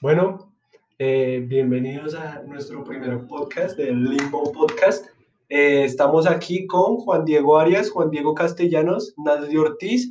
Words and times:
Bueno, 0.00 0.54
eh, 0.98 1.44
bienvenidos 1.46 2.14
a 2.14 2.42
nuestro 2.44 2.82
primer 2.82 3.26
podcast 3.26 3.76
del 3.76 4.04
Limbo 4.04 4.50
Podcast. 4.52 5.06
Eh, 5.50 5.84
estamos 5.84 6.26
aquí 6.26 6.66
con 6.66 6.96
Juan 6.96 7.26
Diego 7.26 7.58
Arias, 7.58 7.90
Juan 7.90 8.10
Diego 8.10 8.34
Castellanos, 8.34 9.12
Nadie 9.18 9.58
Ortiz 9.58 10.10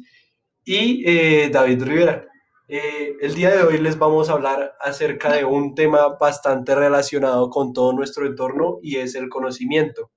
y 0.64 1.04
eh, 1.08 1.50
David 1.52 1.82
Rivera. 1.84 2.28
El 2.68 3.36
día 3.36 3.52
de 3.52 3.64
hoy 3.64 3.78
les 3.78 3.98
vamos 3.98 4.30
a 4.30 4.34
hablar 4.34 4.76
acerca 4.80 5.34
de 5.34 5.46
un 5.46 5.76
tema 5.76 6.18
bastante 6.20 6.76
relacionado 6.76 7.50
con 7.50 7.74
todo 7.74 7.94
nuestro 7.94 8.26
entorno 8.26 8.80
y 8.82 8.98
es 8.98 9.16
el 9.16 9.30
conocimiento. 9.30 10.12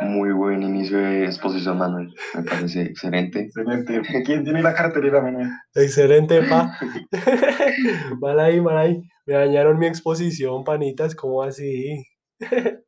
Muy 0.00 0.32
buen 0.32 0.62
inicio 0.62 0.98
de 0.98 1.26
exposición, 1.26 1.76
Manuel. 1.78 2.14
Me 2.34 2.42
parece 2.42 2.82
excelente. 2.82 3.40
Excelente. 3.40 4.00
¿Quién 4.24 4.42
tiene 4.42 4.62
la 4.62 4.74
cartelera, 4.74 5.20
Manuel? 5.20 5.50
Excelente, 5.74 6.42
pa. 6.42 6.78
mal 8.20 8.40
ahí, 8.40 8.60
mal 8.60 8.78
ahí. 8.78 9.02
Me 9.26 9.34
dañaron 9.34 9.78
mi 9.78 9.86
exposición, 9.86 10.64
panitas, 10.64 11.14
¿cómo 11.14 11.42
así? 11.42 12.04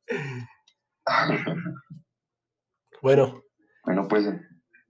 bueno. 3.02 3.42
Bueno, 3.84 4.08
pues 4.08 4.27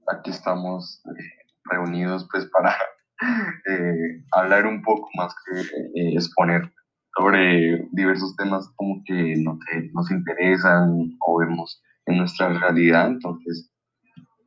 aquí 0.08 0.30
estamos 0.30 1.02
eh, 1.06 1.46
reunidos 1.64 2.26
pues 2.30 2.46
para 2.46 2.76
eh, 3.70 4.24
hablar 4.32 4.66
un 4.66 4.82
poco 4.82 5.08
más 5.16 5.34
que 5.44 5.60
eh, 5.60 6.14
exponer 6.14 6.72
sobre 7.16 7.86
diversos 7.92 8.34
temas 8.36 8.68
como 8.76 9.02
que 9.04 9.36
nos, 9.36 9.58
nos 9.92 10.10
interesan 10.10 11.16
o 11.20 11.38
vemos 11.38 11.80
en 12.06 12.18
nuestra 12.18 12.48
realidad, 12.48 13.06
entonces 13.06 13.70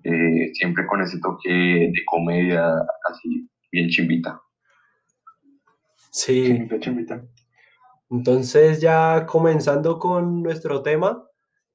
eh, 0.04 0.52
siempre 0.54 0.86
con 0.88 1.02
ese 1.02 1.20
toque 1.20 1.50
de 1.50 2.06
comedia 2.06 2.66
así 3.10 3.50
bien 3.72 3.90
chimbita. 3.90 4.42
Sí. 6.12 6.68
Entonces 8.10 8.80
ya 8.80 9.26
comenzando 9.26 10.00
con 10.00 10.42
nuestro 10.44 10.82
tema, 10.82 11.24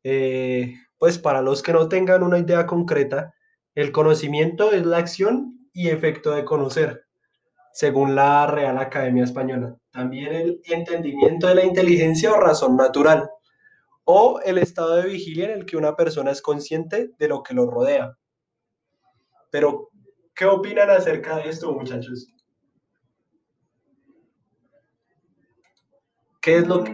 eh, 0.02 0.76
pues 0.98 1.18
para 1.18 1.42
los 1.42 1.62
que 1.62 1.72
no 1.72 1.88
tengan 1.88 2.22
una 2.22 2.38
idea 2.38 2.66
concreta, 2.66 3.34
el 3.74 3.92
conocimiento 3.92 4.72
es 4.72 4.84
la 4.84 4.98
acción 4.98 5.68
y 5.72 5.88
efecto 5.88 6.32
de 6.32 6.44
conocer, 6.44 7.06
según 7.72 8.14
la 8.14 8.46
Real 8.46 8.78
Academia 8.78 9.24
Española. 9.24 9.76
También 9.90 10.34
el 10.34 10.60
entendimiento 10.64 11.46
de 11.46 11.54
la 11.54 11.64
inteligencia 11.64 12.32
o 12.32 12.40
razón 12.40 12.76
natural 12.76 13.30
o 14.04 14.40
el 14.44 14.58
estado 14.58 14.96
de 14.96 15.08
vigilia 15.08 15.46
en 15.46 15.60
el 15.60 15.66
que 15.66 15.76
una 15.76 15.96
persona 15.96 16.30
es 16.30 16.42
consciente 16.42 17.10
de 17.18 17.28
lo 17.28 17.42
que 17.42 17.54
lo 17.54 17.70
rodea. 17.70 18.16
Pero, 19.50 19.90
¿qué 20.34 20.44
opinan 20.44 20.90
acerca 20.90 21.36
de 21.36 21.48
esto, 21.48 21.72
muchachos? 21.72 22.28
¿Qué 26.40 26.56
es 26.56 26.66
lo 26.66 26.82
que, 26.82 26.92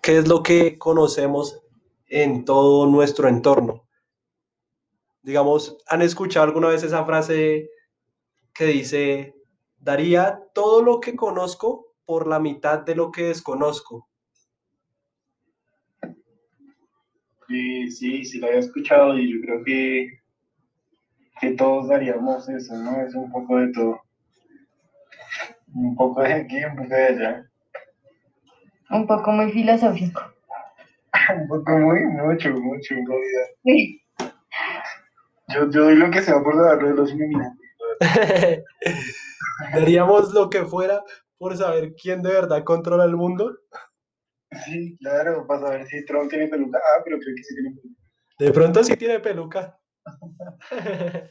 qué 0.00 0.18
es 0.18 0.26
lo 0.26 0.42
que 0.42 0.78
conocemos 0.78 1.60
en 2.08 2.44
todo 2.44 2.86
nuestro 2.86 3.28
entorno? 3.28 3.84
Digamos, 5.22 5.78
¿han 5.86 6.02
escuchado 6.02 6.46
alguna 6.46 6.68
vez 6.68 6.82
esa 6.82 7.04
frase 7.04 7.70
que 8.52 8.66
dice, 8.66 9.34
daría 9.78 10.40
todo 10.52 10.82
lo 10.82 11.00
que 11.00 11.14
conozco 11.14 11.94
por 12.04 12.26
la 12.26 12.40
mitad 12.40 12.80
de 12.80 12.96
lo 12.96 13.12
que 13.12 13.24
desconozco? 13.24 14.08
Sí, 17.48 17.90
sí, 17.90 18.24
sí 18.24 18.38
lo 18.38 18.48
había 18.48 18.60
escuchado 18.60 19.18
y 19.18 19.32
yo 19.32 19.40
creo 19.42 19.64
que, 19.64 20.20
que 21.40 21.50
todos 21.52 21.88
daríamos 21.88 22.48
eso, 22.48 22.74
¿no? 22.76 23.00
Es 23.02 23.14
un 23.14 23.30
poco 23.30 23.58
de 23.58 23.72
todo. 23.72 24.00
Un 25.74 25.94
poco 25.94 26.22
de 26.22 26.32
aquí, 26.32 26.64
un 26.64 26.76
poco 26.76 26.88
de 26.88 27.04
allá. 27.04 27.50
Un 28.90 29.06
poco 29.06 29.30
muy 29.32 29.52
filosófico. 29.52 30.20
un 31.40 31.48
poco 31.48 31.78
muy, 31.78 32.04
mucho, 32.06 32.50
mucho, 32.50 32.94
en 32.94 33.06
realidad. 33.06 33.46
Sí. 33.64 34.01
Yo, 35.54 35.70
yo 35.70 35.84
doy 35.84 35.96
lo 35.96 36.10
que 36.10 36.22
sea 36.22 36.42
por 36.42 36.56
darlo 36.56 36.88
de 36.88 36.94
los 36.94 37.12
iluminantes. 37.12 37.70
Daríamos 39.72 40.32
lo 40.32 40.48
que 40.50 40.64
fuera 40.64 41.02
por 41.38 41.56
saber 41.56 41.94
quién 41.94 42.22
de 42.22 42.32
verdad 42.32 42.64
controla 42.64 43.04
el 43.04 43.16
mundo. 43.16 43.58
Sí, 44.64 44.96
claro, 44.98 45.46
para 45.46 45.60
saber 45.60 45.86
si 45.86 46.04
Trump 46.04 46.28
tiene 46.30 46.48
peluca. 46.48 46.78
Ah, 46.78 47.02
pero 47.04 47.18
creo 47.18 47.34
que 47.34 47.42
sí 47.42 47.54
tiene 47.54 47.70
peluca. 47.74 48.02
De 48.38 48.52
pronto 48.52 48.84
sí 48.84 48.96
tiene 48.96 49.20
peluca. 49.20 49.78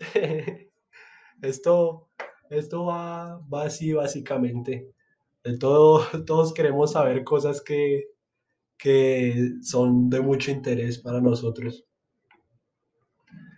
esto, 1.42 2.08
esto 2.50 2.84
va, 2.86 3.38
va 3.52 3.64
así 3.64 3.92
básicamente. 3.92 4.92
De 5.42 5.58
todo, 5.58 6.04
todos 6.26 6.52
queremos 6.52 6.92
saber 6.92 7.24
cosas 7.24 7.60
que, 7.62 8.09
que 8.82 9.54
son 9.62 10.08
de 10.08 10.20
mucho 10.20 10.50
interés 10.50 10.98
para 10.98 11.20
nosotros. 11.20 11.84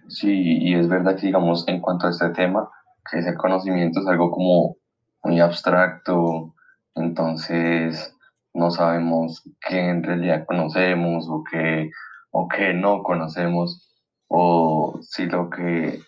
Sí, 0.09 0.59
y 0.61 0.75
es 0.75 0.89
verdad 0.89 1.17
que 1.17 1.27
digamos 1.27 1.67
en 1.69 1.81
cuanto 1.81 2.07
a 2.07 2.11
este 2.11 2.31
tema, 2.31 2.69
que 3.11 3.19
ese 3.19 3.35
conocimiento 3.35 4.01
es 4.01 4.07
algo 4.07 4.31
como 4.31 4.77
muy 5.23 5.41
abstracto, 5.41 6.55
entonces 6.95 8.15
no 8.53 8.71
sabemos 8.71 9.43
qué 9.67 9.89
en 9.89 10.03
realidad 10.03 10.45
conocemos 10.47 11.27
o 11.29 11.43
qué, 11.51 11.91
o 12.31 12.49
qué 12.49 12.75
no 12.75 13.03
conocemos, 13.03 13.91
o 14.29 14.99
si 15.01 15.27
lo 15.27 15.49
que 15.49 16.01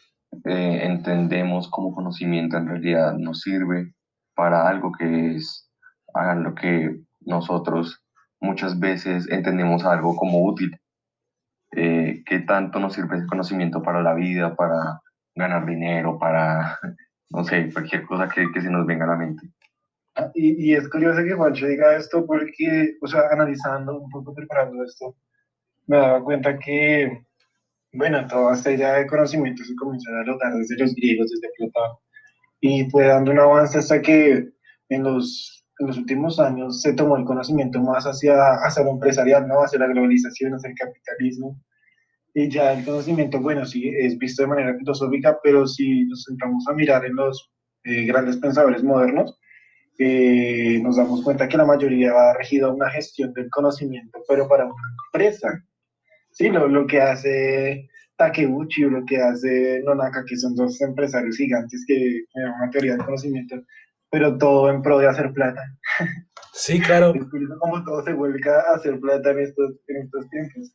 eh, 0.45 0.81
entendemos 0.83 1.69
como 1.71 1.95
conocimiento 1.95 2.57
en 2.57 2.69
realidad 2.69 3.15
nos 3.15 3.41
sirve 3.41 3.95
para 4.35 4.69
algo 4.69 4.93
que 4.93 5.37
es 5.37 5.71
hagan 6.13 6.43
lo 6.43 6.55
que 6.55 7.01
nosotros 7.21 8.04
muchas 8.45 8.79
veces 8.79 9.29
entendemos 9.31 9.85
algo 9.85 10.15
como 10.17 10.45
útil. 10.45 10.77
Eh, 11.73 12.23
¿Qué 12.27 12.41
tanto 12.41 12.79
nos 12.79 12.95
sirve 12.95 13.17
ese 13.17 13.27
conocimiento 13.27 13.83
para 13.83 14.03
la 14.03 14.15
vida, 14.15 14.55
para 14.55 15.01
ganar 15.35 15.67
dinero, 15.67 16.19
para 16.19 16.79
no 17.31 17.45
sé, 17.45 17.73
cualquier 17.73 18.05
cosa 18.05 18.29
que, 18.29 18.51
que 18.53 18.61
se 18.61 18.71
nos 18.71 18.87
venga 18.87 19.05
a 19.05 19.09
la 19.09 19.17
mente. 19.17 19.49
Ah, 20.15 20.31
y, 20.35 20.71
y, 20.71 20.75
es 20.75 20.89
curioso 20.89 21.25
que 21.25 21.35
Juancho 21.35 21.67
diga 21.67 21.97
esto 21.97 22.25
porque, 22.25 22.97
o 23.03 23.07
sea, 23.09 23.23
analizando 23.33 23.99
un 23.99 24.11
poco, 24.11 24.33
preparando 24.33 24.85
esto, 24.85 25.17
me 25.87 25.97
daba 25.97 26.23
cuenta 26.23 26.57
que, 26.59 27.25
bueno, 27.93 28.25
toda 28.29 28.55
esta 28.55 28.71
idea 28.71 28.95
de 28.95 29.07
conocimiento 29.07 29.65
se 29.65 29.75
comenzó 29.75 30.13
a 30.13 30.21
adoptar 30.21 30.55
desde 30.55 30.79
los 30.79 30.95
griegos, 30.95 31.31
desde 31.31 31.53
Platón, 31.57 31.99
y 32.61 32.89
fue 32.91 33.07
dando 33.07 33.33
un 33.33 33.41
avance 33.41 33.79
hasta 33.79 34.01
que 34.01 34.51
en 34.89 35.03
los, 35.03 35.64
en 35.79 35.87
los 35.87 35.99
últimos 35.99 36.39
años 36.39 36.81
se 36.81 36.93
tomó 36.93 37.17
el 37.17 37.25
conocimiento 37.25 37.81
más 37.81 38.05
hacia, 38.05 38.55
hacia 38.65 38.85
lo 38.85 38.91
empresarial, 38.91 39.47
¿no? 39.49 39.61
Hacia 39.63 39.79
la 39.79 39.89
globalización, 39.89 40.53
hacia 40.53 40.71
el 40.71 40.77
capitalismo, 40.77 41.61
y 42.37 42.49
ya 42.49 42.73
el 42.73 42.85
conocimiento, 42.85 43.41
bueno, 43.41 43.65
sí, 43.65 43.89
es 43.97 44.19
visto 44.19 44.43
de 44.43 44.49
manera 44.49 44.77
filosófica, 44.77 45.39
pero 45.43 45.69
si 45.69 46.05
nos 46.07 46.25
centramos 46.25 46.67
a 46.69 46.73
mirar 46.73 47.05
en 47.05 47.15
los 47.15 47.53
eh, 47.85 48.07
grandes 48.07 48.39
pensadores 48.39 48.83
modernos, 48.83 49.39
eh, 50.01 50.81
nos 50.83 50.97
damos 50.97 51.23
cuenta 51.23 51.49
que 51.49 51.57
la 51.57 51.65
mayoría 51.65 52.13
va 52.13 52.35
regido 52.35 52.69
a 52.69 52.75
una 52.75 52.91
gestión 52.91 53.33
del 53.35 53.49
conocimiento, 53.51 54.19
pero 54.29 54.49
para 54.49 54.65
una 54.65 54.75
empresa. 55.07 55.65
Sí, 56.33 56.49
lo, 56.49 56.67
lo 56.67 56.89
que 56.89 57.01
hace 57.01 57.89
Takeuchi 58.17 58.85
o 58.85 58.91
lo 58.91 59.05
que 59.05 59.19
hace 59.19 59.81
Nonaka, 59.85 60.25
que 60.27 60.37
son 60.37 60.57
dos 60.57 60.81
empresarios 60.81 61.37
gigantes 61.37 61.85
que 61.87 61.95
tienen 61.95 62.53
una 62.61 62.71
teoría 62.71 62.97
del 62.97 63.05
conocimiento, 63.05 63.63
pero 64.15 64.39
todo 64.39 64.71
en 64.71 64.81
pro 64.81 64.99
de 64.99 65.09
hacer 65.09 65.33
plata. 65.33 65.61
Sí, 66.53 66.81
claro. 66.81 67.13
Cómo 67.59 67.83
todo 67.83 68.05
se 68.05 68.13
vuelca 68.13 68.61
a 68.61 68.77
hacer 68.77 69.01
plata 69.01 69.33
en 69.33 69.41
estos, 69.41 69.73
en 69.89 70.03
estos 70.05 70.31
tiempos. 70.31 70.73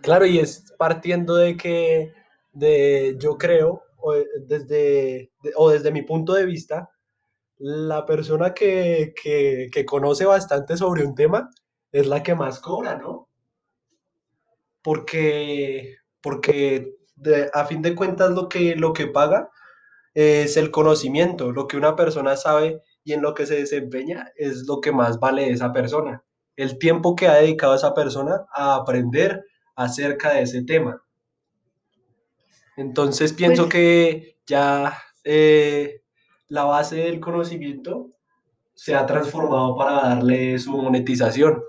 Claro, 0.00 0.26
y 0.26 0.40
es 0.40 0.74
partiendo 0.76 1.36
de 1.36 1.56
que, 1.56 2.12
de, 2.50 3.14
yo 3.16 3.38
creo, 3.38 3.84
o 3.98 4.12
desde, 4.44 5.30
o 5.54 5.70
desde 5.70 5.92
mi 5.92 6.02
punto 6.02 6.32
de 6.32 6.46
vista, 6.46 6.90
la 7.58 8.04
persona 8.06 8.54
que, 8.54 9.14
conoce 9.86 10.24
bastante 10.24 10.76
sobre 10.76 11.06
un 11.06 11.14
tema 11.14 11.48
es 11.92 12.08
la 12.08 12.24
que 12.24 12.34
más 12.34 12.58
cobra, 12.58 12.96
¿no? 12.96 13.28
Porque, 14.82 15.94
porque 16.20 16.96
a 17.52 17.64
fin 17.66 17.82
de 17.82 17.94
cuentas 17.94 18.32
lo 18.32 18.48
que, 18.48 18.74
lo 18.74 18.92
que 18.92 19.06
paga 19.06 19.48
es 20.14 20.56
el 20.56 20.70
conocimiento, 20.70 21.52
lo 21.52 21.66
que 21.66 21.76
una 21.76 21.96
persona 21.96 22.36
sabe 22.36 22.82
y 23.04 23.12
en 23.12 23.22
lo 23.22 23.34
que 23.34 23.46
se 23.46 23.56
desempeña 23.56 24.30
es 24.36 24.66
lo 24.66 24.80
que 24.80 24.92
más 24.92 25.18
vale 25.18 25.50
esa 25.50 25.72
persona. 25.72 26.22
El 26.56 26.78
tiempo 26.78 27.16
que 27.16 27.28
ha 27.28 27.34
dedicado 27.34 27.74
esa 27.74 27.94
persona 27.94 28.44
a 28.54 28.76
aprender, 28.76 29.44
acerca 29.74 30.34
de 30.34 30.42
ese 30.42 30.62
tema. 30.62 31.02
Entonces 32.76 33.32
pienso 33.32 33.64
pues 33.64 33.72
que 33.72 34.36
ya 34.46 34.98
eh, 35.24 36.02
la 36.48 36.64
base 36.64 36.96
del 36.96 37.20
conocimiento 37.20 38.10
se 38.74 38.94
ha 38.94 39.06
transformado 39.06 39.76
para 39.76 40.08
darle 40.08 40.58
su 40.58 40.72
monetización. 40.72 41.62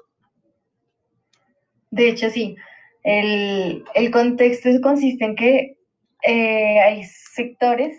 De 1.92 2.10
hecho, 2.10 2.30
sí. 2.30 2.56
El, 3.04 3.84
contexto 4.12 4.70
consiste 4.82 5.26
en 5.26 5.36
que 5.36 5.78
eh, 6.26 6.80
hay 6.80 7.04
sectores, 7.04 7.98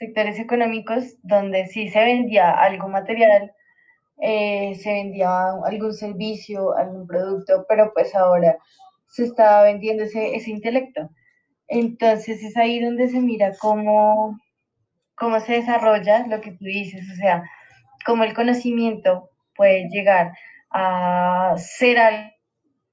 sectores 0.00 0.38
económicos 0.38 1.16
donde 1.22 1.66
sí 1.66 1.90
se 1.90 2.02
vendía 2.02 2.50
algo 2.52 2.88
material, 2.88 3.52
eh, 4.22 4.74
se 4.76 4.92
vendía 4.94 5.30
algún 5.64 5.92
servicio, 5.92 6.74
algún 6.76 7.06
producto, 7.06 7.66
pero 7.68 7.92
pues 7.92 8.14
ahora 8.14 8.56
se 9.08 9.24
está 9.24 9.62
vendiendo 9.62 10.04
ese, 10.04 10.34
ese 10.34 10.50
intelecto. 10.50 11.10
Entonces 11.68 12.42
es 12.42 12.56
ahí 12.56 12.80
donde 12.80 13.08
se 13.08 13.20
mira 13.20 13.52
cómo, 13.60 14.38
cómo 15.16 15.38
se 15.40 15.54
desarrolla 15.54 16.26
lo 16.26 16.40
que 16.40 16.52
tú 16.52 16.64
dices, 16.64 17.02
o 17.12 17.16
sea, 17.16 17.44
cómo 18.06 18.24
el 18.24 18.34
conocimiento 18.34 19.30
puede 19.54 19.88
llegar 19.90 20.32
a 20.70 21.54
ser 21.58 21.98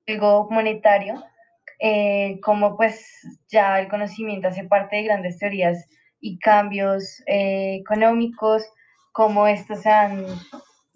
algo 0.07 0.49
monetario, 0.51 1.23
eh, 1.79 2.39
como 2.41 2.75
pues 2.75 3.07
ya 3.49 3.79
el 3.79 3.87
conocimiento 3.87 4.49
hace 4.49 4.65
parte 4.65 4.97
de 4.97 5.03
grandes 5.03 5.37
teorías 5.39 5.87
y 6.27 6.39
cambios 6.39 7.23
eh, 7.25 7.77
económicos, 7.79 8.63
cómo 9.13 9.47
estos 9.47 9.85
han 9.85 10.25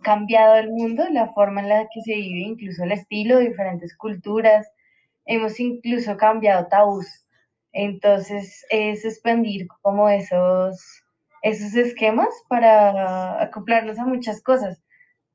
cambiado 0.01 0.55
el 0.55 0.69
mundo, 0.69 1.05
la 1.09 1.31
forma 1.33 1.61
en 1.61 1.69
la 1.69 1.87
que 1.93 2.01
se 2.01 2.13
vive, 2.15 2.41
incluso 2.41 2.83
el 2.83 2.91
estilo, 2.91 3.39
diferentes 3.39 3.95
culturas. 3.95 4.67
Hemos 5.25 5.59
incluso 5.59 6.17
cambiado 6.17 6.67
tabús. 6.67 7.07
Entonces 7.71 8.65
es 8.69 9.05
expandir 9.05 9.67
como 9.81 10.09
esos, 10.09 10.81
esos 11.41 11.73
esquemas 11.75 12.29
para 12.49 13.41
acoplarlos 13.41 13.97
a 13.99 14.05
muchas 14.05 14.43
cosas. 14.43 14.83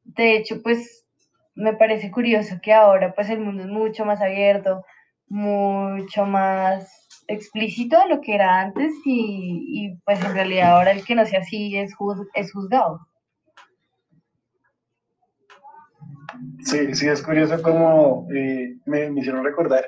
De 0.05 0.37
hecho, 0.37 0.63
pues 0.63 1.07
me 1.55 1.73
parece 1.73 2.11
curioso 2.11 2.57
que 2.63 2.75
ahora 2.75 3.15
pues 3.15 3.31
el 3.31 3.41
mundo 3.41 3.63
es 3.63 3.71
mucho 3.71 4.05
más 4.05 4.21
abierto, 4.21 4.85
mucho 5.29 6.27
más 6.27 7.06
explícito 7.29 7.99
de 8.01 8.15
lo 8.15 8.21
que 8.21 8.35
era 8.35 8.61
antes 8.61 8.93
y, 9.05 9.65
y 9.69 9.97
pues 10.05 10.25
en 10.25 10.35
realidad 10.35 10.77
ahora 10.77 10.93
el 10.93 11.05
que 11.05 11.15
no 11.15 11.27
sea 11.27 11.41
así 11.41 11.77
es, 11.77 11.93
es 12.35 12.53
juzgado. 12.53 13.01
Sí, 16.65 16.95
sí, 16.95 17.09
es 17.09 17.23
curioso 17.23 17.63
como 17.63 18.27
eh, 18.35 18.77
me, 18.87 19.11
me, 19.11 19.21
hicieron 19.21 19.45
recordar 19.45 19.87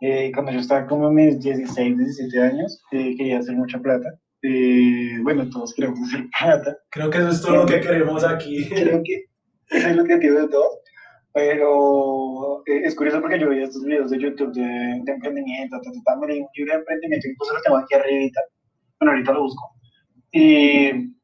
eh, 0.00 0.30
cuando 0.32 0.52
yo 0.52 0.60
estaba 0.60 0.86
como 0.86 1.08
en 1.08 1.14
mis 1.14 1.40
16, 1.40 1.96
17 1.96 2.42
años, 2.42 2.82
eh, 2.92 3.14
quería 3.16 3.38
hacer 3.38 3.54
mucha 3.54 3.78
plata. 3.78 4.08
bueno, 5.22 5.48
todos 5.50 5.74
queremos 5.74 6.00
hacer 6.08 6.26
plata. 6.38 6.76
Creo 6.90 7.10
que 7.10 7.18
eso 7.18 7.28
es 7.30 7.42
todo 7.42 7.56
lo 7.56 7.66
que 7.66 7.80
queremos 7.80 8.24
aquí. 8.24 8.68
Creo 8.68 9.02
que 9.04 9.24
eso 9.68 9.88
es 9.88 9.96
lo 9.96 10.04
que 10.04 10.14
entiendo 10.14 10.42
de 10.42 10.48
todo. 10.48 10.80
Pero 11.32 12.62
es 12.66 12.94
curioso 12.94 13.20
porque 13.20 13.38
yo 13.38 13.48
veía 13.48 13.64
estos 13.64 13.84
videos 13.84 14.10
de 14.10 14.18
YouTube 14.18 14.52
de, 14.52 14.62
de 14.62 15.12
emprendimiento, 15.12 15.80
me 15.84 16.34
un 16.34 16.48
libro 16.54 16.72
de 16.72 16.78
emprendimiento, 16.78 17.28
incluso 17.28 17.54
lo 17.54 17.62
tengo 17.62 17.76
aquí 17.76 17.94
arriba. 17.94 18.40
Bueno, 18.98 19.12
ahorita 19.12 19.32
lo 19.32 19.42
busco. 19.42 19.70
Y 20.32 21.14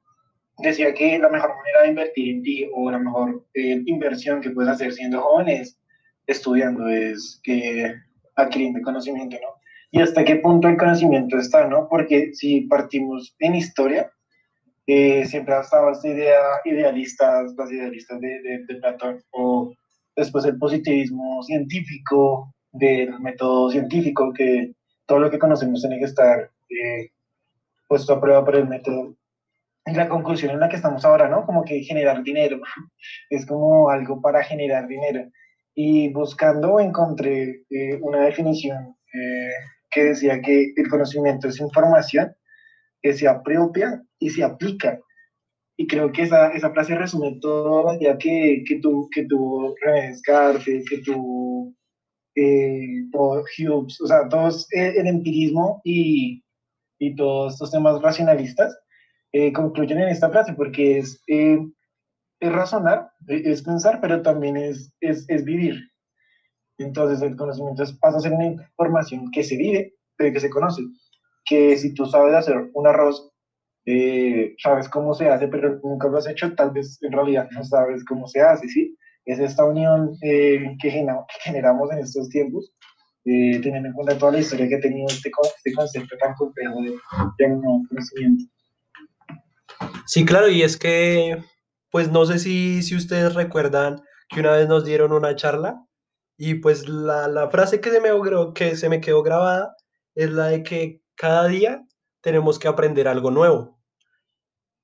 decía 0.58 0.94
que 0.94 1.18
la 1.18 1.28
mejor 1.28 1.50
manera 1.56 1.82
de 1.82 1.88
invertir 1.88 2.36
en 2.36 2.42
ti 2.42 2.70
o 2.74 2.90
la 2.90 2.98
mejor 2.98 3.44
eh, 3.54 3.82
inversión 3.86 4.40
que 4.40 4.50
puedes 4.50 4.70
hacer 4.70 4.92
siendo 4.92 5.20
joven 5.20 5.48
es 5.48 5.78
estudiando, 6.26 6.88
es 6.88 7.40
que 7.42 7.94
adquiriendo 8.36 8.80
conocimiento, 8.82 9.36
¿no? 9.40 9.60
Y 9.90 10.00
hasta 10.00 10.24
qué 10.24 10.36
punto 10.36 10.68
el 10.68 10.76
conocimiento 10.76 11.38
está, 11.38 11.66
¿no? 11.66 11.88
Porque 11.88 12.32
si 12.34 12.62
partimos 12.62 13.34
en 13.38 13.54
historia, 13.54 14.10
eh, 14.86 15.24
siempre 15.26 15.54
ha 15.54 15.60
estado 15.60 15.90
esta 15.90 16.08
idea 16.08 16.40
idealista, 16.64 17.42
las 17.56 17.72
idealistas 17.72 18.20
de, 18.20 18.64
de, 18.66 18.74
Platón, 18.76 19.22
o 19.30 19.72
después 20.16 20.44
el 20.46 20.58
positivismo 20.58 21.42
científico, 21.42 22.54
del 22.72 23.20
método 23.20 23.70
científico, 23.70 24.32
que 24.32 24.72
todo 25.06 25.20
lo 25.20 25.30
que 25.30 25.38
conocemos 25.38 25.80
tiene 25.82 25.98
que 25.98 26.06
estar 26.06 26.50
eh, 26.68 27.10
puesto 27.86 28.14
a 28.14 28.20
prueba 28.20 28.44
por 28.44 28.56
el 28.56 28.68
método 28.68 29.16
la 29.94 30.08
conclusión 30.08 30.50
en 30.52 30.60
la 30.60 30.68
que 30.68 30.76
estamos 30.76 31.04
ahora, 31.04 31.28
¿no? 31.28 31.46
Como 31.46 31.64
que 31.64 31.80
generar 31.82 32.22
dinero, 32.22 32.60
es 33.30 33.46
como 33.46 33.90
algo 33.90 34.20
para 34.20 34.42
generar 34.42 34.88
dinero. 34.88 35.30
Y 35.74 36.12
buscando 36.12 36.80
encontré 36.80 37.64
eh, 37.70 37.98
una 38.00 38.24
definición 38.24 38.96
eh, 39.12 39.50
que 39.90 40.04
decía 40.04 40.40
que 40.40 40.72
el 40.74 40.88
conocimiento 40.88 41.48
es 41.48 41.60
información 41.60 42.34
que 43.02 43.12
se 43.12 43.28
apropia 43.28 44.02
y 44.18 44.30
se 44.30 44.42
aplica. 44.42 44.98
Y 45.78 45.86
creo 45.86 46.10
que 46.10 46.22
esa, 46.22 46.48
esa 46.52 46.70
frase 46.70 46.96
resume 46.96 47.38
todo 47.40 47.84
la 47.84 47.96
idea 47.96 48.16
que, 48.16 48.64
que, 48.66 48.80
tu, 48.80 49.08
que 49.12 49.26
tuvo 49.26 49.74
René 49.82 50.14
que 50.24 50.98
tuvo 51.04 51.74
eh, 52.34 53.04
Hughes, 53.12 54.00
o 54.00 54.06
sea, 54.06 54.28
todos 54.28 54.66
el, 54.72 55.06
empirismo 55.06 55.80
y, 55.84 56.42
y 56.98 57.14
todos 57.16 57.54
estos 57.54 57.70
temas 57.70 58.00
racionalistas 58.00 58.78
eh, 59.32 59.52
concluyen 59.52 59.98
en 60.00 60.08
esta 60.08 60.30
frase, 60.30 60.54
porque 60.54 60.98
es, 60.98 61.22
eh, 61.28 61.58
es 62.40 62.52
razonar, 62.52 63.10
e, 63.28 63.50
es 63.50 63.62
pensar, 63.62 64.00
pero 64.00 64.22
también 64.22 64.56
es, 64.56 64.94
es, 65.00 65.28
es, 65.28 65.44
vivir. 65.44 65.76
Entonces 66.78 67.22
el 67.22 67.36
conocimiento 67.36 67.84
pasa 68.00 68.18
a 68.18 68.20
ser 68.20 68.32
una 68.32 68.46
información 68.46 69.30
que 69.30 69.42
se 69.42 69.56
vive, 69.56 69.94
pero 70.16 70.32
que 70.32 70.40
se 70.40 70.50
conoce. 70.50 70.82
Que 71.44 71.76
si 71.76 71.94
tú 71.94 72.06
sabes 72.06 72.34
hacer 72.34 72.70
un 72.74 72.86
arroz, 72.86 73.30
eh, 73.86 74.54
sabes 74.58 74.88
cómo 74.88 75.14
se 75.14 75.28
hace, 75.28 75.48
pero 75.48 75.78
nunca 75.82 76.08
lo 76.08 76.18
has 76.18 76.28
hecho, 76.28 76.54
tal 76.54 76.72
vez 76.72 76.98
en 77.02 77.12
realidad 77.12 77.48
no 77.52 77.64
sabes 77.64 78.04
cómo 78.04 78.26
se 78.26 78.40
hace, 78.40 78.68
¿sí? 78.68 78.96
Es 79.24 79.38
esta 79.38 79.64
unión 79.64 80.16
que, 80.20 80.76
generamos 81.42 81.92
en 81.92 81.98
estos 81.98 82.28
tiempos, 82.28 82.72
teniendo 83.24 83.88
en 83.88 83.94
cuenta 83.94 84.18
toda 84.18 84.32
la 84.32 84.40
historia 84.40 84.68
que 84.68 84.76
ha 84.76 84.80
tenido 84.80 85.08
este, 85.08 85.30
este 85.56 85.72
concepto 85.72 86.16
tan 86.18 86.34
complejo 86.34 86.80
de, 86.82 86.90
de 86.90 87.60
conocimiento. 87.88 88.44
Sí, 90.06 90.24
claro, 90.24 90.48
y 90.48 90.62
es 90.62 90.76
que, 90.76 91.42
pues 91.90 92.10
no 92.10 92.24
sé 92.24 92.38
si, 92.38 92.82
si 92.82 92.94
ustedes 92.94 93.34
recuerdan 93.34 94.02
que 94.28 94.40
una 94.40 94.52
vez 94.52 94.68
nos 94.68 94.84
dieron 94.84 95.12
una 95.12 95.34
charla 95.36 95.84
y 96.36 96.54
pues 96.54 96.88
la, 96.88 97.28
la 97.28 97.50
frase 97.50 97.80
que 97.80 97.90
se, 97.90 98.00
me, 98.00 98.08
que 98.54 98.76
se 98.76 98.88
me 98.88 99.00
quedó 99.00 99.22
grabada 99.22 99.74
es 100.14 100.30
la 100.30 100.46
de 100.48 100.62
que 100.62 101.02
cada 101.14 101.48
día 101.48 101.84
tenemos 102.20 102.58
que 102.58 102.68
aprender 102.68 103.08
algo 103.08 103.30
nuevo. 103.30 103.75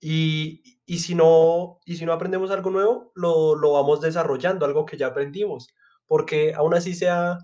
Y, 0.05 0.81
y, 0.85 0.99
si, 0.99 1.15
no, 1.15 1.79
y 1.87 1.95
si 1.95 2.05
no 2.05 2.13
aprendemos 2.13 2.51
algo 2.51 2.71
nuevo, 2.71 3.13
lo, 3.15 3.55
lo 3.55 3.73
vamos 3.73 4.01
desarrollando, 4.01 4.67
algo 4.67 4.85
que 4.85 4.97
ya 4.97 5.07
aprendimos, 5.07 5.69
porque 6.09 6.55
aún 6.55 6.75
así 6.75 6.93
sea 6.95 7.39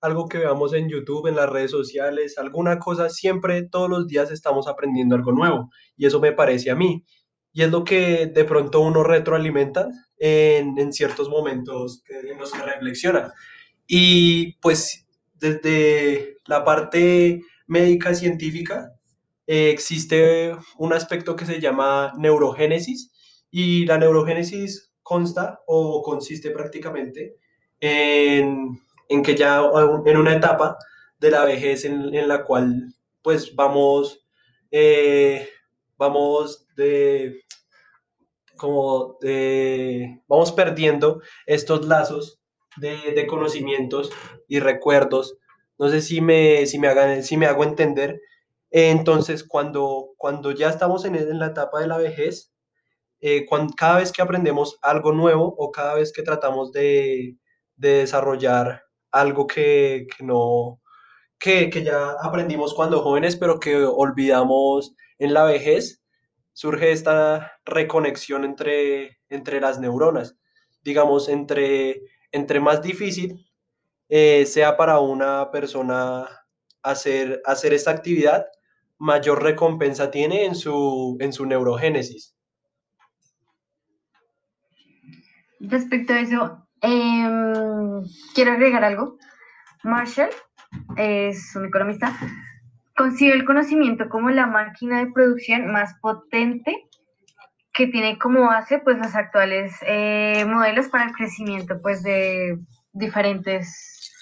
algo 0.00 0.28
que 0.28 0.38
veamos 0.38 0.72
en 0.74 0.88
YouTube, 0.88 1.26
en 1.26 1.34
las 1.34 1.50
redes 1.50 1.72
sociales, 1.72 2.38
alguna 2.38 2.78
cosa, 2.78 3.10
siempre, 3.10 3.64
todos 3.68 3.90
los 3.90 4.06
días 4.06 4.30
estamos 4.30 4.68
aprendiendo 4.68 5.16
algo 5.16 5.32
nuevo. 5.32 5.70
Y 5.96 6.06
eso 6.06 6.20
me 6.20 6.32
parece 6.32 6.70
a 6.70 6.76
mí. 6.76 7.04
Y 7.52 7.62
es 7.62 7.70
lo 7.70 7.84
que 7.84 8.26
de 8.26 8.44
pronto 8.44 8.80
uno 8.80 9.02
retroalimenta 9.02 9.88
en, 10.18 10.78
en 10.78 10.92
ciertos 10.92 11.28
momentos 11.28 12.04
en 12.08 12.38
los 12.38 12.52
que 12.52 12.62
reflexiona. 12.62 13.32
Y 13.86 14.56
pues 14.60 15.06
desde 15.34 16.36
la 16.46 16.64
parte 16.64 17.40
médica 17.66 18.14
científica 18.14 18.93
eh, 19.46 19.70
existe 19.70 20.56
un 20.78 20.92
aspecto 20.92 21.36
que 21.36 21.46
se 21.46 21.60
llama 21.60 22.12
neurogénesis 22.16 23.12
y 23.50 23.86
la 23.86 23.98
neurogénesis 23.98 24.92
consta 25.02 25.60
o 25.66 26.02
consiste 26.02 26.50
prácticamente 26.50 27.36
en 27.80 28.80
en 29.08 29.22
que 29.22 29.36
ya 29.36 29.62
en 30.06 30.16
una 30.16 30.34
etapa 30.34 30.78
de 31.18 31.30
la 31.30 31.44
vejez 31.44 31.84
en, 31.84 32.28
la 32.28 32.44
cual 32.44 32.94
pues 33.22 33.54
vamos, 33.54 34.26
eh, 34.70 35.48
vamos 35.96 36.66
de, 36.76 37.40
como 38.56 39.16
de, 39.20 40.20
vamos 40.28 40.52
perdiendo 40.52 41.22
estos 41.46 41.86
lazos 41.86 42.40
de, 42.76 43.26
conocimientos 43.26 44.10
y 44.48 44.60
recuerdos. 44.60 45.38
No 45.78 45.88
sé 45.88 46.02
si 46.02 46.20
me, 46.20 46.66
si 46.66 46.78
me, 46.78 46.88
hagan, 46.88 47.22
si 47.22 47.36
me 47.36 47.46
hago 47.46 47.64
entender. 47.64 48.20
Entonces, 48.76 49.44
cuando, 49.44 50.14
cuando 50.16 50.50
ya 50.50 50.68
estamos 50.68 51.04
en, 51.04 51.14
en 51.14 51.38
la 51.38 51.46
etapa 51.46 51.80
de 51.80 51.86
la 51.86 51.96
vejez, 51.96 52.52
eh, 53.20 53.46
cada 53.76 53.98
vez 53.98 54.10
que 54.10 54.20
aprendemos 54.20 54.78
algo 54.82 55.12
nuevo 55.12 55.54
o 55.56 55.70
cada 55.70 55.94
vez 55.94 56.12
que 56.12 56.24
tratamos 56.24 56.72
de, 56.72 57.36
de 57.76 57.88
desarrollar 57.98 58.82
algo 59.12 59.46
que, 59.46 60.08
no, 60.18 60.80
que, 61.38 61.70
ya 61.84 62.16
aprendimos 62.20 62.74
cuando 62.74 63.00
jóvenes, 63.00 63.36
pero 63.36 63.60
que 63.60 63.76
olvidamos 63.76 64.96
en 65.20 65.34
la 65.34 65.44
vejez, 65.44 66.02
surge 66.52 66.90
esta 66.90 67.52
reconexión 67.64 68.44
entre, 68.44 69.18
entre 69.28 69.60
las 69.60 69.78
neuronas. 69.78 70.36
Digamos, 70.82 71.28
entre, 71.28 72.02
entre 72.32 72.58
más 72.58 72.82
difícil 72.82 73.46
eh, 74.08 74.46
sea 74.46 74.76
para 74.76 74.98
una 74.98 75.52
persona 75.52 76.28
hacer, 76.82 77.40
hacer 77.44 77.72
esta 77.72 77.92
actividad, 77.92 78.48
mayor 79.04 79.42
recompensa 79.42 80.10
tiene 80.10 80.46
en 80.46 80.54
su, 80.54 81.18
en 81.20 81.34
su 81.34 81.44
neurogénesis. 81.44 82.34
Respecto 85.60 86.14
a 86.14 86.20
eso, 86.20 86.66
em, 86.80 88.02
quiero 88.34 88.52
agregar 88.52 88.82
algo. 88.82 89.18
Marshall 89.82 90.30
es 90.96 91.54
un 91.54 91.66
economista. 91.66 92.16
Considera 92.96 93.36
el 93.36 93.44
conocimiento 93.44 94.08
como 94.08 94.30
la 94.30 94.46
máquina 94.46 95.00
de 95.00 95.12
producción 95.12 95.70
más 95.70 95.94
potente 96.00 96.88
que 97.74 97.88
tiene 97.88 98.18
como 98.18 98.46
base 98.46 98.78
pues 98.78 98.96
los 98.96 99.14
actuales 99.14 99.74
eh, 99.86 100.46
modelos 100.46 100.88
para 100.88 101.04
el 101.04 101.12
crecimiento 101.12 101.82
pues 101.82 102.02
de 102.02 102.58
diferentes 102.92 104.12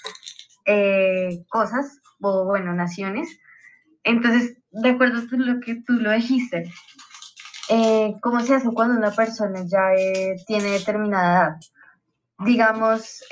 eh, 0.65 1.45
cosas 1.47 2.01
o 2.19 2.45
bueno 2.45 2.73
naciones 2.73 3.39
entonces 4.03 4.57
de 4.71 4.89
acuerdo 4.89 5.19
a 5.19 5.35
lo 5.37 5.59
que 5.59 5.75
tú 5.85 5.93
lo 5.93 6.11
dijiste 6.11 6.71
eh, 7.69 8.13
cómo 8.21 8.41
se 8.41 8.55
hace 8.55 8.69
cuando 8.69 8.97
una 8.97 9.11
persona 9.11 9.63
ya 9.65 9.91
tiene 10.47 10.71
determinada 10.71 11.47
edad 11.47 11.55
digamos 12.45 13.23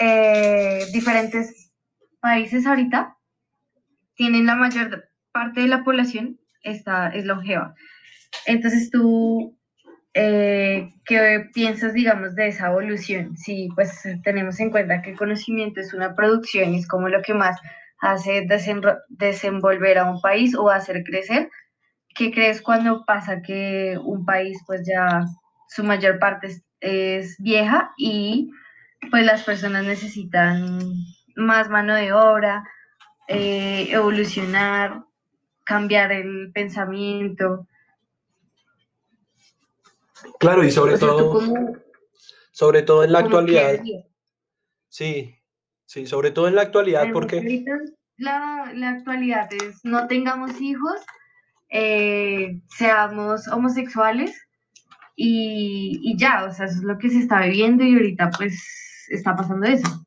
diferentes 0.93 1.71
países 2.19 2.65
ahorita 2.65 3.17
tienen 4.15 4.45
la 4.45 4.55
mayor 4.55 5.09
parte 5.31 5.61
de 5.61 5.67
la 5.67 5.83
población 5.83 6.39
está 6.63 7.09
es 7.09 7.25
longeva 7.25 7.73
entonces 8.45 8.89
tú 8.91 9.57
eh, 10.13 10.89
¿qué 11.05 11.49
piensas, 11.53 11.93
digamos, 11.93 12.35
de 12.35 12.47
esa 12.47 12.67
evolución? 12.67 13.37
Si 13.37 13.69
pues 13.75 14.03
tenemos 14.23 14.59
en 14.59 14.69
cuenta 14.69 15.01
que 15.01 15.11
el 15.11 15.17
conocimiento 15.17 15.79
es 15.79 15.93
una 15.93 16.15
producción 16.15 16.75
es 16.75 16.87
como 16.87 17.07
lo 17.07 17.21
que 17.21 17.33
más 17.33 17.57
hace 18.01 18.47
desenvolver 19.09 19.99
a 19.99 20.09
un 20.09 20.19
país 20.21 20.55
o 20.55 20.69
hacer 20.69 21.03
crecer, 21.03 21.49
¿qué 22.15 22.31
crees 22.31 22.61
cuando 22.61 23.05
pasa 23.05 23.41
que 23.41 23.97
un 24.03 24.25
país 24.25 24.59
pues 24.65 24.81
ya 24.85 25.25
su 25.69 25.83
mayor 25.83 26.19
parte 26.19 26.61
es, 26.79 27.37
vieja 27.37 27.93
y 27.97 28.51
pues 29.11 29.23
las 29.23 29.43
personas 29.43 29.85
necesitan 29.85 30.79
más 31.35 31.69
mano 31.69 31.95
de 31.95 32.11
obra, 32.11 32.63
eh, 33.27 33.87
evolucionar, 33.91 35.03
cambiar 35.63 36.11
el 36.11 36.51
pensamiento? 36.51 37.67
Claro, 40.39 40.63
y 40.63 40.71
sobre 40.71 40.97
todo, 40.97 41.39
sobre 42.51 42.81
todo 42.81 43.03
en 43.03 43.11
la 43.11 43.19
actualidad. 43.19 43.79
Sí, 44.89 45.40
sí, 45.91 46.05
sobre 46.05 46.31
todo 46.31 46.47
en 46.47 46.55
la 46.55 46.61
actualidad, 46.61 47.07
porque... 47.11 47.65
La, 48.17 48.71
la, 48.75 48.89
actualidad 48.91 49.49
es 49.51 49.83
no 49.83 50.07
tengamos 50.07 50.61
hijos, 50.61 50.95
eh, 51.69 52.61
seamos 52.69 53.47
homosexuales 53.47 54.39
y, 55.15 55.99
y, 56.03 56.17
ya, 56.17 56.45
o 56.45 56.53
sea, 56.53 56.67
eso 56.67 56.75
es 56.75 56.83
lo 56.83 56.97
que 56.97 57.09
se 57.09 57.17
está 57.19 57.41
viviendo 57.41 57.83
y 57.83 57.93
ahorita 57.95 58.29
pues 58.37 59.07
está 59.09 59.35
pasando 59.35 59.65
eso. 59.65 60.05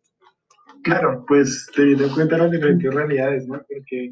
Claro, 0.84 1.24
pues 1.26 1.68
teniendo 1.74 2.04
en 2.06 2.14
cuenta 2.14 2.38
las 2.38 2.52
diferentes 2.52 2.94
realidades, 2.94 3.46
¿no? 3.46 3.60
Porque 3.68 4.10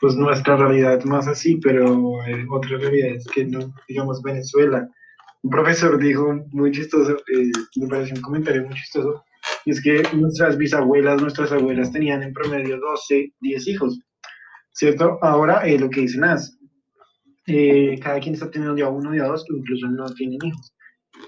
pues 0.00 0.14
nuestra 0.14 0.56
realidad 0.56 0.98
es 0.98 1.04
más 1.04 1.26
así, 1.26 1.56
pero 1.56 2.24
eh, 2.26 2.46
otras 2.48 2.80
realidades 2.80 3.26
que 3.34 3.44
no, 3.44 3.74
digamos 3.88 4.22
Venezuela, 4.22 4.88
un 5.42 5.50
profesor 5.50 5.98
dijo 5.98 6.34
muy 6.52 6.70
chistoso, 6.70 7.16
eh, 7.32 7.50
me 7.76 7.88
pareció 7.88 8.14
un 8.14 8.22
comentario 8.22 8.64
muy 8.64 8.74
chistoso, 8.74 9.24
y 9.64 9.70
es 9.70 9.82
que 9.82 10.02
nuestras 10.14 10.56
bisabuelas, 10.56 11.20
nuestras 11.20 11.52
abuelas 11.52 11.92
tenían 11.92 12.22
en 12.22 12.32
promedio 12.32 12.78
12, 12.78 13.32
10 13.40 13.68
hijos, 13.68 14.00
¿cierto? 14.72 15.18
Ahora 15.22 15.66
eh, 15.66 15.78
lo 15.78 15.90
que 15.90 16.02
dicen 16.02 16.24
es, 16.24 16.58
eh, 17.46 17.98
cada 18.02 18.20
quien 18.20 18.34
está 18.34 18.50
teniendo 18.50 18.76
ya 18.76 18.88
uno, 18.88 19.14
ya 19.14 19.24
dos, 19.24 19.44
incluso 19.48 19.88
no 19.88 20.06
tienen 20.14 20.38
hijos. 20.42 20.72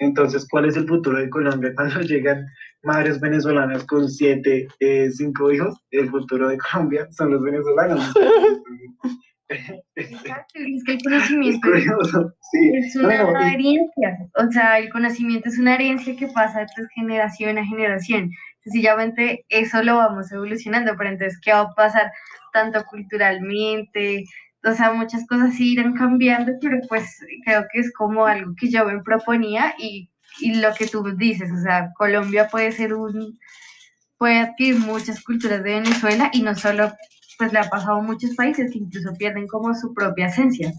Entonces, 0.01 0.47
¿cuál 0.51 0.67
es 0.67 0.77
el 0.77 0.87
futuro 0.87 1.19
de 1.19 1.31
Colombia 1.31 1.73
cuando 1.77 2.01
llegan 2.01 2.47
madres 2.83 3.21
venezolanas 3.21 3.85
con 3.85 4.09
siete, 4.09 4.69
cinco 5.11 5.51
hijos? 5.51 5.77
El 5.91 6.11
futuro 6.11 6.49
de 6.49 6.59
Colombia 6.59 7.09
son 7.11 7.33
los 7.33 7.43
venezolanos. 7.43 8.13
Exacto, 9.49 10.55
es 10.55 10.85
que 10.85 10.93
el 10.93 11.03
conocimiento 11.03 11.75
es, 11.75 12.97
una 12.97 13.53
herencia, 13.53 14.19
o 14.37 14.53
sea, 14.53 14.79
el 14.79 14.91
conocimiento 14.91 15.49
es 15.49 15.59
una 15.59 15.75
herencia 15.75 16.15
que 16.17 16.27
pasa 16.29 16.61
de 16.61 16.67
generación 16.95 17.57
a 17.57 17.65
generación. 17.65 18.31
Sencillamente 18.63 19.47
eso 19.49 19.83
lo 19.83 19.97
vamos 19.97 20.31
evolucionando, 20.33 20.95
pero 20.99 21.11
entonces, 21.11 21.41
¿qué 21.43 21.53
va 21.53 21.61
a 21.61 21.75
pasar 21.75 22.13
tanto 22.53 22.85
culturalmente? 22.85 24.25
O 24.65 24.73
sea, 24.75 24.93
muchas 24.93 25.27
cosas 25.27 25.59
irán 25.59 25.95
cambiando, 25.95 26.53
pero 26.61 26.79
pues 26.89 27.19
creo 27.45 27.65
que 27.73 27.81
es 27.81 27.93
como 27.95 28.27
algo 28.27 28.55
que 28.61 28.69
yo 28.69 28.85
me 28.85 29.03
proponía 29.03 29.75
y, 29.79 30.11
y 30.41 30.57
lo 30.57 30.75
que 30.75 30.87
tú 30.87 31.03
dices, 31.17 31.51
o 31.51 31.63
sea, 31.63 31.91
Colombia 31.97 32.49
puede 32.49 32.73
ser 32.73 32.93
un, 32.93 33.39
puede 34.19 34.41
adquirir 34.41 34.79
muchas 34.81 35.23
culturas 35.23 35.63
de 35.63 35.81
Venezuela 35.81 36.31
y 36.35 36.43
no 36.43 36.55
solo 36.55 36.93
pues 37.39 37.53
le 37.53 37.61
ha 37.61 37.71
pasado 37.71 37.99
a 37.99 38.03
muchos 38.03 38.35
países 38.35 38.73
que 38.73 38.79
incluso 38.79 39.15
pierden 39.15 39.47
como 39.47 39.75
su 39.75 39.95
propia 39.95 40.27
esencia. 40.27 40.73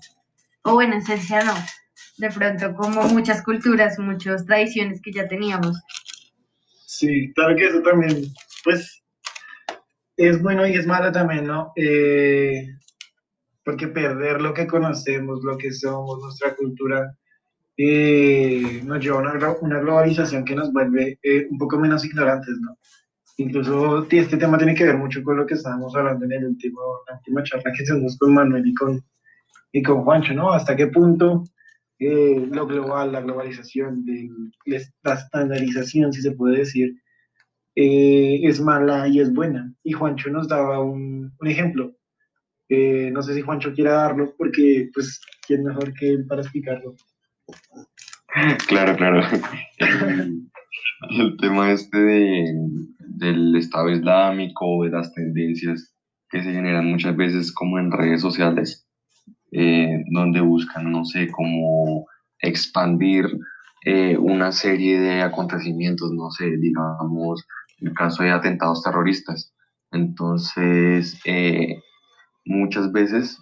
O 0.64 0.74
bueno, 0.74 0.98
esencia 0.98 1.44
no. 1.44 1.54
De 2.18 2.30
pronto 2.30 2.76
como 2.76 3.04
muchas 3.08 3.42
culturas, 3.42 3.98
muchas 3.98 4.46
tradiciones 4.46 5.02
que 5.02 5.14
ya 5.14 5.28
teníamos. 5.28 5.82
Sí, 6.86 7.32
claro 7.34 7.56
que 7.56 7.66
eso 7.66 7.82
también, 7.82 8.26
pues, 8.66 9.02
es 10.18 10.42
bueno 10.42 10.68
y 10.68 10.74
es 10.74 10.86
malo 10.86 11.14
también, 11.14 11.48
¿no? 11.48 11.72
Eh, 11.78 12.68
porque 13.64 13.88
perder 13.88 14.42
lo 14.42 14.54
que 14.54 14.68
conocemos, 14.68 15.40
lo 15.44 15.58
que 15.58 15.72
somos, 15.72 16.20
nuestra 16.20 16.56
cultura, 16.56 17.16
eh, 17.78 18.82
nos 18.84 19.02
lleva 19.02 19.20
a 19.20 19.22
una, 19.22 19.56
una, 19.62 19.80
globalización 19.80 20.44
que 20.44 20.56
nos 20.56 20.74
vuelve 20.74 21.18
eh, 21.24 21.48
un 21.50 21.58
poco 21.58 21.80
menos 21.80 22.04
ignorantes, 22.04 22.56
¿no? 22.60 22.78
Incluso 23.40 24.06
este 24.12 24.36
tema 24.36 24.58
tiene 24.58 24.76
que 24.76 24.84
ver 24.84 24.98
mucho 24.98 25.24
con 25.24 25.38
lo 25.38 25.46
que 25.46 25.54
estábamos 25.54 25.96
hablando 25.96 26.26
en 26.26 26.34
el 26.34 26.46
último, 26.46 26.82
la 27.08 27.16
última 27.16 27.42
charla 27.42 27.72
que 27.72 27.84
hicimos 27.84 28.18
con 28.18 28.34
Manuel 28.34 28.68
y 28.68 28.74
con, 28.74 29.02
y 29.72 29.82
con 29.82 30.04
Juancho, 30.04 30.34
¿no? 30.34 30.52
Hasta 30.52 30.76
qué 30.76 30.88
punto 30.88 31.46
eh, 32.00 32.48
lo 32.52 32.68
global, 32.68 33.14
la 33.14 33.22
globalización, 33.22 34.04
de, 34.04 34.30
la 34.66 35.14
estandarización, 35.14 36.12
si 36.12 36.22
se 36.22 36.34
puede 36.34 36.58
decir, 36.58 36.94
eh, 37.76 38.42
es 38.44 38.60
mala 38.60 39.08
y 39.08 39.22
es 39.22 39.34
buena. 39.34 39.74
Y 39.84 39.94
Juancho 39.94 40.30
nos 40.30 40.50
daba 40.50 40.82
un, 40.82 41.32
un 41.40 41.48
ejemplo. 41.48 41.96
Eh, 42.68 43.10
no 43.10 43.24
sé 43.24 43.36
si 43.36 43.42
Juancho 43.42 43.72
quiera 43.72 43.94
darlo, 43.94 44.36
porque, 44.38 44.90
pues, 44.94 45.22
¿quién 45.48 45.64
mejor 45.64 45.94
que 45.94 46.10
él 46.10 46.26
para 46.28 46.42
explicarlo? 46.42 46.94
Claro, 48.68 48.96
claro. 48.96 49.22
el 51.10 51.38
tema 51.38 51.72
este 51.72 51.98
de, 51.98 52.46
del 53.00 53.56
Estado 53.56 53.90
Islámico, 53.90 54.84
de 54.84 54.90
las 54.90 55.14
tendencias 55.14 55.96
que 56.30 56.44
se 56.44 56.52
generan 56.52 56.86
muchas 56.86 57.16
veces 57.16 57.52
como 57.52 57.80
en 57.80 57.92
redes 57.92 58.22
sociales, 58.22 58.88
eh, 59.52 60.04
donde 60.12 60.42
buscan, 60.42 60.92
no 60.92 61.06
sé, 61.06 61.30
como 61.32 62.06
expandir 62.40 63.26
eh, 63.86 64.18
una 64.18 64.52
serie 64.52 65.00
de 65.00 65.22
acontecimientos, 65.22 66.12
no 66.12 66.30
sé, 66.30 66.58
digamos, 66.58 67.46
el 67.80 67.94
caso 67.94 68.24
de 68.24 68.32
atentados 68.32 68.84
terroristas. 68.84 69.54
Entonces, 69.92 71.20
eh, 71.26 71.82
muchas 72.46 72.92
veces 72.92 73.38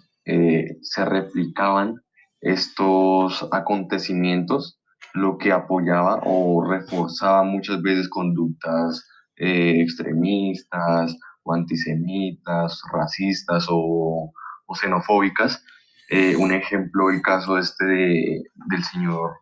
se 0.82 1.06
replicaban 1.06 2.02
estos 2.42 3.48
acontecimientos 3.50 4.78
lo 5.14 5.38
que 5.38 5.52
apoyaba 5.52 6.20
o 6.24 6.64
reforzaba 6.64 7.42
muchas 7.42 7.80
veces 7.82 8.08
conductas 8.08 9.06
eh, 9.36 9.80
extremistas 9.80 11.16
o 11.44 11.54
antisemitas, 11.54 12.82
racistas 12.92 13.66
o, 13.70 14.32
xenofóbicas. 14.74 15.64
Eh, 16.10 16.36
un 16.36 16.52
ejemplo, 16.52 17.10
el 17.10 17.22
caso 17.22 17.58
este 17.58 17.84
del 17.84 18.84
señor 18.92 19.32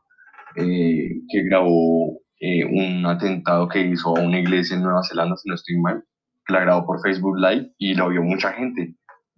eh, 0.57 1.21
que 1.29 1.43
grabó 1.45 2.21
un 2.71 3.07
atentado 3.07 3.69
que 3.69 3.81
hizo 3.81 4.17
a 4.17 4.21
una 4.21 4.39
iglesia 4.39 4.77
en 4.77 4.83
Nueva 4.83 5.03
Zelanda, 5.03 5.37
si 5.37 5.49
no 5.49 5.55
estoy 5.55 5.79
mal, 5.79 6.05
que 6.47 6.53
la 6.53 6.61
grabó 6.61 6.87
por 6.87 7.01
Facebook 7.01 7.39
Live 7.39 7.73
y 7.79 7.95
lo 7.95 8.11
vio 8.11 8.23
mucha 8.23 8.53
gente. 8.53 8.95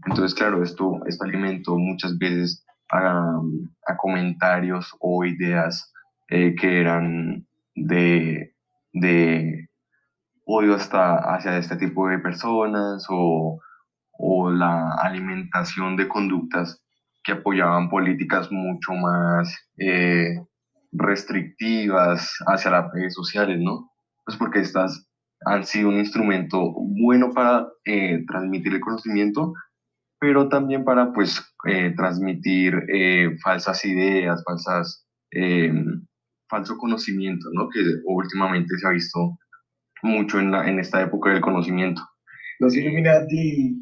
Entonces, 0.07 0.35
claro, 0.35 0.63
esto, 0.63 1.01
esto 1.07 1.25
alimentó 1.25 1.77
muchas 1.77 2.19
veces 2.19 2.67
a, 2.91 3.41
a 3.87 3.97
comentarios 3.97 4.95
o 5.01 5.25
ideas 5.25 5.93
eh, 6.31 6.55
que 6.55 6.81
eran 6.81 7.47
de, 7.75 8.55
de 8.93 9.69
odio 10.45 10.75
hasta 10.75 11.17
hacia 11.35 11.57
este 11.57 11.77
tipo 11.77 12.07
de 12.07 12.19
personas 12.19 13.07
o, 13.09 13.59
o 14.13 14.51
la 14.51 14.93
alimentación 15.03 15.97
de 15.97 16.07
conductas 16.07 16.83
que 17.25 17.33
apoyaban 17.33 17.89
políticas 17.89 18.53
mucho 18.53 18.93
más 18.93 19.55
eh, 19.79 20.39
restrictivas 20.93 22.35
hacia 22.47 22.73
las 22.73 22.93
redes 22.93 23.15
sociales, 23.15 23.59
¿no? 23.59 23.91
Pues 24.27 24.37
porque 24.37 24.61
estas 24.61 25.09
han 25.47 25.65
sido 25.65 25.89
un 25.89 25.97
instrumento 25.97 26.75
bueno 26.77 27.31
para 27.33 27.69
eh, 27.87 28.23
transmitir 28.27 28.75
el 28.75 28.81
conocimiento, 28.81 29.55
pero 30.21 30.49
también 30.51 30.85
para, 30.85 31.13
pues, 31.13 31.43
transmitir 31.97 32.75
falsas 33.43 33.85
ideas, 33.85 34.43
falsas 34.45 35.07
falso 36.49 36.77
conocimiento, 36.77 37.49
¿no? 37.53 37.69
Que 37.69 37.81
últimamente 38.05 38.77
se 38.79 38.87
ha 38.87 38.91
visto 38.91 39.39
mucho 40.03 40.39
en, 40.39 40.51
la, 40.51 40.69
en 40.69 40.79
esta 40.79 41.03
época 41.03 41.31
del 41.31 41.41
conocimiento. 41.41 42.03
Los 42.59 42.75
Illuminati. 42.75 43.77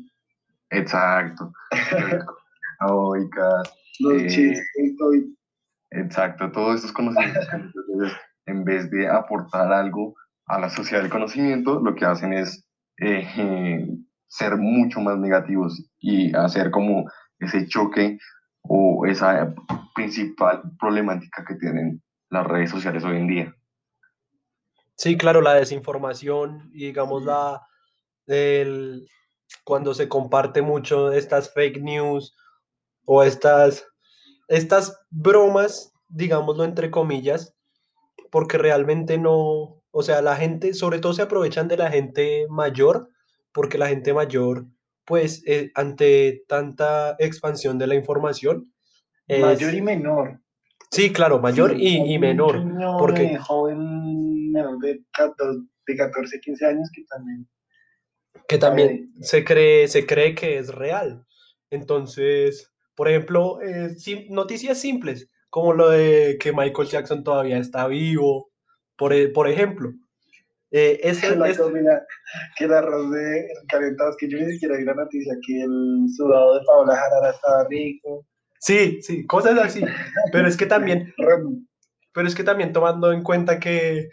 Exacto. 0.70 1.52
Oicas. 2.80 3.72
Los 4.00 4.22
eh, 4.22 4.26
chistes, 4.26 4.66
Exacto, 5.90 6.50
todos 6.52 6.76
estos 6.76 6.92
conocimientos. 6.92 7.46
Entonces, 7.52 8.18
en 8.46 8.64
vez 8.64 8.90
de 8.90 9.08
aportar 9.08 9.72
algo 9.72 10.14
a 10.46 10.58
la 10.58 10.68
sociedad 10.68 11.02
del 11.02 11.10
conocimiento, 11.10 11.80
lo 11.80 11.94
que 11.94 12.04
hacen 12.04 12.32
es 12.32 12.66
eh, 13.00 13.86
ser 14.26 14.56
mucho 14.56 15.00
más 15.00 15.18
negativos 15.18 15.90
y 15.98 16.34
hacer 16.36 16.70
como 16.70 17.10
ese 17.38 17.66
choque 17.66 18.18
o 18.62 19.06
esa 19.06 19.54
principal 19.94 20.62
problemática 20.78 21.44
que 21.46 21.54
tienen 21.54 22.02
las 22.30 22.46
redes 22.46 22.70
sociales 22.70 23.04
hoy 23.04 23.16
en 23.16 23.26
día. 23.28 23.56
Sí, 24.96 25.16
claro, 25.16 25.40
la 25.42 25.54
desinformación 25.54 26.70
y 26.72 26.86
digamos 26.86 27.24
la 27.24 27.62
el, 28.26 29.06
cuando 29.64 29.94
se 29.94 30.08
comparte 30.08 30.62
mucho 30.62 31.12
estas 31.12 31.52
fake 31.52 31.80
news 31.82 32.34
o 33.04 33.22
estas, 33.22 33.86
estas 34.48 34.98
bromas, 35.10 35.92
digámoslo 36.08 36.64
entre 36.64 36.90
comillas, 36.90 37.54
porque 38.30 38.58
realmente 38.58 39.18
no, 39.18 39.82
o 39.90 40.02
sea, 40.02 40.22
la 40.22 40.36
gente, 40.36 40.74
sobre 40.74 40.98
todo 40.98 41.12
se 41.12 41.22
aprovechan 41.22 41.68
de 41.68 41.76
la 41.76 41.90
gente 41.90 42.46
mayor, 42.48 43.10
porque 43.52 43.78
la 43.78 43.88
gente 43.88 44.12
mayor, 44.12 44.66
pues, 45.04 45.42
eh, 45.46 45.70
ante 45.74 46.44
tanta 46.48 47.16
expansión 47.18 47.78
de 47.78 47.86
la 47.86 47.94
información, 47.94 48.72
es- 49.28 49.40
Mayor 49.40 49.74
y 49.74 49.82
menor. 49.82 50.40
Sí, 50.90 51.12
claro, 51.12 51.38
mayor 51.40 51.72
Sí, 51.76 51.98
y, 51.98 52.14
y 52.14 52.18
menor, 52.18 52.56
un 52.56 52.76
niño 52.76 52.96
porque 52.98 53.22
de 53.22 53.38
joven 53.38 54.52
menor 54.52 54.78
de 54.78 55.02
14, 55.12 55.60
de 55.86 55.96
14, 55.96 56.40
15 56.40 56.66
años 56.66 56.90
que 56.94 57.04
también. 57.04 57.46
que 58.48 58.58
también 58.58 59.12
se 59.20 59.44
cree, 59.44 59.88
se 59.88 60.06
cree 60.06 60.34
que 60.34 60.58
es 60.58 60.68
real. 60.68 61.24
Entonces, 61.70 62.72
por 62.94 63.08
ejemplo, 63.08 63.60
eh, 63.60 63.90
sim- 63.96 64.26
noticias 64.30 64.78
simples, 64.80 65.28
como 65.50 65.72
lo 65.72 65.90
de 65.90 66.36
que 66.40 66.52
Michael 66.52 66.88
Jackson 66.88 67.24
todavía 67.24 67.58
está 67.58 67.86
vivo, 67.88 68.50
por, 68.96 69.12
e- 69.12 69.28
por 69.28 69.48
ejemplo. 69.48 69.92
Eh, 70.70 71.00
eso 71.02 71.34
la 71.36 71.56
comida, 71.56 72.04
que 72.56 72.64
el 72.64 72.72
arroz 72.72 73.10
de 73.12 73.46
calentados, 73.68 74.16
que 74.18 74.28
yo 74.28 74.38
ni 74.38 74.52
siquiera 74.52 74.76
vi 74.76 74.84
la 74.84 74.94
noticia, 74.94 75.34
que 75.46 75.62
el 75.62 76.06
sudado 76.14 76.58
de 76.58 76.64
Paola 76.66 76.96
Jarara 76.96 77.30
estaba 77.30 77.66
rico. 77.68 78.26
Sí, 78.60 79.00
sí, 79.02 79.26
cosas 79.26 79.58
así. 79.58 79.82
Pero 80.32 80.48
es 80.48 80.56
que 80.56 80.66
también, 80.66 81.14
pero 82.12 82.28
es 82.28 82.34
que 82.34 82.44
también 82.44 82.72
tomando 82.72 83.12
en 83.12 83.22
cuenta 83.22 83.60
que, 83.60 84.08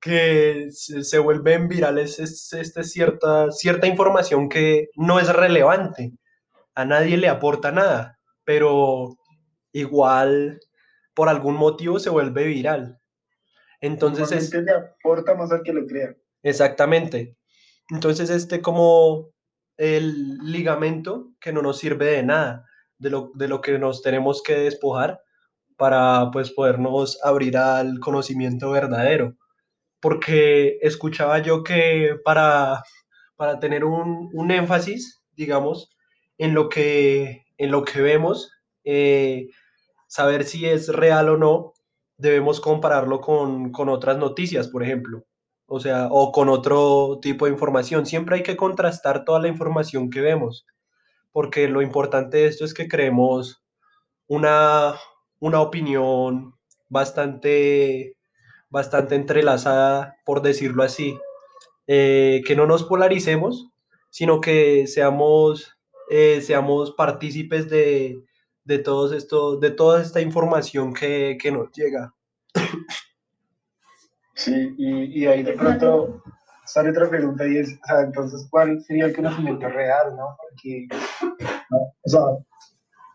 que 0.00 0.68
se, 0.70 1.18
vuelven 1.18 1.68
virales 1.68 2.18
es, 2.18 2.52
este 2.52 2.84
cierta, 2.84 3.50
cierta 3.50 3.86
información 3.86 4.48
que 4.48 4.88
no 4.96 5.18
es 5.18 5.32
relevante, 5.32 6.12
a 6.74 6.84
nadie 6.84 7.16
le 7.16 7.28
aporta 7.28 7.72
nada, 7.72 8.18
pero 8.44 9.16
igual 9.72 10.60
por 11.14 11.28
algún 11.28 11.56
motivo 11.56 11.98
se 11.98 12.10
vuelve 12.10 12.46
viral. 12.46 13.00
Entonces 13.80 14.32
es 14.32 14.52
le 14.52 14.72
aporta 14.72 15.34
más 15.34 15.52
al 15.52 15.62
que 15.62 15.72
lo 15.72 15.86
crea. 15.86 16.14
exactamente. 16.42 17.36
Entonces 17.90 18.30
este 18.30 18.60
como 18.60 19.30
el 19.76 20.38
ligamento 20.38 21.32
que 21.40 21.52
no 21.52 21.62
nos 21.62 21.78
sirve 21.78 22.06
de 22.06 22.22
nada, 22.22 22.66
de 23.04 23.10
lo, 23.10 23.30
de 23.34 23.48
lo 23.48 23.60
que 23.60 23.78
nos 23.78 24.00
tenemos 24.00 24.42
que 24.42 24.54
despojar 24.54 25.20
para 25.76 26.30
pues 26.32 26.50
podernos 26.50 27.22
abrir 27.22 27.58
al 27.58 28.00
conocimiento 28.00 28.70
verdadero. 28.70 29.36
Porque 30.00 30.78
escuchaba 30.80 31.38
yo 31.40 31.62
que 31.62 32.16
para, 32.24 32.82
para 33.36 33.60
tener 33.60 33.84
un, 33.84 34.30
un 34.32 34.50
énfasis, 34.50 35.22
digamos, 35.32 35.90
en 36.38 36.54
lo 36.54 36.68
que, 36.70 37.44
en 37.58 37.70
lo 37.70 37.84
que 37.84 38.00
vemos, 38.00 38.50
eh, 38.84 39.48
saber 40.08 40.44
si 40.44 40.66
es 40.66 40.88
real 40.88 41.28
o 41.28 41.36
no, 41.36 41.74
debemos 42.16 42.60
compararlo 42.60 43.20
con, 43.20 43.70
con 43.70 43.90
otras 43.90 44.16
noticias, 44.16 44.68
por 44.68 44.82
ejemplo. 44.82 45.24
O 45.66 45.80
sea, 45.80 46.08
o 46.10 46.32
con 46.32 46.48
otro 46.48 47.18
tipo 47.20 47.44
de 47.46 47.52
información. 47.52 48.06
Siempre 48.06 48.36
hay 48.36 48.42
que 48.42 48.56
contrastar 48.56 49.24
toda 49.24 49.40
la 49.40 49.48
información 49.48 50.10
que 50.10 50.20
vemos, 50.20 50.66
porque 51.34 51.66
lo 51.66 51.82
importante 51.82 52.36
de 52.36 52.46
esto 52.46 52.64
es 52.64 52.74
que 52.74 52.86
creemos 52.86 53.60
una, 54.28 54.94
una 55.40 55.60
opinión 55.60 56.54
bastante, 56.88 58.16
bastante 58.70 59.16
entrelazada, 59.16 60.16
por 60.24 60.42
decirlo 60.42 60.84
así. 60.84 61.18
Eh, 61.88 62.40
que 62.46 62.54
no 62.54 62.68
nos 62.68 62.84
polaricemos, 62.84 63.68
sino 64.10 64.40
que 64.40 64.86
seamos, 64.86 65.76
eh, 66.08 66.40
seamos 66.40 66.92
partícipes 66.92 67.68
de, 67.68 68.22
de, 68.62 68.78
todos 68.78 69.10
de 69.10 69.70
toda 69.72 70.02
esta 70.02 70.20
información 70.20 70.94
que, 70.94 71.36
que 71.42 71.50
nos 71.50 71.72
llega. 71.72 72.14
Sí, 74.36 74.72
y, 74.78 75.20
y 75.20 75.26
ahí 75.26 75.42
de 75.42 75.54
pronto 75.54 76.22
sale 76.66 76.90
otra 76.90 77.08
pregunta 77.08 77.46
y 77.46 77.58
es, 77.58 77.74
o 77.82 77.86
sea, 77.86 78.00
entonces, 78.02 78.46
¿cuál 78.50 78.82
sería 78.82 79.06
el 79.06 79.16
conocimiento 79.16 79.68
real, 79.68 80.16
no? 80.16 80.36
Porque, 80.38 80.88
o 81.70 82.08
sea, 82.08 82.20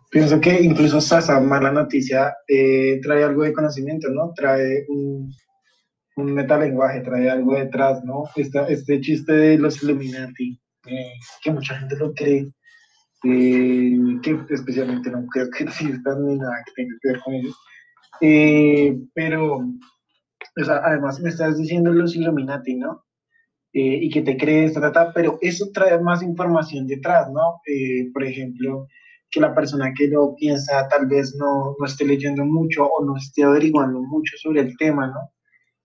pienso 0.09 0.39
que 0.39 0.61
incluso 0.61 0.97
hasta 0.97 1.19
esa 1.19 1.39
mala 1.39 1.71
noticia 1.71 2.35
eh, 2.47 2.99
trae 3.01 3.23
algo 3.23 3.43
de 3.43 3.53
conocimiento, 3.53 4.09
¿no? 4.09 4.33
Trae 4.35 4.85
un, 4.89 5.31
un 6.15 6.33
metalenguaje, 6.33 7.01
trae 7.01 7.29
algo 7.29 7.55
detrás, 7.55 8.03
¿no? 8.03 8.23
Este 8.35 9.01
chiste 9.01 9.33
de 9.33 9.57
los 9.57 9.81
Illuminati, 9.83 10.59
eh, 10.87 11.13
que 11.43 11.51
mucha 11.51 11.75
gente 11.75 11.95
lo 11.97 12.13
cree, 12.13 12.51
eh, 13.23 13.97
que 14.23 14.39
especialmente 14.49 15.11
no 15.11 15.25
creo 15.27 15.49
que 15.49 15.63
existan 15.65 16.25
ni 16.25 16.37
nada 16.37 16.63
que 16.65 16.71
tenga 16.75 16.95
que 17.01 17.09
ver 17.09 17.21
con 17.21 17.33
ellos. 17.33 17.55
Eh, 18.21 18.97
pero, 19.13 19.57
o 19.57 20.63
sea, 20.63 20.81
además 20.83 21.19
me 21.19 21.29
estás 21.29 21.57
diciendo 21.57 21.93
los 21.93 22.15
Illuminati, 22.15 22.75
¿no? 22.75 23.05
Eh, 23.71 23.99
y 24.01 24.09
que 24.09 24.23
te 24.23 24.35
crees, 24.35 24.73
ta, 24.73 24.81
ta, 24.81 24.91
ta, 24.91 25.13
pero 25.13 25.37
eso 25.41 25.69
trae 25.71 25.99
más 26.01 26.23
información 26.23 26.87
detrás, 26.87 27.29
¿no? 27.31 27.61
Eh, 27.67 28.09
por 28.11 28.23
ejemplo, 28.23 28.87
que 29.29 29.39
la 29.39 29.53
persona 29.53 29.93
que 29.95 30.07
lo 30.07 30.35
piensa 30.35 30.87
tal 30.87 31.07
vez 31.07 31.35
no, 31.37 31.75
no 31.77 31.85
esté 31.85 32.05
leyendo 32.05 32.43
mucho 32.45 32.85
o 32.85 33.05
no 33.05 33.15
esté 33.15 33.43
averiguando 33.43 34.01
mucho 34.01 34.35
sobre 34.37 34.61
el 34.61 34.75
tema, 34.77 35.07
¿no? 35.07 35.31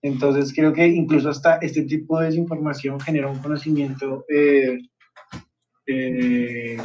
Entonces 0.01 0.53
creo 0.53 0.71
que 0.73 0.85
incluso 0.85 1.29
hasta 1.29 1.55
este 1.57 1.83
tipo 1.83 2.19
de 2.19 2.27
desinformación 2.27 2.99
genera 2.99 3.27
un 3.27 3.39
conocimiento, 3.39 4.23
eh, 4.29 4.77
eh, 5.87 6.77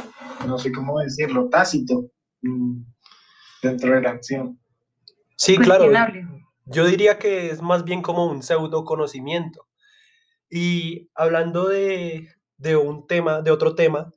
no 0.47 0.57
sé 0.57 0.71
cómo 0.71 0.99
decirlo, 0.99 1.47
tácito 1.49 2.09
mm, 2.41 2.81
dentro 3.61 3.93
de 3.93 4.01
la 4.01 4.09
acción. 4.11 4.59
Sí, 5.35 5.55
claro. 5.57 5.85
Yo 6.65 6.85
diría 6.85 7.19
que 7.19 7.49
es 7.49 7.61
más 7.61 7.83
bien 7.83 8.01
como 8.01 8.25
un 8.25 8.41
pseudo 8.41 8.85
conocimiento. 8.85 9.67
Y 10.51 11.09
hablando 11.15 11.69
de, 11.69 12.27
de 12.57 12.75
un 12.75 13.07
tema, 13.07 13.41
de 13.41 13.51
otro 13.51 13.73
tema, 13.73 14.11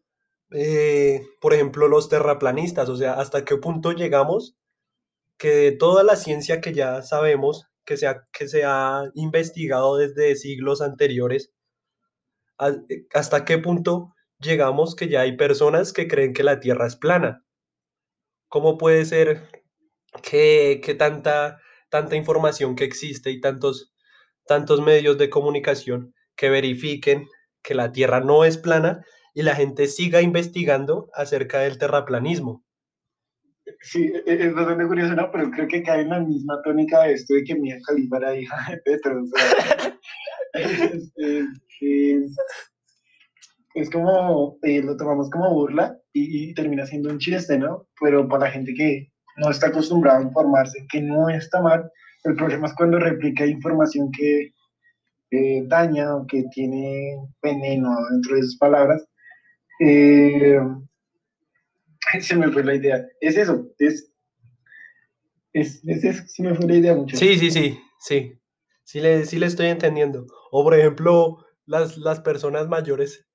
eh, 0.51 1.25
por 1.41 1.55
ejemplo, 1.55 1.87
los 1.87 2.09
terraplanistas, 2.09 2.89
o 2.89 2.97
sea, 2.97 3.15
hasta 3.15 3.45
qué 3.45 3.57
punto 3.57 3.93
llegamos 3.93 4.57
que 5.39 5.73
toda 5.73 6.03
la 6.03 6.17
ciencia 6.17 6.61
que 6.61 6.73
ya 6.75 7.03
sabemos, 7.03 7.67
que 7.85 7.97
se 7.97 8.09
ha, 8.09 8.27
que 8.33 8.49
se 8.49 8.65
ha 8.65 9.05
investigado 9.15 9.97
desde 9.97 10.35
siglos 10.35 10.83
anteriores, 10.83 11.53
eh, 12.61 13.07
hasta 13.15 13.45
qué 13.45 13.59
punto 13.59 14.15
llegamos 14.41 14.97
que 14.97 15.09
ya 15.09 15.21
hay 15.21 15.37
personas 15.37 15.93
que 15.93 16.09
creen 16.09 16.35
que 16.35 16.43
la 16.43 16.59
Tierra 16.61 16.87
es 16.87 16.97
plana. 16.97 17.45
¿Cómo 18.49 18.77
puede 18.77 19.05
ser 19.05 19.49
que, 20.23 20.81
que 20.85 20.95
tanta, 20.95 21.61
tanta 21.91 22.17
información 22.17 22.75
que 22.75 22.85
existe 22.85 23.31
y 23.31 23.41
tantos, 23.41 23.95
tantos 24.47 24.81
medios 24.81 25.17
de 25.19 25.31
comunicación 25.31 26.14
que 26.37 26.51
verifiquen 26.51 27.27
que 27.63 27.75
la 27.75 27.93
Tierra 27.93 28.21
no 28.21 28.45
es 28.45 28.59
plana 28.59 29.05
y 29.35 29.43
la 29.43 29.55
gente 29.55 29.87
siga 29.87 30.21
investigando 30.23 31.09
acerca 31.15 31.61
del 31.61 31.79
terraplanismo? 31.79 32.65
Sí, 33.81 34.13
e- 34.15 34.23
e- 34.27 34.47
es 34.47 34.55
bastante 34.55 34.87
curioso, 34.87 35.15
¿no? 35.15 35.31
Pero 35.33 35.51
creo 35.51 35.69
que 35.69 35.83
cae 35.83 36.03
en 36.03 36.11
la 36.11 36.21
misma 36.21 36.61
tónica 36.63 37.03
de 37.05 37.15
esto 37.15 37.35
de 37.35 37.45
que 37.45 37.55
Mia 37.55 37.79
Khalifa 37.87 38.17
era 38.19 38.37
hija 38.37 38.57
de 38.71 38.77
Petro. 38.79 39.23
O 39.23 39.27
sea, 39.27 39.37
es, 40.55 41.13
es- 41.17 41.49
es- 41.81 42.37
es 43.75 43.91
como, 43.91 44.57
eh, 44.63 44.83
lo 44.83 44.97
tomamos 44.97 45.29
como 45.31 45.53
burla 45.53 45.99
y, 46.13 46.51
y 46.51 46.55
termina 46.55 46.87
siendo 46.87 47.11
un 47.11 47.19
chiste, 47.19 47.59
¿no? 47.59 47.89
Pero 48.01 48.29
para 48.29 48.45
la 48.45 48.51
gente 48.53 48.73
que 48.75 49.11
no 49.39 49.51
está 49.51 49.67
acostumbrada 49.69 50.19
a 50.21 50.23
informarse, 50.23 50.87
que 50.93 51.01
no 51.03 51.29
está 51.29 51.61
mal, 51.61 51.91
el 52.25 52.37
problema 52.37 52.69
es 52.69 52.75
cuando 52.75 52.99
replica 53.01 53.45
información 53.45 54.11
que 54.13 54.53
eh, 55.35 55.65
daña 55.67 56.15
o 56.17 56.27
que 56.27 56.45
tiene 56.53 57.17
veneno 57.43 57.91
dentro 58.11 58.37
de 58.37 58.43
sus 58.43 58.57
palabras. 58.59 59.05
Eh, 59.81 60.59
se 62.21 62.37
me 62.37 62.51
fue 62.51 62.65
la 62.65 62.75
idea. 62.75 63.05
Es 63.21 63.37
eso, 63.37 63.67
es 63.79 64.13
Es, 65.53 65.83
es, 65.87 66.41
me 66.41 66.55
fue 66.55 66.67
la 66.67 66.77
idea 66.77 66.95
mucho. 66.95 67.17
Sí, 67.17 67.39
sí, 67.39 67.51
sí, 67.51 67.79
sí. 68.01 68.41
Sí 68.85 69.01
le, 69.01 69.25
sí 69.25 69.39
le 69.39 69.47
estoy 69.47 69.67
entendiendo. 69.67 70.27
O 70.51 70.63
por 70.63 70.75
ejemplo, 70.75 71.39
las, 71.67 71.97
las 71.97 72.21
personas 72.21 72.69
mayores, 72.69 73.27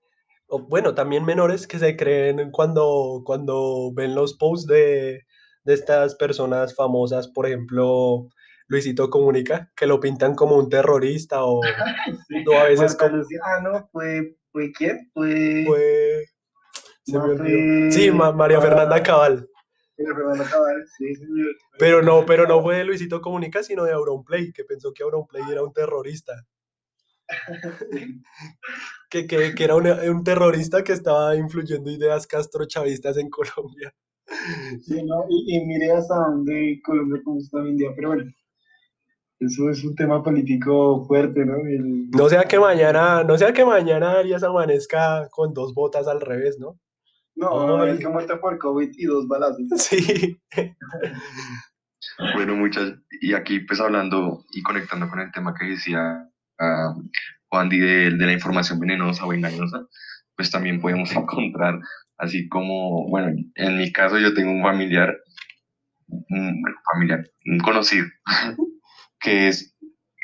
o 0.48 0.60
bueno, 0.68 0.94
también 0.94 1.26
menores 1.26 1.66
que 1.66 1.80
se 1.80 1.96
creen 1.96 2.52
cuando, 2.52 3.24
cuando 3.26 3.92
ven 3.94 4.16
los 4.16 4.38
posts 4.38 4.68
de, 4.68 5.22
de 5.64 5.74
estas 5.74 6.16
personas 6.16 6.76
famosas, 6.76 7.28
por 7.28 7.48
ejemplo, 7.48 8.30
Luisito 8.70 9.10
Comunica, 9.10 9.72
que 9.76 9.86
lo 9.88 10.00
pintan 10.00 10.36
como 10.36 10.56
un 10.56 10.70
terrorista 10.70 11.44
o, 11.44 11.60
Sí. 12.28 12.46
o 12.48 12.54
a 12.58 12.64
veces 12.66 12.96
como... 12.96 13.18
Lucía, 13.18 13.40
ah, 13.44 13.60
no, 13.62 13.90
fue, 13.92 14.38
fue 14.52 14.72
quién? 14.72 15.10
Fue, 15.14 15.64
fue- 15.68 16.26
se 17.04 17.14
no, 17.14 17.26
me 17.28 17.34
olvidó. 17.34 17.46
fue- 17.46 17.92
Sí, 17.92 18.12
Ma- 18.12 18.32
María 18.32 18.62
Fernanda 18.62 19.02
Cabal. 19.04 19.50
Fue 19.96 20.06
Fernanda 20.06 20.46
Cabal, 20.50 20.86
sí, 20.98 21.16
señor. 21.16 21.48
Pero 21.78 22.02
no, 22.02 22.26
pero 22.26 22.48
no 22.48 22.62
fue 22.62 22.78
de 22.78 22.86
Luisito 22.86 23.20
Comunica, 23.22 23.64
sino 23.64 23.84
de 23.84 23.92
Auronplay, 23.92 24.54
que 24.54 24.64
pensó 24.64 24.94
que 24.94 25.04
Auronplay 25.04 25.44
era 25.52 25.64
un 25.64 25.74
terrorista. 25.74 26.34
Que, 29.10 29.26
que, 29.26 29.56
que 29.56 29.64
era 29.64 29.76
un, 29.76 29.88
un 29.88 30.24
terrorista 30.24 30.84
que 30.84 30.94
estaba 30.94 31.36
influyendo 31.36 31.90
ideas 31.90 32.28
castrochavistas 32.28 33.18
en 33.18 33.28
Colombia. 33.30 33.92
Sí, 34.86 35.02
¿no? 35.04 35.26
Y, 35.28 35.58
y 35.58 35.66
mire 35.66 35.92
hasta 35.94 36.14
dónde 36.16 36.80
Colombia 36.84 37.20
como 37.24 37.40
está 37.40 37.58
hoy 37.58 37.70
en 37.72 37.78
día, 37.78 37.90
pero 37.96 38.10
bueno, 38.10 38.32
eso 39.40 39.70
es 39.70 39.84
un 39.84 39.96
tema 39.96 40.22
político 40.24 41.06
fuerte, 41.08 41.46
¿no? 41.46 41.58
El- 41.66 42.10
No 42.12 42.28
sea 42.30 42.44
que 42.44 42.60
mañana, 42.60 43.24
no 43.24 43.38
sea 43.38 43.54
que 43.54 43.64
mañana 43.66 44.20
Arias 44.20 44.44
amanezca 44.44 45.28
con 45.32 45.54
dos 45.54 45.74
botas 45.74 46.08
al 46.08 46.22
revés, 46.22 46.58
¿no? 46.60 46.78
no, 47.36 47.82
Ay. 47.82 47.92
es 47.92 48.00
que 48.00 48.08
muerta 48.10 48.40
por 48.42 48.58
COVID 48.58 48.90
y 48.98 49.06
dos 49.06 49.28
balazos. 49.28 49.64
Sí. 49.78 50.38
Bueno, 52.36 52.56
muchas, 52.56 52.94
y 53.22 53.34
aquí 53.34 53.62
pues 53.62 53.80
hablando 53.80 54.44
y 54.52 54.62
conectando 54.62 55.10
con 55.10 55.20
el 55.22 55.32
tema 55.32 55.54
que 55.54 55.68
decía 55.68 56.28
ah, 56.60 56.94
Juan 57.50 57.70
Di 57.70 57.80
de, 57.80 58.12
de 58.12 58.26
la 58.26 58.34
información 58.34 58.80
venenosa 58.80 59.26
o 59.26 59.32
engañosa, 59.34 59.86
pues 60.36 60.52
también 60.52 60.82
podemos 60.82 61.12
encontrar, 61.16 61.80
así 62.18 62.50
como, 62.50 63.08
bueno, 63.10 63.34
en 63.56 63.78
mi 63.78 63.92
caso 63.94 64.18
yo 64.20 64.34
tengo 64.34 64.52
un 64.52 64.62
familiar, 64.64 65.16
un 66.08 66.62
bueno, 66.62 66.78
familiar, 66.94 67.26
un 67.46 67.60
conocido, 67.60 68.06
que 69.20 69.48
es 69.50 69.76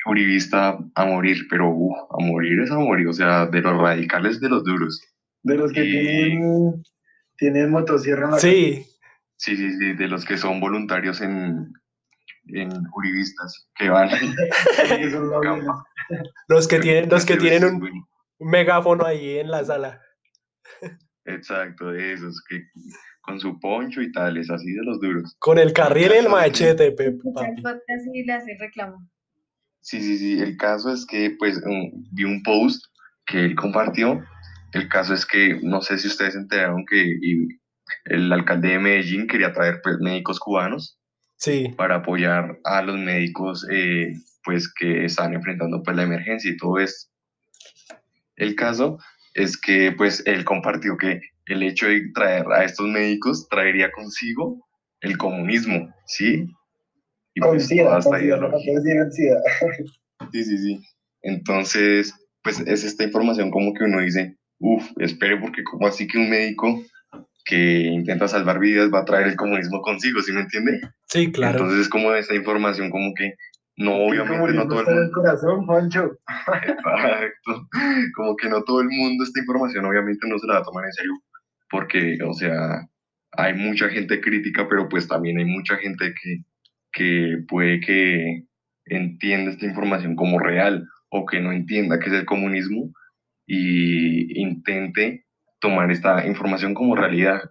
uribista 0.06 0.78
a 0.96 1.06
morir, 1.06 1.48
pero 1.50 1.70
uf, 1.70 1.98
a 2.12 2.24
morir 2.24 2.60
es 2.62 2.72
a 2.72 2.78
morir, 2.78 3.08
o 3.08 3.14
sea, 3.14 3.48
de 3.48 3.62
los 3.62 3.78
radicales 3.82 4.40
de 4.40 4.50
los 4.50 4.64
duros. 4.64 5.02
De 5.44 5.56
los 5.56 5.72
que 5.72 5.84
Y- 5.84 5.92
tienen, 5.92 6.84
tienen 7.38 7.72
motosierra 7.72 8.26
en 8.26 8.32
la 8.32 8.40
Sí, 8.40 8.86
Sí, 9.38 9.58
sí, 9.58 9.70
sí, 9.78 9.94
de 9.94 10.08
los 10.08 10.24
que 10.24 10.38
son 10.38 10.62
voluntarios 10.62 11.20
en, 11.22 11.74
en 12.48 12.70
uribistas, 12.96 13.68
que 13.76 13.90
van... 13.90 14.10
los 16.48 16.68
que 16.68 16.80
tienen, 16.80 17.10
los 17.10 17.26
que 17.26 17.36
tienen 17.36 17.76
un, 17.76 18.06
megáfono 18.40 19.06
ahí 19.06 19.40
en 19.40 19.52
la 19.52 19.66
sala. 19.66 20.02
Exacto, 21.26 21.92
de 21.92 22.14
esos 22.14 22.42
que 22.48 22.64
con 23.26 23.40
su 23.40 23.60
poncho 23.60 24.02
y 24.02 24.12
tales, 24.12 24.50
así 24.50 24.72
de 24.72 24.84
los 24.84 25.00
duros. 25.00 25.36
Con 25.40 25.58
el 25.60 25.74
carril 25.74 26.12
y 26.14 26.18
el 26.18 26.30
machete, 26.30 26.92
Pep, 26.92 27.16
Escucha 27.18 27.48
el 27.48 27.62
papi. 27.62 27.62
podcast 27.62 28.08
y 28.14 28.24
le 28.24 28.34
hace 28.34 28.58
reclamo. 28.60 28.98
Sí, 29.82 30.02
sí, 30.02 30.18
sí, 30.18 30.40
el 30.40 30.58
caso 30.58 30.92
es 30.94 31.06
que 31.06 31.36
pues 31.38 31.58
un- 31.66 32.08
vi 32.12 32.24
un 32.24 32.42
post 32.44 32.84
que 33.26 33.46
él 33.46 33.56
compartió. 33.56 34.24
El 34.74 34.90
caso 34.90 35.14
es 35.14 35.26
que, 35.26 35.60
no 35.64 35.82
sé 35.82 35.98
si 35.98 36.08
ustedes 36.08 36.34
se 36.34 36.40
enteraron 36.40 36.86
que 36.90 36.98
y 37.02 37.48
el 38.06 38.32
alcalde 38.34 38.70
de 38.70 38.80
Medellín 38.80 39.28
quería 39.28 39.54
traer 39.54 39.80
pues, 39.84 39.98
médicos 40.00 40.40
cubanos 40.40 41.00
Sí, 41.38 41.74
para 41.78 41.98
apoyar 41.98 42.60
a 42.64 42.82
los 42.82 42.98
médicos 42.98 43.66
eh, 43.72 44.14
pues 44.44 44.72
que 44.74 45.06
están 45.06 45.34
enfrentando 45.34 45.82
pues 45.84 45.96
la 45.98 46.04
emergencia 46.04 46.50
y 46.52 46.58
todo 46.58 46.80
esto. 46.80 47.10
El 48.36 48.56
caso 48.56 48.98
es 49.34 49.58
que 49.60 49.92
pues 49.92 50.24
él 50.26 50.46
compartió 50.46 50.98
que 50.98 51.20
el 51.48 51.64
hecho 51.64 51.88
de 51.88 52.12
traer 52.14 52.46
a 52.52 52.64
estos 52.64 52.88
médicos 52.88 53.48
traería 53.50 53.92
consigo 53.92 54.66
el 55.02 55.18
comunismo, 55.18 55.94
¿sí? 56.06 56.48
Y 57.36 57.42
Con 57.42 57.52
pues, 57.52 57.68
SIDA, 57.68 57.84
toda 57.84 58.00
esta 58.00 58.10
con 58.10 58.20
SIDA, 58.20 58.38
no 58.38 58.48
ideología. 58.48 58.74
con 58.74 58.84
SIDA, 58.84 59.12
SIDA. 59.12 59.40
Sí, 60.32 60.44
sí, 60.44 60.58
sí. 60.58 60.82
Entonces, 61.22 62.14
pues 62.42 62.60
es 62.62 62.84
esta 62.84 63.04
información 63.04 63.52
como 63.52 63.74
que 63.74 63.84
uno 63.84 64.00
dice, 64.02 64.38
uff, 64.60 64.90
espere 65.00 65.38
porque 65.38 65.64
como 65.64 65.88
así 65.88 66.08
que 66.08 66.18
un 66.18 66.30
médico 66.30 66.82
que 67.46 67.82
intenta 67.82 68.28
salvar 68.28 68.60
vidas 68.60 68.90
va 68.94 69.00
a 69.02 69.06
traer 69.06 69.28
el 69.28 69.36
comunismo 69.36 69.82
consigo, 69.82 70.22
¿sí 70.22 70.32
me 70.32 70.42
entiende? 70.42 70.80
sí, 71.08 71.32
claro. 71.32 71.60
Entonces 71.60 71.82
es 71.82 71.90
como 71.90 72.14
esta 72.14 72.34
información 72.34 72.90
como 72.90 73.14
que 73.14 73.34
no, 73.78 73.96
obviamente 73.98 74.54
no 74.54 74.68
todo 74.68 74.82
el 74.82 74.88
en 74.88 74.94
el 74.94 75.02
mundo, 75.04 75.16
corazón, 75.22 75.66
Poncho. 75.68 76.18
exacto, 76.48 77.68
como 78.16 78.36
que 78.38 78.50
no 78.50 78.64
todo 78.64 78.82
el 78.82 78.88
mundo 78.90 79.24
esta 79.24 79.40
información 79.42 79.86
obviamente 79.86 80.28
no 80.28 80.40
se 80.40 80.48
la 80.48 80.54
va 80.56 80.60
a 80.62 80.64
tomar 80.64 80.86
en 80.86 80.94
serio, 80.94 81.12
porque, 81.76 82.18
o 82.26 82.34
sea, 82.34 82.88
hay 83.34 83.54
mucha 83.54 83.90
gente 83.90 84.22
crítica, 84.22 84.66
pero 84.70 84.88
pues 84.88 85.10
también 85.10 85.38
hay 85.40 85.44
mucha 85.46 85.76
gente 85.76 86.14
que, 86.22 86.38
que 86.94 87.38
puede 87.50 87.82
que 87.82 88.44
entienda 88.86 89.52
esta 89.52 89.66
información 89.66 90.16
como 90.16 90.40
real 90.40 90.88
o 91.10 91.26
que 91.26 91.42
no 91.42 91.52
entienda 91.52 92.00
qué 92.00 92.08
es 92.08 92.14
el 92.14 92.26
comunismo 92.26 92.94
y 93.46 94.40
intente 94.42 95.26
tomar 95.60 95.92
esta 95.92 96.26
información 96.26 96.74
como 96.74 96.96
realidad. 96.96 97.42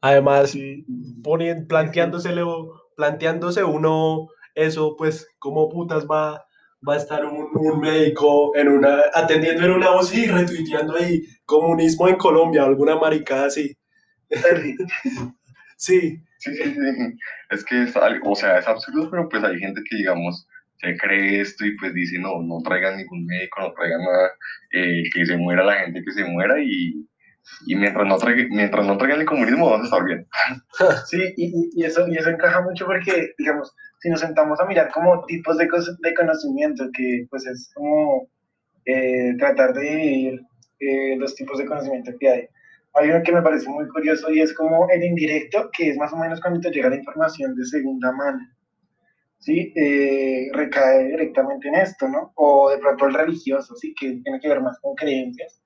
Además, 0.00 0.50
Sí. 0.50 0.84
ponien- 1.22 1.68
planteándosele, 1.68 2.42
planteándose 2.96 3.62
uno 3.62 4.26
eso, 4.56 4.96
pues, 4.98 5.28
¿cómo 5.38 5.68
putas 5.68 6.06
va, 6.08 6.44
va 6.86 6.94
a 6.94 6.96
estar 6.98 7.24
un, 7.24 7.48
un 7.54 7.80
médico 7.80 8.54
en 8.56 8.68
una, 8.68 9.02
atendiendo 9.14 9.64
en 9.64 9.72
una 9.72 9.90
voz 9.90 10.14
y 10.14 10.26
retuiteando 10.26 10.96
ahí 10.96 11.22
comunismo 11.44 12.08
en 12.08 12.16
Colombia, 12.16 12.64
alguna 12.64 12.96
maricada 12.96 13.46
así? 13.46 13.76
Sí, 15.76 16.18
Sí, 16.40 16.54
sí, 16.54 16.72
sí. 16.72 17.18
Es 17.50 17.64
que 17.64 17.82
es 17.82 17.96
algo, 17.96 18.30
o 18.30 18.36
sea, 18.36 18.58
es 18.58 18.68
absurdo, 18.68 19.10
pero 19.10 19.28
pues 19.28 19.42
hay 19.42 19.58
gente 19.58 19.80
que, 19.90 19.96
digamos, 19.96 20.46
se 20.76 20.96
cree 20.96 21.40
esto 21.40 21.66
y 21.66 21.76
pues 21.76 21.92
dice, 21.94 22.16
no, 22.20 22.40
no 22.42 22.58
traigan 22.62 22.96
ningún 22.96 23.26
médico, 23.26 23.60
no 23.60 23.72
traigan 23.72 24.00
nada, 24.02 24.30
eh, 24.72 25.02
que 25.12 25.26
se 25.26 25.36
muera 25.36 25.64
la 25.64 25.74
gente 25.80 26.00
que 26.04 26.12
se 26.12 26.24
muera 26.24 26.60
y, 26.62 27.04
y 27.66 27.76
mientras, 27.76 28.06
no 28.06 28.18
traigan, 28.18 28.48
mientras 28.50 28.86
no 28.86 28.98
traigan 28.98 29.20
el 29.20 29.26
comunismo 29.26 29.70
vamos 29.70 29.82
a 29.82 29.96
estar 29.96 30.04
bien. 30.04 30.26
Sí, 31.06 31.34
y- 31.36 31.70
y 31.74 31.84
eso, 31.84 32.06
y 32.08 32.16
eso 32.18 32.30
encaja 32.30 32.60
mucho 32.62 32.86
porque, 32.86 33.32
digamos, 33.38 33.74
si 34.00 34.08
nos 34.08 34.20
sentamos 34.20 34.60
a 34.60 34.66
mirar 34.66 34.90
como 34.92 35.24
tipos 35.26 35.56
de, 35.58 35.68
de 36.00 36.14
conocimiento, 36.14 36.88
que 36.92 37.26
pues 37.30 37.46
es 37.46 37.70
como 37.74 38.28
eh, 38.84 39.34
tratar 39.38 39.74
de 39.74 39.80
dividir 39.80 40.40
eh, 40.80 41.16
los 41.16 41.34
tipos 41.34 41.58
de 41.58 41.66
conocimiento 41.66 42.12
que 42.18 42.28
hay. 42.28 42.48
Hay 42.94 43.10
uno 43.10 43.22
que 43.22 43.32
me 43.32 43.42
parece 43.42 43.68
muy 43.68 43.86
curioso 43.88 44.30
y 44.30 44.40
es 44.40 44.54
como 44.54 44.88
el 44.90 45.02
indirecto, 45.04 45.70
que 45.76 45.90
es 45.90 45.96
más 45.96 46.12
o 46.12 46.16
menos 46.16 46.40
cuando 46.40 46.60
te 46.60 46.70
llega 46.70 46.88
la 46.88 46.96
información 46.96 47.54
de 47.54 47.64
segunda 47.64 48.12
mano. 48.12 48.40
¿Sí? 49.40 49.72
Eh, 49.76 50.48
recae 50.52 51.06
directamente 51.06 51.68
en 51.68 51.76
esto, 51.76 52.08
¿no? 52.08 52.32
O 52.34 52.70
de 52.70 52.78
pronto 52.78 53.06
el 53.06 53.14
religioso, 53.14 53.76
¿sí? 53.76 53.94
Que 53.94 54.20
tiene 54.24 54.40
que 54.40 54.48
ver 54.48 54.60
más 54.60 54.80
con 54.80 54.96
creencias 54.96 55.62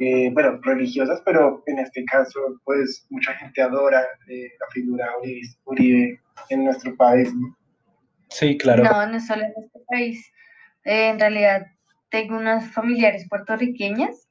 eh, 0.00 0.30
bueno, 0.32 0.58
religiosas, 0.62 1.22
pero 1.24 1.62
en 1.66 1.78
este 1.78 2.04
caso, 2.04 2.40
pues 2.64 3.06
mucha 3.10 3.32
gente 3.34 3.62
adora 3.62 4.02
eh, 4.28 4.50
la 4.58 4.66
figura 4.72 5.08
Uribe, 5.20 5.40
Uribe 5.64 6.20
en 6.50 6.64
nuestro 6.64 6.96
país. 6.96 7.32
¿no? 7.34 7.56
Sí, 8.34 8.58
claro. 8.58 8.84
No, 8.84 9.06
no 9.06 9.20
solo 9.20 9.44
en 9.44 9.52
este 9.56 9.80
país. 9.88 10.32
Eh, 10.84 11.08
en 11.10 11.20
realidad, 11.20 11.66
tengo 12.10 12.36
unas 12.36 12.70
familiares 12.72 13.26
puertorriqueñas 13.28 14.28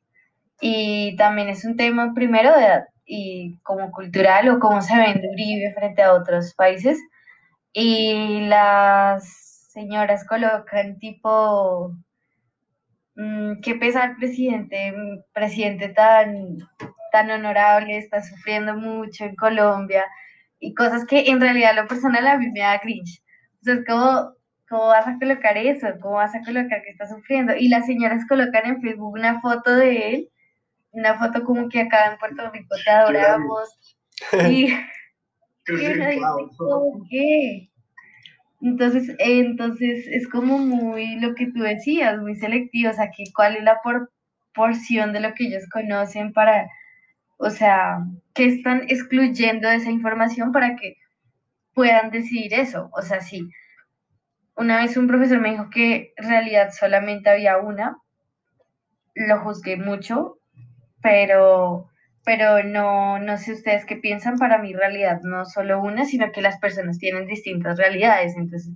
y 0.61 1.15
también 1.15 1.49
es 1.49 1.65
un 1.65 1.75
tema 1.75 2.13
primero 2.13 2.55
de 2.55 2.65
edad 2.65 2.85
y 3.05 3.57
como 3.63 3.91
cultural 3.91 4.49
o 4.49 4.59
cómo 4.59 4.81
se 4.81 4.95
vende 4.95 5.29
Uribe 5.29 5.73
frente 5.73 6.01
a 6.03 6.13
otros 6.13 6.53
países. 6.53 6.99
Y 7.73 8.41
las 8.47 9.23
señoras 9.71 10.25
colocan 10.27 10.99
tipo, 10.99 11.95
mm, 13.15 13.61
qué 13.61 13.75
pesar 13.75 14.15
presidente, 14.17 14.93
presidente 15.33 15.89
tan, 15.89 16.59
tan 17.11 17.31
honorable, 17.31 17.97
está 17.97 18.21
sufriendo 18.21 18.75
mucho 18.75 19.25
en 19.25 19.35
Colombia 19.35 20.03
y 20.59 20.73
cosas 20.75 21.05
que 21.05 21.29
en 21.29 21.41
realidad 21.41 21.75
lo 21.75 21.87
personal 21.87 22.27
a 22.27 22.37
mí 22.37 22.47
me 22.51 22.61
da 22.61 22.79
cringe. 22.79 23.22
O 23.63 23.65
sea, 23.65 23.75
es 23.75 23.85
como, 23.87 24.35
¿cómo 24.69 24.87
vas 24.87 25.07
a 25.07 25.17
colocar 25.19 25.57
eso? 25.57 25.87
¿Cómo 26.01 26.15
vas 26.15 26.35
a 26.35 26.43
colocar 26.43 26.83
que 26.83 26.91
está 26.91 27.07
sufriendo? 27.07 27.55
Y 27.55 27.69
las 27.69 27.85
señoras 27.85 28.25
colocan 28.27 28.65
en 28.67 28.81
Facebook 28.81 29.13
una 29.13 29.39
foto 29.41 29.73
de 29.75 30.09
él, 30.15 30.29
una 30.91 31.17
foto 31.19 31.43
como 31.45 31.69
que 31.69 31.81
acá 31.81 32.11
en 32.11 32.19
Puerto 32.19 32.49
Rico 32.51 32.75
te 32.83 32.91
adoramos. 32.91 33.69
Y, 34.49 34.67
y 35.67 35.87
uno 35.87 36.07
dice, 36.09 36.51
¿cómo 36.57 37.05
qué? 37.09 37.69
Entonces, 38.61 39.13
entonces 39.19 40.07
es 40.07 40.27
como 40.29 40.57
muy 40.59 41.19
lo 41.19 41.35
que 41.35 41.47
tú 41.51 41.61
decías, 41.61 42.19
muy 42.19 42.35
selectivo, 42.35 42.91
o 42.91 42.93
sea, 42.93 43.11
que 43.15 43.25
cuál 43.35 43.57
es 43.57 43.63
la 43.63 43.79
por- 43.83 44.11
porción 44.53 45.13
de 45.13 45.19
lo 45.21 45.33
que 45.33 45.47
ellos 45.47 45.63
conocen 45.71 46.33
para, 46.33 46.69
o 47.37 47.49
sea, 47.51 47.99
que 48.35 48.45
están 48.45 48.83
excluyendo 48.89 49.69
de 49.69 49.77
esa 49.77 49.91
información 49.91 50.51
para 50.53 50.75
que 50.77 50.95
puedan 51.73 52.11
decidir 52.11 52.53
eso. 52.53 52.89
O 52.93 53.01
sea, 53.01 53.21
sí. 53.21 53.49
Una 54.55 54.77
vez 54.77 54.97
un 54.97 55.07
profesor 55.07 55.39
me 55.39 55.51
dijo 55.51 55.69
que 55.69 56.13
en 56.17 56.29
realidad 56.29 56.71
solamente 56.71 57.29
había 57.29 57.57
una, 57.57 57.97
lo 59.15 59.39
juzgué 59.41 59.77
mucho, 59.77 60.37
pero, 61.01 61.89
pero 62.23 62.63
no, 62.63 63.19
no 63.19 63.37
sé 63.37 63.53
ustedes 63.53 63.85
qué 63.85 63.95
piensan, 63.95 64.37
para 64.37 64.59
mí 64.59 64.73
realidad 64.73 65.21
no 65.23 65.45
solo 65.45 65.81
una, 65.81 66.05
sino 66.05 66.31
que 66.31 66.41
las 66.41 66.59
personas 66.59 66.99
tienen 66.99 67.27
distintas 67.27 67.77
realidades. 67.77 68.35
Entonces, 68.35 68.73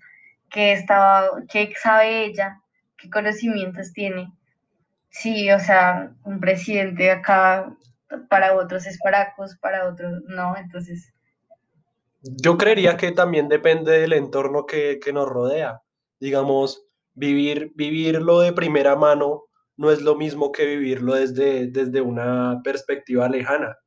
¿qué, 0.49 0.73
estaba, 0.73 1.29
qué 1.49 1.71
sabe 1.79 2.25
ella? 2.25 2.61
¿Qué 2.97 3.09
conocimientos 3.09 3.93
tiene? 3.93 4.31
Sí, 5.09 5.51
o 5.51 5.59
sea, 5.59 6.11
un 6.23 6.39
presidente 6.39 7.11
acá 7.11 7.71
para 8.29 8.53
otros 8.55 8.87
es 8.87 8.99
paracos, 8.99 9.57
para 9.57 9.87
otros 9.87 10.23
no, 10.27 10.55
entonces... 10.57 11.13
Yo 12.21 12.57
creería 12.57 12.97
que 12.97 13.11
también 13.11 13.47
depende 13.47 13.99
del 13.99 14.13
entorno 14.13 14.65
que, 14.65 14.99
que 14.99 15.13
nos 15.13 15.27
rodea. 15.27 15.81
Digamos, 16.19 16.87
vivir, 17.13 17.71
vivirlo 17.75 18.39
de 18.39 18.53
primera 18.53 18.95
mano 18.95 19.45
no 19.75 19.91
es 19.91 20.01
lo 20.01 20.15
mismo 20.15 20.51
que 20.51 20.65
vivirlo 20.65 21.13
desde, 21.13 21.67
desde 21.67 22.01
una 22.01 22.61
perspectiva 22.63 23.29
lejana. 23.29 23.77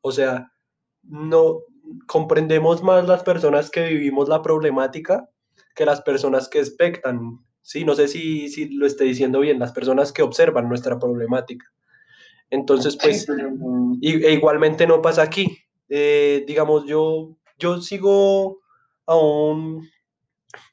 O 0.00 0.10
sea, 0.10 0.50
no 1.02 1.60
comprendemos 2.06 2.82
más 2.82 3.06
las 3.06 3.22
personas 3.22 3.70
que 3.70 3.86
vivimos 3.86 4.28
la 4.28 4.42
problemática 4.42 5.28
que 5.76 5.84
las 5.84 6.00
personas 6.00 6.48
que 6.48 6.58
expectan. 6.58 7.38
Sí, 7.62 7.84
no 7.84 7.94
sé 7.94 8.08
si, 8.08 8.48
si 8.48 8.70
lo 8.70 8.86
estoy 8.86 9.08
diciendo 9.08 9.40
bien, 9.40 9.58
las 9.58 9.72
personas 9.72 10.12
que 10.12 10.22
observan 10.22 10.68
nuestra 10.68 10.98
problemática. 10.98 11.66
Entonces, 12.50 12.96
pues, 13.00 13.26
e 14.02 14.32
igualmente 14.32 14.86
no 14.86 15.02
pasa 15.02 15.22
aquí. 15.22 15.58
Eh, 15.88 16.44
digamos, 16.46 16.86
yo, 16.86 17.36
yo 17.58 17.80
sigo 17.80 18.60
a 19.06 19.16
un, 19.16 19.88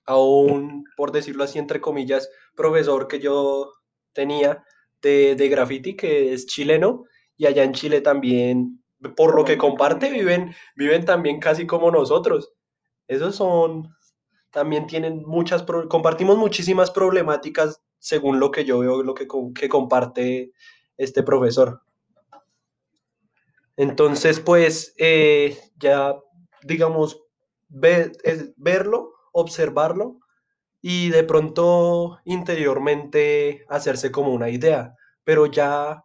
a 0.05 0.17
un, 0.17 0.85
por 0.95 1.11
decirlo 1.11 1.43
así, 1.43 1.59
entre 1.59 1.81
comillas, 1.81 2.29
profesor 2.55 3.07
que 3.07 3.19
yo 3.19 3.73
tenía 4.13 4.63
de, 5.01 5.35
de 5.35 5.49
graffiti, 5.49 5.95
que 5.95 6.33
es 6.33 6.45
chileno, 6.45 7.03
y 7.37 7.45
allá 7.45 7.63
en 7.63 7.73
Chile 7.73 8.01
también, 8.01 8.83
por 9.15 9.35
lo 9.35 9.43
que 9.43 9.57
comparte, 9.57 10.09
viven, 10.09 10.55
viven 10.75 11.05
también 11.05 11.39
casi 11.39 11.65
como 11.67 11.91
nosotros. 11.91 12.53
Esos 13.07 13.35
son, 13.35 13.93
también 14.51 14.87
tienen 14.87 15.23
muchas, 15.25 15.63
compartimos 15.89 16.37
muchísimas 16.37 16.91
problemáticas 16.91 17.81
según 17.99 18.39
lo 18.39 18.51
que 18.51 18.65
yo 18.65 18.79
veo, 18.79 19.03
lo 19.03 19.13
que, 19.13 19.27
que 19.55 19.69
comparte 19.69 20.51
este 20.97 21.23
profesor. 21.23 21.81
Entonces, 23.75 24.39
pues, 24.39 24.93
eh, 24.97 25.57
ya, 25.77 26.15
digamos, 26.65 27.21
verlo, 27.69 29.13
observarlo 29.31 30.19
y 30.81 31.09
de 31.09 31.23
pronto 31.23 32.19
interiormente 32.25 33.65
hacerse 33.69 34.11
como 34.11 34.33
una 34.33 34.49
idea, 34.49 34.95
pero 35.23 35.45
ya 35.45 36.03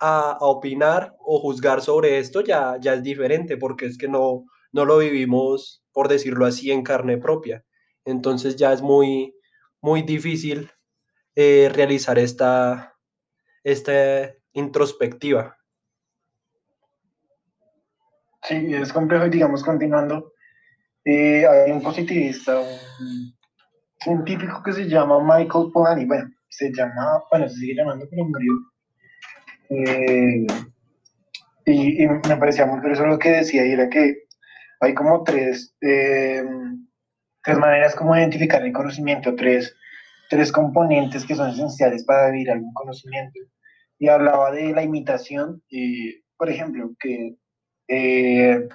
a, 0.00 0.38
opinar 0.40 1.16
o 1.20 1.40
juzgar 1.40 1.82
sobre 1.82 2.18
esto 2.18 2.40
ya, 2.40 2.76
ya 2.80 2.94
es 2.94 3.02
diferente 3.02 3.56
porque 3.56 3.86
es 3.86 3.98
que 3.98 4.08
no, 4.08 4.44
no 4.72 4.84
lo 4.84 4.98
vivimos, 4.98 5.82
por 5.92 6.08
decirlo 6.08 6.46
así, 6.46 6.70
en 6.70 6.82
carne 6.82 7.18
propia. 7.18 7.64
Entonces 8.04 8.56
ya 8.56 8.72
es 8.72 8.82
muy, 8.82 9.34
muy 9.80 10.02
difícil 10.02 10.70
eh, 11.36 11.70
realizar 11.72 12.18
esta, 12.18 12.96
esta 13.62 14.34
introspectiva. 14.52 15.57
Sí, 18.42 18.74
es 18.74 18.92
complejo 18.92 19.26
y 19.26 19.30
digamos, 19.30 19.62
continuando, 19.62 20.32
eh, 21.04 21.46
hay 21.46 21.72
un 21.72 21.82
positivista, 21.82 22.58
un 22.60 23.34
científico 24.00 24.62
que 24.62 24.72
se 24.72 24.88
llama 24.88 25.20
Michael 25.22 25.70
Polanyi, 25.72 26.04
bueno, 26.04 26.30
se 26.48 26.72
llama, 26.72 27.22
bueno, 27.30 27.48
se 27.48 27.56
sigue 27.56 27.74
llamando, 27.74 28.06
pero 28.10 28.24
murió. 28.24 28.52
Eh, 29.70 30.46
y, 31.66 32.06
me 32.06 32.36
parecía 32.36 32.66
muy 32.66 32.80
curioso 32.80 33.06
lo 33.06 33.18
que 33.18 33.30
decía, 33.30 33.66
y 33.66 33.72
era 33.72 33.88
que 33.88 34.24
hay 34.80 34.94
como 34.94 35.24
tres, 35.24 35.74
eh, 35.82 36.44
tres 37.42 37.58
maneras 37.58 37.94
como 37.94 38.16
identificar 38.16 38.64
el 38.64 38.72
conocimiento, 38.72 39.34
tres, 39.34 39.74
tres 40.30 40.52
componentes 40.52 41.26
que 41.26 41.34
son 41.34 41.50
esenciales 41.50 42.04
para 42.04 42.30
vivir 42.30 42.50
algún 42.50 42.72
conocimiento. 42.74 43.40
Y 43.98 44.08
hablaba 44.08 44.52
de 44.52 44.72
la 44.72 44.82
imitación, 44.82 45.62
y, 45.68 46.22
por 46.36 46.48
ejemplo, 46.48 46.90
que 47.00 47.36
eh, 47.88 48.68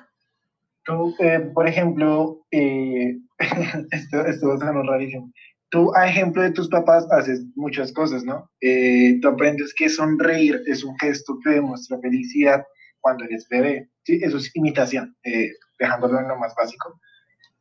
tú, 0.84 1.16
por 1.54 1.68
ejemplo, 1.68 2.46
esto, 2.50 4.26
esto 4.26 4.48
va 4.48 4.56
a 4.56 4.58
ser 4.58 4.68
rarísimo. 4.68 5.32
Tú, 5.74 5.92
a 5.96 6.08
ejemplo 6.08 6.44
de 6.44 6.52
tus 6.52 6.70
papás, 6.70 7.08
haces 7.10 7.44
muchas 7.56 7.92
cosas, 7.92 8.24
¿no? 8.24 8.48
Eh, 8.62 9.18
tú 9.20 9.28
aprendes 9.28 9.74
que 9.74 9.90
sonreír 9.90 10.62
es 10.68 10.84
un 10.84 10.96
gesto 11.00 11.40
que 11.44 11.50
demuestra 11.50 11.98
felicidad 12.00 12.64
cuando 13.02 13.26
eres 13.26 13.48
bebé. 13.50 13.90
¿sí? 14.04 14.20
Eso 14.22 14.38
es 14.38 14.56
imitación, 14.56 15.16
eh, 15.24 15.50
dejándolo 15.80 16.20
en 16.20 16.28
lo 16.28 16.38
más 16.38 16.54
básico. 16.54 17.00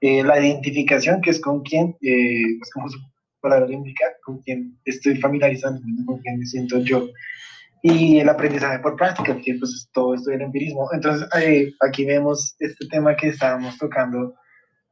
Eh, 0.03 0.23
la 0.23 0.39
identificación, 0.39 1.23
que 1.23 1.31
es 1.31 1.41
con 1.41 1.63
quién, 1.63 1.97
pues 2.03 2.71
como 2.75 2.91
su 2.91 2.99
palabra 3.41 3.73
indica, 3.73 4.05
con 4.23 4.43
quién 4.43 4.79
estoy 4.85 5.17
familiarizando, 5.17 5.81
con 6.05 6.19
quién 6.19 6.39
me 6.39 6.45
siento 6.45 6.81
yo. 6.81 7.09
Y 7.83 8.21
el 8.21 8.29
aprendizaje 8.29 8.79
por 8.79 8.97
práctica, 8.97 9.37
que 9.37 9.55
pues 9.59 9.89
todo 9.93 10.15
esto 10.15 10.31
del 10.31 10.43
empirismo. 10.43 10.89
Entonces, 10.93 11.29
aquí 11.81 12.05
vemos 12.05 12.55
este 12.61 12.87
tema 12.89 13.17
que 13.17 13.29
estábamos 13.29 13.77
tocando 13.77 14.35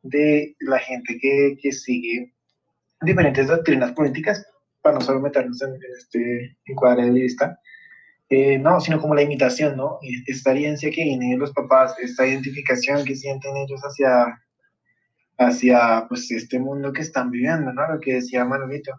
de 0.03 0.57
la 0.61 0.79
gente 0.79 1.17
que, 1.21 1.57
que 1.63 1.73
sigue 1.73 2.33
diferentes 3.03 3.47
doctrinas 3.47 3.93
políticas, 3.93 4.45
para 4.83 4.95
no 4.97 5.01
solo 5.01 5.21
meternos 5.21 5.61
en, 5.63 5.79
este 5.97 6.57
encuadre 6.67 7.07
de 7.07 7.11
vista, 7.11 7.59
eh, 8.29 8.59
no, 8.59 8.81
sino 8.81 9.01
como 9.01 9.15
la 9.15 9.23
imitación, 9.23 9.77
¿no? 9.77 9.99
Esta 10.27 10.53
herencia 10.53 10.91
que 10.91 11.05
viene 11.05 11.31
de 11.31 11.37
los 11.37 11.53
papás, 11.53 11.97
esta 12.01 12.27
identificación 12.27 13.05
que 13.05 13.17
sienten 13.17 13.57
ellos 13.57 13.81
hacia, 13.81 14.41
hacia 15.39 16.07
pues, 16.09 16.31
este 16.31 16.59
mundo 16.59 16.93
que 16.93 17.03
están 17.03 17.31
viviendo, 17.31 17.73
¿no? 17.73 17.93
Lo 17.93 18.01
que 18.01 18.15
decía 18.15 18.45
Manolito. 18.45 18.93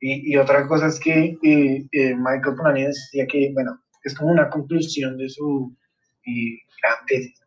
Y, 0.00 0.32
y 0.32 0.36
otra 0.36 0.66
cosa 0.66 0.86
es 0.86 0.98
que 0.98 1.36
eh, 1.42 1.86
eh, 1.92 2.14
Michael 2.16 2.56
Polanyi 2.56 2.84
decía 2.84 3.26
que, 3.26 3.50
bueno, 3.52 3.78
es 4.02 4.14
como 4.14 4.30
una 4.30 4.48
conclusión 4.48 5.18
de 5.18 5.28
su 5.28 5.76
gran 6.24 7.06
tesis, 7.06 7.40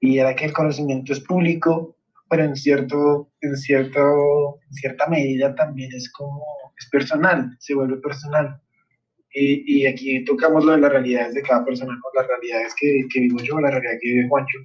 y 0.00 0.18
era 0.18 0.34
que 0.34 0.44
el 0.46 0.52
conocimiento 0.52 1.14
es 1.14 1.20
público, 1.20 1.96
pero 2.28 2.44
en, 2.44 2.56
cierto, 2.56 3.30
en, 3.40 3.56
cierto, 3.56 4.58
en 4.68 4.74
cierta 4.74 5.06
medida 5.08 5.54
también 5.54 5.90
es 5.94 6.12
como, 6.12 6.44
es 6.78 6.88
personal, 6.90 7.56
se 7.58 7.74
vuelve 7.74 7.96
personal. 7.98 8.60
Y, 9.32 9.80
y 9.82 9.86
aquí 9.86 10.22
tocamos 10.24 10.64
lo 10.64 10.72
de 10.72 10.78
las 10.78 10.92
realidades 10.92 11.34
de 11.34 11.42
cada 11.42 11.64
persona, 11.64 11.92
¿no? 11.94 12.02
las 12.14 12.28
realidades 12.28 12.74
que, 12.78 13.00
que 13.12 13.20
vivo 13.20 13.38
yo, 13.38 13.58
la 13.60 13.70
realidad 13.70 13.98
que 14.00 14.10
vive 14.10 14.28
Juancho, 14.28 14.58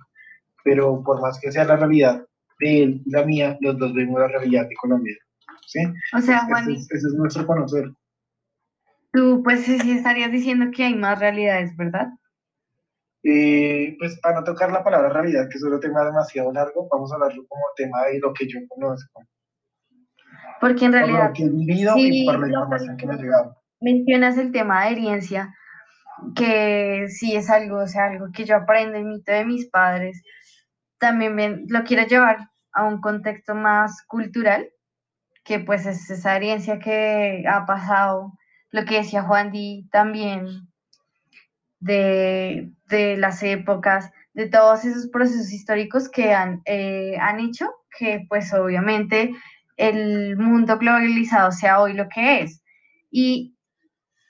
pero 0.63 1.01
por 1.03 1.21
más 1.21 1.39
que 1.39 1.51
sea 1.51 1.63
la 1.63 1.77
realidad 1.77 2.25
de 2.59 2.83
él 2.83 3.01
la 3.05 3.23
mía, 3.23 3.57
los 3.61 3.77
dos 3.77 3.93
vemos 3.93 4.19
la 4.19 4.27
realidad 4.27 4.67
de 4.67 4.75
Colombia. 4.75 5.15
¿Sí? 5.69 5.79
O 6.15 6.19
sea, 6.19 6.45
Juan, 6.45 6.71
ese, 6.71 6.97
es 6.97 7.13
nuestro 7.15 7.45
conocer. 7.45 7.91
Tú, 9.12 9.41
pues 9.43 9.65
sí 9.65 9.91
estarías 9.91 10.32
diciendo 10.32 10.67
que 10.75 10.84
hay 10.84 10.95
más 10.95 11.19
realidades, 11.19 11.75
¿verdad? 11.77 12.08
Eh, 13.23 13.95
pues 13.99 14.19
para 14.19 14.39
no 14.39 14.43
tocar 14.43 14.71
la 14.71 14.84
palabra 14.84 15.10
realidad, 15.10 15.47
que 15.49 15.58
es 15.58 15.63
un 15.63 15.79
tema 15.79 16.05
demasiado 16.05 16.51
largo, 16.51 16.88
vamos 16.91 17.12
a 17.12 17.15
hablarlo 17.15 17.45
como 17.47 17.63
tema 17.75 18.05
de 18.05 18.19
lo 18.19 18.34
que 18.34 18.47
yo 18.47 18.60
conozco. 18.67 19.23
Porque 20.60 20.86
en 20.86 20.93
realidad, 20.93 21.19
por 21.19 21.27
lo 21.27 21.34
que 21.34 21.43
he 21.43 21.49
vivido 21.49 21.93
y 21.97 22.25
por 22.25 22.39
la 22.39 22.47
información 22.47 22.97
que 22.97 23.05
me 23.05 23.13
ha 23.13 23.17
llegado. 23.17 23.58
Mencionas 23.82 24.38
el 24.38 24.51
tema 24.51 24.86
de 24.86 24.91
herencia, 24.91 25.53
que 26.36 27.05
sí 27.10 27.36
es 27.36 27.49
algo, 27.49 27.77
o 27.77 27.88
sea, 27.88 28.05
algo 28.05 28.27
que 28.34 28.45
yo 28.45 28.55
aprendo 28.55 28.97
y 28.97 29.03
mito 29.03 29.32
de 29.32 29.45
mis 29.45 29.69
padres. 29.69 30.21
También 30.97 31.65
lo 31.67 31.84
quiero 31.84 32.05
llevar 32.05 32.49
a 32.73 32.86
un 32.86 32.99
contexto 32.99 33.55
más 33.55 34.03
cultural, 34.05 34.69
que 35.49 35.59
pues 35.59 35.88
es 35.88 36.07
esa 36.12 36.35
herencia 36.35 36.77
que 36.77 37.43
ha 37.51 37.65
pasado, 37.65 38.38
lo 38.69 38.85
que 38.85 38.97
decía 38.97 39.23
Juan 39.23 39.51
Di 39.51 39.89
también, 39.91 40.67
de, 41.79 42.71
las 43.17 43.41
épocas, 43.41 44.12
de 44.35 44.47
todos 44.47 44.85
esos 44.85 45.07
procesos 45.07 45.51
históricos 45.51 46.07
que 46.07 46.33
han, 46.33 46.62
eh, 46.65 47.17
han 47.19 47.39
hecho 47.39 47.67
que 47.97 48.27
pues 48.29 48.53
obviamente 48.53 49.31
el 49.75 50.38
mundo 50.38 50.77
globalizado 50.77 51.51
sea 51.51 51.81
hoy 51.81 51.93
lo 51.93 52.07
que 52.09 52.41
es. 52.41 52.62
Y 53.09 53.55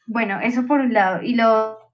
bueno, 0.07 0.39
eso 0.39 0.65
por 0.65 0.79
un 0.79 0.93
lado. 0.93 1.21
Y 1.21 1.35
lo 1.35 1.91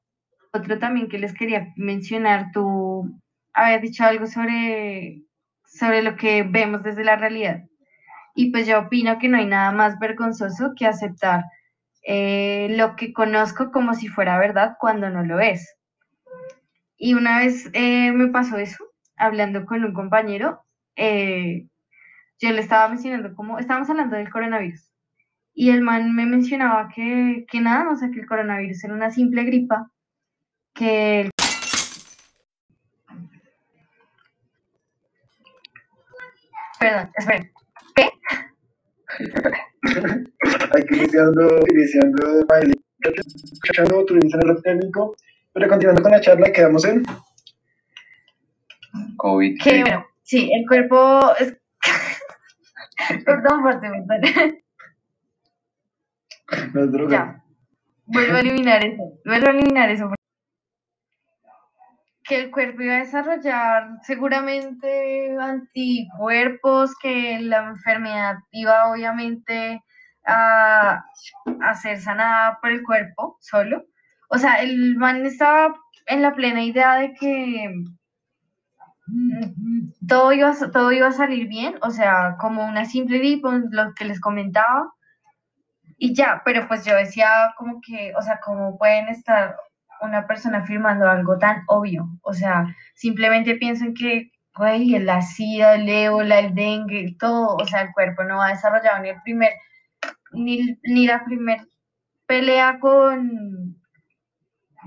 otro 0.53 0.77
también 0.77 1.09
que 1.09 1.17
les 1.17 1.33
quería 1.33 1.73
mencionar, 1.77 2.51
tú 2.53 3.19
habías 3.53 3.81
dicho 3.81 4.03
algo 4.03 4.27
sobre, 4.27 5.23
sobre 5.65 6.03
lo 6.03 6.15
que 6.15 6.43
vemos 6.43 6.83
desde 6.83 7.03
la 7.03 7.15
realidad. 7.15 7.63
Y 8.35 8.51
pues 8.51 8.67
yo 8.67 8.79
opino 8.79 9.17
que 9.17 9.29
no 9.29 9.37
hay 9.37 9.47
nada 9.47 9.71
más 9.71 9.97
vergonzoso 9.97 10.73
que 10.77 10.85
aceptar 10.85 11.45
eh, 12.05 12.67
lo 12.77 12.95
que 12.95 13.13
conozco 13.13 13.71
como 13.71 13.95
si 13.95 14.09
fuera 14.09 14.37
verdad 14.37 14.75
cuando 14.79 15.09
no 15.09 15.23
lo 15.23 15.39
es. 15.39 15.75
Y 16.97 17.13
una 17.13 17.39
vez 17.39 17.69
eh, 17.73 18.11
me 18.11 18.27
pasó 18.27 18.57
eso, 18.57 18.83
hablando 19.17 19.65
con 19.65 19.83
un 19.83 19.93
compañero, 19.93 20.63
eh, 20.95 21.67
yo 22.39 22.51
le 22.51 22.61
estaba 22.61 22.89
mencionando 22.89 23.33
como, 23.35 23.57
estábamos 23.57 23.89
hablando 23.89 24.17
del 24.17 24.29
coronavirus. 24.29 24.91
Y 25.53 25.69
el 25.69 25.81
man 25.81 26.13
me 26.13 26.25
mencionaba 26.25 26.89
que, 26.93 27.45
que 27.49 27.61
nada, 27.61 27.89
o 27.89 27.95
sea, 27.95 28.11
que 28.11 28.19
el 28.19 28.27
coronavirus 28.27 28.83
era 28.83 28.93
una 28.93 29.11
simple 29.11 29.43
gripa, 29.45 29.89
que 30.73 31.29
Perdón, 36.79 37.09
esperen. 37.17 37.54
¿Qué? 37.95 38.09
Aquí 40.77 40.95
iniciando, 40.95 41.59
iniciando 41.71 42.37
de 42.37 42.45
baile. 42.45 42.73
Escuchando 42.99 44.05
tu 44.05 44.15
el 44.15 44.61
técnico, 44.63 45.15
pero 45.53 45.67
continuando 45.69 46.01
con 46.01 46.11
la 46.11 46.21
charla, 46.21 46.51
quedamos 46.51 46.85
en. 46.85 47.03
COVID. 49.17 49.61
Que 49.61 49.81
bueno, 49.81 50.05
sí, 50.23 50.49
el 50.53 50.67
cuerpo 50.67 51.35
es. 51.39 51.55
perdón, 53.25 53.61
fuerte, 53.61 53.87
perdón. 54.07 54.57
No 56.73 56.83
es 56.83 56.91
droga. 56.91 57.11
Ya. 57.11 57.43
Vuelvo 58.07 58.35
a 58.35 58.39
eliminar 58.39 58.85
eso. 58.85 59.03
Vuelvo 59.25 59.47
a 59.47 59.51
eliminar 59.51 59.89
eso. 59.89 60.09
Que 62.27 62.39
el 62.39 62.51
cuerpo 62.51 62.81
iba 62.81 62.95
a 62.95 62.99
desarrollar 62.99 63.89
seguramente 64.03 65.37
anticuerpos, 65.39 66.95
que 67.01 67.39
la 67.39 67.69
enfermedad 67.69 68.37
iba 68.51 68.91
obviamente 68.91 69.83
a, 70.25 71.05
a 71.61 71.75
ser 71.75 71.99
sanada 72.01 72.57
por 72.61 72.71
el 72.71 72.83
cuerpo 72.83 73.37
solo. 73.41 73.85
O 74.29 74.37
sea, 74.37 74.55
el 74.61 74.97
man 74.97 75.25
estaba 75.25 75.75
en 76.07 76.21
la 76.21 76.33
plena 76.33 76.63
idea 76.63 76.95
de 76.95 77.13
que 77.13 77.69
mm, 79.07 80.07
todo 80.07 80.31
iba, 80.33 80.53
todo 80.71 80.91
iba 80.91 81.07
a 81.07 81.11
salir 81.11 81.47
bien, 81.47 81.75
o 81.81 81.91
sea, 81.91 82.37
como 82.39 82.65
una 82.65 82.85
simple 82.85 83.19
gripe, 83.19 83.47
lo 83.71 83.93
que 83.93 84.05
les 84.05 84.19
comentaba, 84.19 84.91
y 85.97 86.13
ya, 86.13 86.41
pero 86.43 86.67
pues 86.67 86.85
yo 86.85 86.95
decía 86.95 87.53
como 87.57 87.79
que, 87.81 88.13
o 88.17 88.21
sea, 88.21 88.39
¿cómo 88.43 88.77
pueden 88.77 89.07
estar 89.09 89.55
una 90.01 90.27
persona 90.27 90.59
afirmando 90.59 91.07
algo 91.09 91.37
tan 91.37 91.63
obvio? 91.67 92.07
O 92.21 92.33
sea, 92.33 92.75
simplemente 92.95 93.55
pienso 93.55 93.85
en 93.85 93.93
que, 93.93 94.31
güey, 94.55 94.99
la 94.99 95.21
sida, 95.21 95.75
el 95.75 95.89
ébola, 95.89 96.39
el 96.39 96.55
dengue, 96.55 97.15
todo, 97.19 97.55
o 97.55 97.65
sea, 97.65 97.81
el 97.81 97.93
cuerpo 97.93 98.23
no 98.23 98.41
ha 98.41 98.49
desarrollado 98.49 99.01
ni 99.01 99.09
el 99.09 99.21
primer, 99.23 99.51
ni, 100.31 100.77
ni 100.83 101.07
la 101.07 101.23
primer 101.25 101.61
pelea 102.27 102.79
con, 102.79 103.75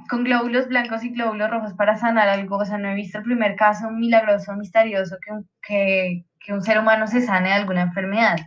con 0.08 0.24
glóbulos 0.24 0.68
blancos 0.68 1.04
y 1.04 1.10
glóbulos 1.10 1.50
rojos 1.50 1.74
para 1.74 1.96
sanar 1.96 2.28
algo. 2.28 2.56
O 2.58 2.64
sea, 2.64 2.78
no 2.78 2.88
he 2.88 2.94
visto 2.94 3.18
el 3.18 3.24
primer 3.24 3.56
caso 3.56 3.90
milagroso, 3.90 4.54
misterioso, 4.56 5.16
que 5.24 5.32
un, 5.32 5.48
que, 5.66 6.24
que 6.40 6.52
un 6.52 6.62
ser 6.62 6.78
humano 6.78 7.06
se 7.06 7.22
sane 7.22 7.48
de 7.48 7.54
alguna 7.54 7.82
enfermedad. 7.82 8.38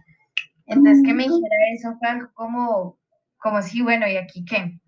Entonces, 0.65 1.03
que 1.05 1.13
me 1.13 1.23
dijera 1.23 1.55
eso 1.73 1.95
fue 1.99 2.07
algo 2.07 2.29
como, 2.33 2.97
como 3.37 3.61
sí, 3.61 3.81
bueno, 3.81 4.07
¿y 4.07 4.17
aquí 4.17 4.45
qué? 4.45 4.79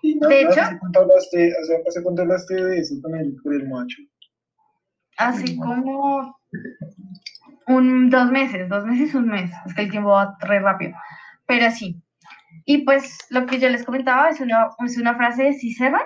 Y 0.02 0.14
no, 0.16 0.28
De 0.28 0.42
hecho- 0.42 0.60
¿hace 0.60 0.78
cuánto 0.78 1.00
hablaste, 1.00 1.52
o 1.60 1.64
sea, 1.66 1.78
¿hace 1.86 2.02
cuánto 2.02 2.22
hablaste 2.22 2.54
de 2.54 2.78
eso 2.78 2.94
con 3.02 3.14
el, 3.16 3.36
con 3.42 3.52
el 3.52 3.68
macho? 3.68 3.98
Así 5.18 5.56
como 5.58 6.34
un, 7.66 8.08
dos 8.08 8.30
meses, 8.30 8.68
dos 8.68 8.84
meses, 8.86 9.14
un 9.14 9.28
mes. 9.28 9.50
Es 9.66 9.74
que 9.74 9.82
el 9.82 9.90
tiempo 9.90 10.10
va 10.10 10.36
re 10.40 10.60
rápido. 10.60 10.94
Pero 11.46 11.70
sí. 11.70 12.02
Y 12.64 12.84
pues 12.84 13.18
lo 13.30 13.46
que 13.46 13.58
yo 13.58 13.68
les 13.68 13.84
comentaba 13.84 14.30
es 14.30 14.40
una, 14.40 14.70
es 14.84 14.96
una 14.98 15.14
frase 15.16 15.44
de 15.44 15.52
Cicerón 15.52 16.00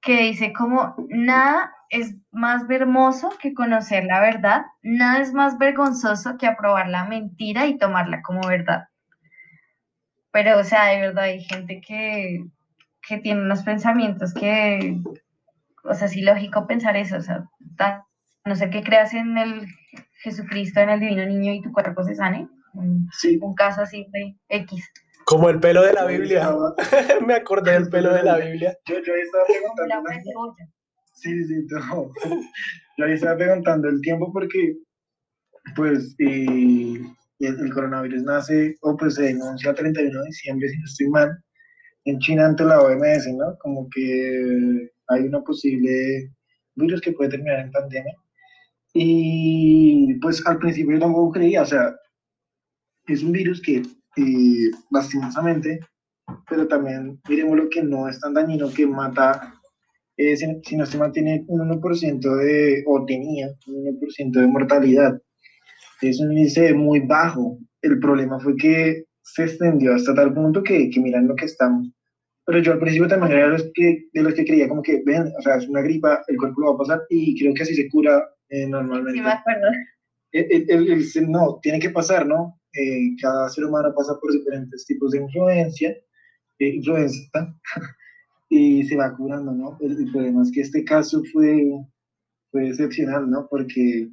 que 0.00 0.22
dice 0.22 0.52
como 0.52 0.96
nada 1.08 1.72
es 1.88 2.16
más 2.32 2.68
hermoso 2.68 3.30
que 3.40 3.54
conocer 3.54 4.04
la 4.04 4.20
verdad, 4.20 4.62
nada 4.82 5.20
es 5.20 5.32
más 5.32 5.58
vergonzoso 5.58 6.38
que 6.38 6.46
aprobar 6.46 6.88
la 6.88 7.04
mentira 7.04 7.66
y 7.66 7.78
tomarla 7.78 8.22
como 8.22 8.40
verdad. 8.48 8.88
Pero, 10.32 10.58
o 10.58 10.64
sea, 10.64 10.86
de 10.86 11.00
verdad 11.00 11.24
hay 11.24 11.44
gente 11.44 11.80
que, 11.86 12.46
que 13.06 13.18
tiene 13.18 13.40
unos 13.42 13.62
pensamientos 13.62 14.32
que, 14.34 15.00
o 15.84 15.94
sea, 15.94 16.06
es 16.06 16.16
ilógico 16.16 16.66
pensar 16.66 16.96
eso, 16.96 17.16
o 17.16 17.20
sea, 17.20 17.44
no 18.44 18.56
sé 18.56 18.70
qué 18.70 18.82
creas 18.82 19.14
en 19.14 19.36
el 19.38 19.66
Jesucristo, 20.22 20.80
en 20.80 20.90
el 20.90 21.00
divino 21.00 21.26
niño 21.26 21.52
y 21.52 21.62
tu 21.62 21.72
cuerpo 21.72 22.02
se 22.04 22.14
sane. 22.14 22.48
Un, 22.74 23.06
Sí. 23.12 23.38
un 23.42 23.54
caso 23.54 23.82
así 23.82 24.06
de 24.12 24.36
X. 24.48 24.84
Como 25.26 25.50
el 25.50 25.60
pelo 25.60 25.82
de 25.82 25.92
la 25.92 26.06
Biblia. 26.06 26.50
Me 27.26 27.34
acordé 27.34 27.72
del 27.72 27.88
pelo 27.88 28.12
de 28.14 28.22
la 28.22 28.38
Biblia. 28.38 28.76
Yo, 28.86 28.96
yo 29.02 29.14
ahí 29.14 29.20
estaba 29.20 29.44
preguntando. 29.46 30.10
Sí, 31.14 31.44
sí, 31.44 31.66
no. 31.70 32.10
Yo 32.98 33.04
ahí 33.06 33.12
estaba 33.12 33.36
preguntando 33.36 33.88
el 33.88 34.00
tiempo 34.00 34.32
porque, 34.32 34.74
pues, 35.76 36.14
eh, 36.18 37.00
el, 37.38 37.60
el 37.60 37.72
coronavirus 37.72 38.22
nace, 38.22 38.76
o 38.82 38.96
pues 38.96 39.14
se 39.14 39.22
denuncia 39.24 39.70
el 39.70 39.76
31 39.76 40.20
de 40.20 40.26
diciembre, 40.26 40.68
si 40.68 40.78
no 40.78 40.84
estoy 40.84 41.08
mal, 41.08 41.30
en 42.04 42.18
China 42.18 42.46
ante 42.46 42.64
la 42.64 42.80
OMS, 42.80 43.28
¿no? 43.34 43.56
Como 43.58 43.88
que 43.90 44.90
hay 45.08 45.20
una 45.22 45.40
posible 45.42 46.30
virus 46.74 47.00
que 47.00 47.12
puede 47.12 47.30
terminar 47.30 47.60
en 47.60 47.70
pandemia. 47.70 48.16
Y 48.94 50.14
pues 50.20 50.44
al 50.46 50.58
principio 50.58 50.94
yo 50.94 51.00
tampoco 51.00 51.32
creía, 51.32 51.62
o 51.62 51.66
sea, 51.66 51.94
es 53.06 53.22
un 53.22 53.32
virus 53.32 53.60
que 53.62 53.82
eh, 54.16 54.70
lastimosamente, 54.90 55.80
pero 56.48 56.68
también 56.68 57.20
miremos 57.28 57.56
lo 57.56 57.68
que 57.68 57.82
no 57.82 58.08
es 58.08 58.20
tan 58.20 58.34
dañino, 58.34 58.70
que 58.72 58.86
mata, 58.86 59.54
eh, 60.16 60.36
si, 60.36 60.46
si 60.64 60.76
no 60.76 60.86
se 60.86 60.98
mantiene 60.98 61.44
un 61.48 61.60
1% 61.60 62.36
de, 62.36 62.84
o 62.86 63.04
tenía 63.06 63.48
un 63.66 63.98
1% 63.98 64.40
de 64.40 64.46
mortalidad. 64.46 65.20
Es 66.02 66.20
un 66.20 66.32
índice 66.32 66.74
muy 66.74 67.00
bajo. 67.00 67.58
El 67.80 67.98
problema 67.98 68.38
fue 68.40 68.56
que 68.56 69.04
se 69.22 69.44
extendió 69.44 69.94
hasta 69.94 70.14
tal 70.14 70.34
punto 70.34 70.62
que, 70.62 70.90
que 70.90 71.00
miran 71.00 71.28
lo 71.28 71.34
que 71.36 71.46
estamos. 71.46 71.88
Pero 72.44 72.58
yo 72.58 72.72
al 72.72 72.80
principio 72.80 73.08
también 73.08 73.32
era 73.32 73.46
de 73.46 73.52
los 73.52 73.70
que, 73.74 74.08
de 74.12 74.22
los 74.22 74.34
que 74.34 74.44
creía 74.44 74.68
como 74.68 74.82
que, 74.82 75.02
ven, 75.06 75.32
o 75.38 75.42
sea, 75.42 75.56
es 75.56 75.68
una 75.68 75.80
gripa, 75.80 76.22
el 76.26 76.36
cuerpo 76.36 76.60
lo 76.60 76.68
va 76.68 76.74
a 76.74 76.78
pasar 76.78 77.02
y 77.08 77.38
creo 77.38 77.54
que 77.54 77.62
así 77.62 77.74
se 77.74 77.88
cura 77.88 78.24
eh, 78.48 78.66
normalmente 78.66 79.18
Sí, 79.20 79.24
me 79.24 79.30
acuerdo. 79.32 79.68
el, 80.32 80.46
el- 80.68 80.90
el- 80.92 81.30
no, 81.30 81.58
tiene 81.62 81.78
que 81.78 81.90
pasar, 81.90 82.26
¿no? 82.26 82.58
Eh, 82.74 83.14
cada 83.20 83.48
ser 83.48 83.64
humano 83.64 83.94
pasa 83.96 84.18
por 84.20 84.32
diferentes 84.32 84.84
tipos 84.86 85.12
de 85.12 85.18
influencia, 85.20 85.90
eh, 86.58 86.68
influenza, 86.68 87.20
y 88.48 88.84
se 88.84 88.96
va 88.96 89.14
curando, 89.16 89.52
¿no? 89.52 89.78
El, 89.80 90.10
problema 90.10 90.42
es 90.42 90.50
que 90.52 90.62
este 90.62 90.84
caso 90.84 91.22
fue, 91.32 91.64
fue 92.50 92.68
excepcional, 92.68 93.30
¿no? 93.30 93.46
Porque 93.50 94.08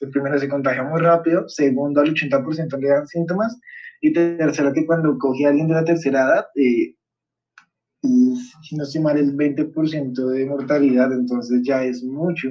el 0.00 0.10
primero 0.10 0.38
se 0.38 0.48
contagia 0.48 0.84
muy 0.84 1.00
rápido, 1.00 1.48
segundo 1.48 2.00
al 2.00 2.10
80% 2.14 2.78
le 2.78 2.88
dan 2.88 3.06
síntomas, 3.06 3.58
y 4.00 4.12
tercero 4.12 4.72
que 4.72 4.86
cuando 4.86 5.16
coge 5.18 5.46
a 5.46 5.48
alguien 5.50 5.68
de 5.68 5.74
la 5.74 5.84
tercera 5.84 6.20
edad, 6.24 6.46
eh, 6.56 6.94
si 8.62 8.76
no 8.76 8.84
estoy 8.84 9.00
mal, 9.00 9.18
el 9.18 9.36
20% 9.36 10.26
de 10.28 10.46
mortalidad, 10.46 11.12
entonces 11.12 11.62
ya 11.64 11.82
es 11.82 12.02
mucho, 12.04 12.48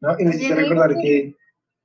¿no? 0.00 0.16
Y 0.18 0.24
necesito 0.24 0.54
Tiene- 0.54 0.68
recordar 0.68 0.94
que... 1.02 1.34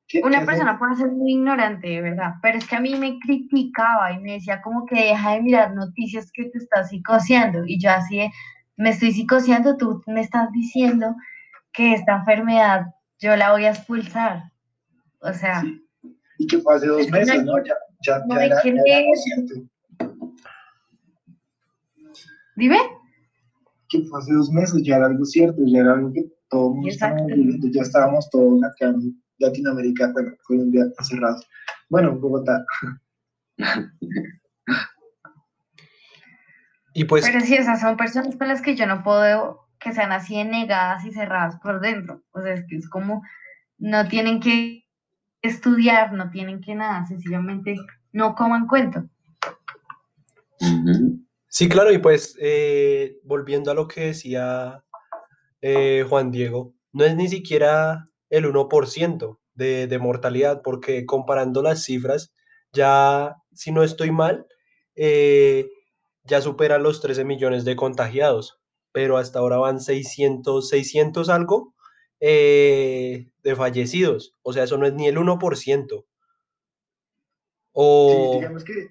que- 0.07 0.21
Una 0.21 0.41
que- 0.41 0.45
persona 0.45 0.77
puede 0.77 0.95
ser 0.95 1.11
muy 1.11 1.31
ignorante, 1.33 1.87
de 1.87 2.01
verdad, 2.01 2.33
pero 2.41 2.57
es 2.57 2.67
que 2.67 2.75
a 2.75 2.81
mí 2.81 2.95
me 2.95 3.17
criticaba 3.19 4.11
y 4.11 4.19
me 4.19 4.33
decía 4.33 4.61
como 4.61 4.85
que 4.85 4.95
deja 4.95 5.31
de 5.31 5.41
mirar 5.41 5.73
noticias 5.73 6.29
que 6.33 6.45
te 6.45 6.57
estás 6.57 6.89
psicoseando. 6.89 7.63
Y 7.65 7.79
yo 7.79 7.89
así 7.89 8.17
de, 8.17 8.29
me 8.75 8.89
estoy 8.89 9.13
psicoseando, 9.13 9.77
tú 9.77 10.01
me 10.07 10.21
estás 10.21 10.51
diciendo 10.51 11.15
que 11.71 11.93
esta 11.93 12.17
enfermedad 12.17 12.87
yo 13.19 13.35
la 13.37 13.51
voy 13.53 13.63
a 13.65 13.69
expulsar. 13.71 14.43
O 15.21 15.31
sea, 15.33 15.61
Sí. 15.61 15.81
y 16.37 16.47
que 16.47 16.57
fue 16.59 16.75
hace 16.75 16.87
dos 16.87 17.09
meses, 17.09 17.43
¿no? 17.45 17.63
Ya, 17.63 17.73
ya, 18.05 18.23
no 18.27 18.35
ya 18.35 18.45
era, 18.45 18.59
algo 18.59 19.13
cierto. 19.15 19.53
dime. 22.55 22.77
Que 23.89 24.01
fue 24.03 24.19
hace 24.19 24.33
dos 24.33 24.49
meses, 24.51 24.81
ya 24.83 24.97
era 24.97 25.07
algo 25.07 25.25
cierto, 25.25 25.61
ya 25.65 25.79
era 25.79 25.93
algo 25.93 26.11
que 26.13 26.25
todo 26.49 26.69
el 26.69 26.75
mundo 26.75 27.25
viviendo, 27.35 27.67
ya 27.71 27.81
estábamos 27.81 28.29
todos 28.29 28.63
acá 28.63 28.87
en 28.87 29.21
Latinoamérica, 29.39 30.11
bueno, 30.13 30.31
Colombia 30.45 30.85
encerrados. 30.99 31.47
Bueno, 31.89 32.17
Bogotá. 32.19 32.65
Y 36.93 37.05
pues, 37.05 37.25
Pero 37.25 37.39
sí, 37.41 37.55
esas 37.55 37.81
son 37.81 37.97
personas 37.97 38.35
con 38.35 38.47
las 38.47 38.61
que 38.61 38.75
yo 38.75 38.85
no 38.85 39.03
puedo 39.03 39.67
que 39.79 39.93
sean 39.93 40.11
así 40.11 40.37
de 40.37 40.45
negadas 40.45 41.03
y 41.05 41.11
cerradas 41.11 41.59
por 41.59 41.81
dentro. 41.81 42.23
O 42.31 42.41
sea, 42.41 42.53
es 42.53 42.65
que 42.67 42.77
es 42.77 42.89
como, 42.89 43.23
no 43.77 44.07
tienen 44.07 44.39
que 44.39 44.85
estudiar, 45.43 46.13
no 46.13 46.29
tienen 46.31 46.61
que 46.61 46.73
nada, 46.73 47.05
sencillamente 47.05 47.75
no 48.13 48.33
coman 48.33 48.65
cuento. 48.65 49.03
Sí, 51.49 51.69
claro, 51.69 51.91
y 51.91 51.99
pues 51.99 52.35
eh, 52.39 53.17
volviendo 53.23 53.69
a 53.69 53.75
lo 53.75 53.87
que 53.87 54.07
decía 54.07 54.83
eh, 55.61 56.05
Juan 56.09 56.31
Diego, 56.31 56.73
no 56.93 57.03
es 57.03 57.15
ni 57.15 57.27
siquiera 57.27 58.09
el 58.29 58.45
1% 58.45 59.39
de, 59.53 59.87
de 59.87 59.99
mortalidad, 59.99 60.61
porque 60.63 61.05
comparando 61.05 61.61
las 61.61 61.83
cifras, 61.83 62.33
ya, 62.71 63.35
si 63.51 63.71
no 63.71 63.83
estoy 63.83 64.11
mal, 64.11 64.47
eh, 64.95 65.69
ya 66.23 66.41
supera 66.41 66.79
los 66.79 67.01
13 67.01 67.25
millones 67.25 67.65
de 67.65 67.75
contagiados, 67.75 68.59
pero 68.91 69.17
hasta 69.17 69.39
ahora 69.39 69.57
van 69.57 69.81
600, 69.81 70.69
600 70.69 71.29
algo 71.29 71.72
eh, 72.25 73.27
de 73.43 73.55
fallecidos. 73.55 74.33
O 74.43 74.53
sea, 74.53 74.63
eso 74.63 74.77
no 74.77 74.85
es 74.85 74.93
ni 74.93 75.07
el 75.07 75.17
1%. 75.17 76.05
O... 77.73 78.31
Sí, 78.31 78.39
digamos 78.39 78.63
que 78.63 78.87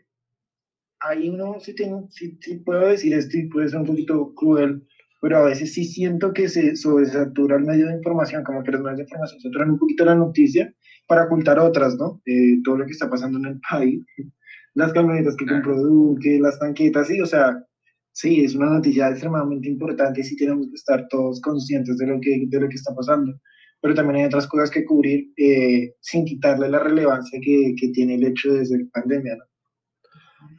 ahí 1.01 1.31
uno 1.31 1.57
sí, 1.59 1.75
tengo, 1.75 2.09
sí, 2.11 2.39
puedo 2.65 2.89
decir 2.89 3.15
esto 3.15 3.39
y 3.39 3.49
puede 3.49 3.71
ser 3.71 3.81
un 3.81 3.87
poquito 3.87 4.35
cruel, 4.35 4.87
pero 5.23 5.39
a 5.39 5.45
veces 5.45 5.73
sí 5.73 5.87
siento 5.87 6.35
que 6.35 6.47
se 6.47 6.77
sobresatura 6.77 7.57
el 7.57 7.65
medio 7.65 7.87
de 7.87 7.95
información, 7.95 8.45
como 8.45 8.63
que 8.63 8.73
los 8.73 8.83
medios 8.83 8.99
de 8.99 9.05
información 9.05 9.41
saturan 9.41 9.71
un 9.71 9.79
poquito 9.79 10.05
la 10.05 10.15
noticia 10.15 10.75
para 11.07 11.25
ocultar 11.25 11.59
otras, 11.59 11.97
¿no? 11.97 12.21
Eh, 12.27 12.61
todo 12.63 12.77
lo 12.77 12.85
que 12.85 12.93
está 12.93 13.09
pasando 13.09 13.39
en 13.39 13.47
el 13.47 13.61
país, 13.69 14.05
las 14.75 14.93
camionetas 14.93 15.37
que 15.37 15.47
compró 15.47 15.81
Duque, 15.81 16.39
las 16.39 16.59
tanquetas, 16.59 17.09
sí, 17.09 17.19
o 17.23 17.27
sea, 17.27 17.65
sí, 18.13 18.45
es 18.45 18.55
una 18.55 18.67
noticia 18.67 19.09
extremadamente 19.09 19.69
importante 19.69 20.21
y 20.21 20.25
sí 20.25 20.37
tenemos 20.37 20.69
que 20.69 20.75
estar 20.75 21.07
todos 21.09 21.41
conscientes 21.41 21.99
de 21.99 22.07
lo 22.07 22.21
que, 22.21 22.45
de 22.47 22.61
lo 22.61 22.69
que 22.69 22.77
está 22.77 22.95
pasando. 22.95 23.33
Pero 23.81 23.95
también 23.95 24.21
hay 24.21 24.25
otras 24.27 24.47
cosas 24.47 24.71
que 24.71 24.85
cubrir 24.85 25.33
eh, 25.37 25.95
sin 26.01 26.25
quitarle 26.25 26.69
la 26.69 26.79
relevancia 26.79 27.41
que, 27.43 27.75
que 27.77 27.89
tiene 27.89 28.15
el 28.15 28.25
hecho 28.25 28.53
de 28.53 28.65
ser 28.65 28.81
pandemia, 28.93 29.37
¿no? 29.37 29.45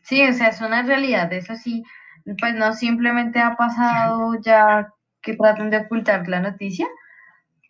Sí, 0.04 0.22
o 0.22 0.34
sea, 0.34 0.50
es 0.50 0.60
una 0.60 0.84
realidad, 0.84 1.32
eso 1.32 1.56
sí, 1.56 1.82
pues 2.40 2.54
no 2.56 2.74
simplemente 2.74 3.40
ha 3.40 3.56
pasado 3.56 4.36
ya 4.42 4.90
que 5.22 5.36
tratan 5.36 5.70
de 5.70 5.78
ocultar 5.78 6.28
la 6.28 6.42
noticia, 6.42 6.88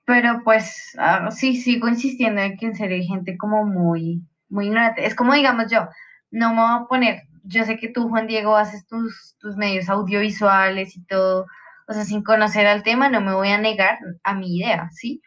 pero 0.06 0.42
pues 0.44 0.96
ah, 0.98 1.30
sí, 1.32 1.56
sigo 1.56 1.88
insistiendo 1.88 2.42
en 2.42 2.58
que 2.58 2.66
en 2.66 2.76
serio 2.76 2.98
hay 2.98 3.06
gente 3.06 3.38
como 3.38 3.66
muy, 3.66 4.22
muy 4.50 4.66
ignorante. 4.66 5.06
Es 5.06 5.16
como 5.16 5.34
digamos 5.34 5.72
yo, 5.72 5.88
no 6.32 6.50
me 6.50 6.62
voy 6.62 6.72
a 6.72 6.86
poner, 6.90 7.22
yo 7.44 7.66
sé 7.66 7.78
que 7.78 7.90
tú, 7.90 8.10
Juan 8.10 8.28
Diego, 8.28 8.56
haces 8.56 8.88
tus, 8.88 9.36
tus 9.40 9.56
medios 9.56 9.90
audiovisuales 9.90 10.96
y 10.96 11.06
todo, 11.06 11.46
o 11.88 11.94
sea, 11.94 12.06
sin 12.06 12.24
conocer 12.24 12.66
al 12.66 12.84
tema, 12.84 13.10
no 13.10 13.22
me 13.22 13.34
voy 13.34 13.50
a 13.50 13.58
negar 13.58 14.00
a 14.24 14.36
mi 14.36 14.58
idea, 14.58 14.90
¿sí? 14.92 15.22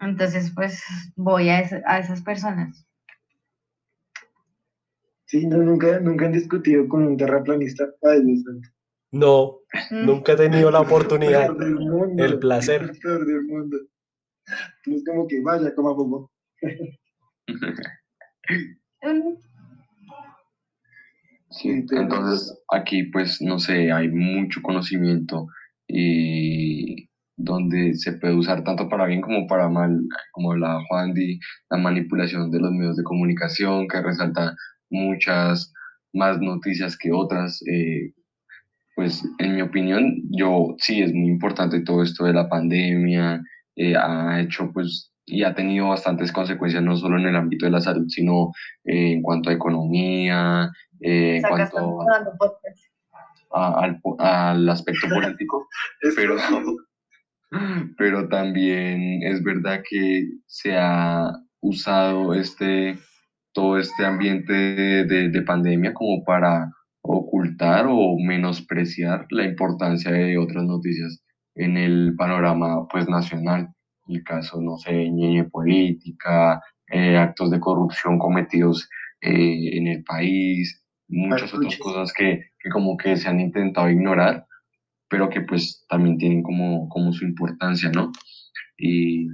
Entonces, 0.00 0.52
pues 0.54 0.82
voy 1.16 1.48
a, 1.48 1.62
a 1.86 1.98
esas 1.98 2.22
personas. 2.22 2.86
Sí, 5.26 5.46
no, 5.46 5.58
nunca, 5.58 5.98
nunca 6.00 6.26
han 6.26 6.32
discutido 6.32 6.86
con 6.88 7.06
un 7.06 7.16
terraplanista. 7.16 7.86
no, 9.12 9.60
mm. 9.90 10.04
nunca 10.04 10.32
he 10.32 10.36
tenido 10.36 10.70
la 10.70 10.80
oportunidad, 10.82 11.50
el 12.18 12.38
placer. 12.38 12.82
El 12.82 13.26
del 13.26 13.42
mundo. 13.44 13.78
es 14.84 15.04
como 15.06 15.26
que 15.26 15.40
vaya, 15.40 15.74
coma 15.74 15.96
poco. 15.96 16.30
Entonces 21.64 22.62
aquí 22.70 23.04
pues 23.04 23.40
no 23.40 23.58
sé, 23.58 23.92
hay 23.92 24.08
mucho 24.08 24.60
conocimiento 24.62 25.46
y 25.86 27.08
donde 27.36 27.94
se 27.94 28.12
puede 28.12 28.34
usar 28.34 28.62
tanto 28.64 28.88
para 28.88 29.06
bien 29.06 29.20
como 29.20 29.46
para 29.46 29.68
mal, 29.68 30.00
como 30.32 30.54
la 30.56 30.80
Juan 30.88 31.12
Di, 31.14 31.38
la 31.70 31.78
manipulación 31.78 32.50
de 32.50 32.60
los 32.60 32.72
medios 32.72 32.96
de 32.96 33.04
comunicación 33.04 33.88
que 33.88 34.00
resalta 34.00 34.54
muchas 34.90 35.72
más 36.12 36.40
noticias 36.40 36.96
que 36.96 37.10
otras. 37.12 37.62
Eh, 37.66 38.12
pues 38.94 39.22
en 39.38 39.56
mi 39.56 39.62
opinión, 39.62 40.22
yo 40.30 40.74
sí 40.78 41.02
es 41.02 41.12
muy 41.12 41.30
importante 41.30 41.80
todo 41.80 42.02
esto 42.02 42.24
de 42.24 42.34
la 42.34 42.48
pandemia, 42.48 43.42
eh, 43.76 43.96
ha 43.96 44.40
hecho 44.40 44.70
pues 44.72 45.12
y 45.24 45.44
ha 45.44 45.54
tenido 45.54 45.88
bastantes 45.88 46.32
consecuencias 46.32 46.82
no 46.82 46.96
solo 46.96 47.18
en 47.18 47.26
el 47.26 47.36
ámbito 47.36 47.64
de 47.66 47.72
la 47.72 47.80
salud, 47.80 48.06
sino 48.08 48.52
eh, 48.84 49.12
en 49.12 49.22
cuanto 49.22 49.50
a 49.50 49.54
economía, 49.54 50.70
en 51.02 51.42
cuanto 51.42 52.00
al, 53.50 54.00
al, 54.18 54.68
aspecto 54.68 55.08
político, 55.08 55.68
pero, 56.16 56.36
pero 57.98 58.28
también 58.28 59.22
es 59.22 59.42
verdad 59.42 59.82
que 59.88 60.28
se 60.46 60.76
ha 60.76 61.30
usado 61.60 62.34
este 62.34 62.98
todo 63.52 63.78
este 63.78 64.04
ambiente 64.04 64.52
de, 64.52 65.28
de, 65.28 65.42
pandemia 65.42 65.92
como 65.92 66.24
para 66.24 66.70
ocultar 67.02 67.86
o 67.88 68.16
menospreciar 68.18 69.26
la 69.30 69.44
importancia 69.44 70.10
de 70.10 70.38
otras 70.38 70.64
noticias 70.64 71.22
en 71.54 71.76
el 71.76 72.14
panorama 72.16 72.86
pues 72.88 73.08
nacional. 73.08 73.68
El 74.08 74.24
caso, 74.24 74.60
no 74.60 74.78
sé, 74.78 75.10
ñeñe 75.10 75.44
política, 75.44 76.62
eh, 76.88 77.16
actos 77.16 77.50
de 77.50 77.60
corrupción 77.60 78.18
cometidos 78.18 78.88
eh, 79.20 79.76
en 79.76 79.86
el 79.86 80.02
país, 80.04 80.81
muchas 81.12 81.52
otras 81.54 81.76
cosas 81.76 82.12
que, 82.12 82.50
que, 82.58 82.70
como 82.70 82.96
que 82.96 83.16
se 83.16 83.28
han 83.28 83.40
intentado 83.40 83.88
ignorar, 83.90 84.46
pero 85.08 85.28
que 85.28 85.42
pues 85.42 85.84
también 85.88 86.18
tienen 86.18 86.42
como, 86.42 86.88
como 86.88 87.12
su 87.12 87.24
importancia, 87.24 87.90
¿no? 87.90 88.10
Y, 88.78 89.28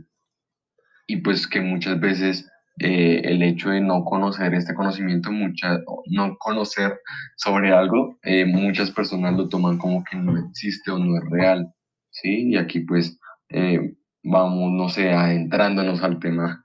y 1.06 1.16
pues 1.18 1.46
que 1.46 1.60
muchas 1.60 1.98
veces 2.00 2.50
eh, 2.80 3.22
el 3.24 3.42
hecho 3.42 3.70
de 3.70 3.80
no 3.80 4.04
conocer 4.04 4.54
este 4.54 4.74
conocimiento, 4.74 5.32
mucha, 5.32 5.78
no 6.10 6.36
conocer 6.38 7.00
sobre 7.36 7.72
algo, 7.72 8.18
eh, 8.22 8.44
muchas 8.44 8.90
personas 8.90 9.34
lo 9.36 9.48
toman 9.48 9.78
como 9.78 10.04
que 10.04 10.16
no 10.16 10.36
existe 10.36 10.90
o 10.90 10.98
no 10.98 11.16
es 11.16 11.24
real, 11.30 11.72
¿sí? 12.10 12.50
Y 12.50 12.56
aquí 12.56 12.80
pues 12.80 13.18
eh, 13.48 13.96
vamos, 14.22 14.72
no 14.72 14.88
sé, 14.88 15.10
adentrándonos 15.12 16.02
al 16.02 16.18
tema 16.18 16.64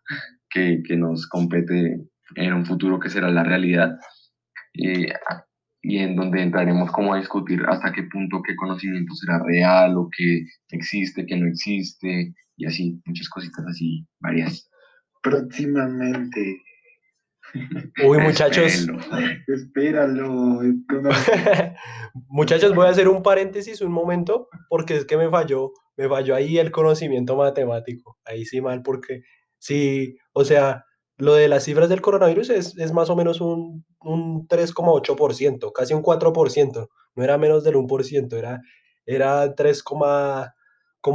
que, 0.49 0.82
que, 0.88 0.97
nos 0.97 1.28
compete 1.28 1.97
en 2.36 2.53
un 2.53 2.66
futuro 2.66 2.99
que 2.99 3.09
será 3.09 3.30
la 3.32 3.43
realidad 3.43 3.97
y 4.74 5.97
en 5.97 6.15
donde 6.15 6.41
entraremos 6.41 6.91
como 6.91 7.13
a 7.13 7.17
discutir 7.17 7.61
hasta 7.67 7.91
qué 7.91 8.03
punto 8.03 8.41
qué 8.41 8.55
conocimiento 8.55 9.13
será 9.15 9.43
real 9.45 9.97
o 9.97 10.09
qué 10.15 10.45
existe, 10.69 11.26
qué 11.26 11.36
no 11.36 11.47
existe 11.47 12.34
y 12.55 12.65
así, 12.65 13.01
muchas 13.05 13.30
cositas 13.30 13.65
así, 13.67 14.05
varias 14.19 14.69
próximamente. 15.24 16.61
Uy, 18.05 18.17
muchachos. 18.21 18.88
Espéralo. 19.47 20.61
muchachos, 22.28 22.76
voy 22.76 22.88
a 22.88 22.91
hacer 22.91 23.07
un 23.07 23.24
paréntesis 23.24 23.82
un 23.82 23.91
momento, 23.91 24.49
porque 24.69 24.97
es 24.97 25.05
que 25.05 25.17
me 25.17 25.30
falló, 25.30 25.71
me 25.97 26.07
falló 26.07 26.36
ahí 26.36 26.59
el 26.59 26.71
conocimiento 26.71 27.36
matemático. 27.36 28.19
Ahí 28.26 28.45
sí 28.45 28.61
mal, 28.61 28.84
porque 28.84 29.21
sí, 29.57 30.17
o 30.34 30.45
sea, 30.45 30.86
lo 31.24 31.34
de 31.36 31.47
las 31.47 31.63
cifras 31.63 31.89
del 31.89 32.01
coronavirus 32.01 32.49
es, 32.49 32.78
es 32.78 32.91
más 32.91 33.09
o 33.09 33.15
menos 33.15 33.41
un, 33.41 33.86
un 34.01 34.47
3,8%, 34.47 35.71
casi 35.71 35.93
un 35.93 36.03
4%. 36.03 36.89
No 37.15 37.24
era 37.24 37.38
menos 37.38 37.63
del 37.63 37.76
1%, 37.76 38.34
era, 38.38 38.61
era 39.05 39.55
3, 39.55 39.84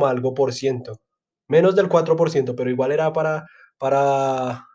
algo 0.05 0.35
por 0.35 0.53
ciento. 0.53 1.01
Menos 1.49 1.77
del 1.77 1.89
4%, 1.89 2.55
pero 2.57 2.71
igual 2.71 2.93
era 2.93 3.13
para 3.13 3.47
para, 3.79 4.69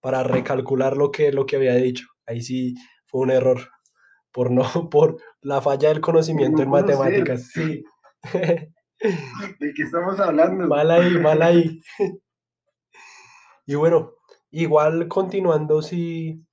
para 0.00 0.22
recalcular 0.24 0.96
lo 0.96 1.10
que, 1.10 1.32
lo 1.32 1.46
que 1.46 1.56
había 1.56 1.74
dicho. 1.74 2.08
Ahí 2.26 2.42
sí 2.42 2.74
fue 3.06 3.22
un 3.22 3.30
error 3.30 3.70
por 4.32 4.50
no 4.50 4.62
por 4.90 5.18
la 5.40 5.60
falla 5.60 5.88
del 5.88 6.00
conocimiento 6.00 6.62
en 6.62 6.70
matemáticas. 6.70 7.48
Sí. 7.48 7.84
¿De 9.02 9.72
qué 9.74 9.82
estamos 9.82 10.20
hablando? 10.20 10.66
Mal 10.68 10.90
ahí, 10.90 11.10
mal 11.18 11.42
ahí. 11.42 11.80
Y 13.64 13.76
bueno, 13.76 14.14
igual 14.52 15.08
continuando, 15.08 15.82
si 15.82 16.44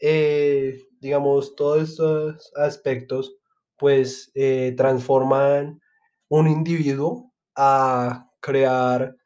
eh, 0.00 0.82
digamos, 1.00 1.54
todos 1.56 1.90
estos 1.90 2.52
aspectos, 2.56 3.36
pues 3.78 4.30
eh, 4.34 4.74
transforman 4.76 5.80
un 6.28 6.48
individuo 6.48 7.32
a 7.56 8.30
crear 8.40 9.16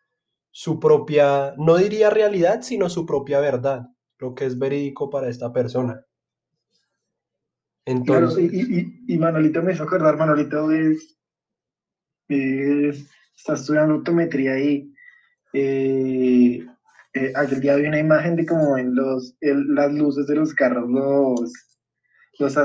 su 0.51 0.79
propia, 0.81 1.55
no 1.57 1.77
diría 1.77 2.11
realidad, 2.11 2.63
sino 2.63 2.89
su 2.89 3.07
propia 3.07 3.41
verdad, 3.41 3.89
lo 4.19 4.35
que 4.35 4.47
es 4.47 4.59
verídico 4.59 5.09
para 5.11 5.29
esta 5.29 5.53
persona. 5.53 6.05
Entonces... 7.85 8.53
y, 8.53 9.05
y, 9.07 9.19
Manolito 9.19 9.63
me 9.63 9.73
hizo 9.73 9.85
acordar, 9.85 10.17
Manolito 10.17 10.71
es, 10.73 11.17
está 12.29 13.55
estudiando 13.55 13.97
optometría 13.97 14.59
y 14.59 14.93
eh, 15.55 16.67
eh, 17.15 17.33
aquel 17.35 17.61
día 17.61 17.77
vi 17.77 17.87
una 17.87 17.99
imagen 17.99 18.37
de 18.37 18.47
como 18.47 18.79
en 18.79 18.95
los, 18.95 19.35
las 19.41 19.93
luces 19.93 20.27
de 20.27 20.35
los 20.37 20.55
carros, 20.55 20.89
los, 20.89 21.53
los, 22.39 22.57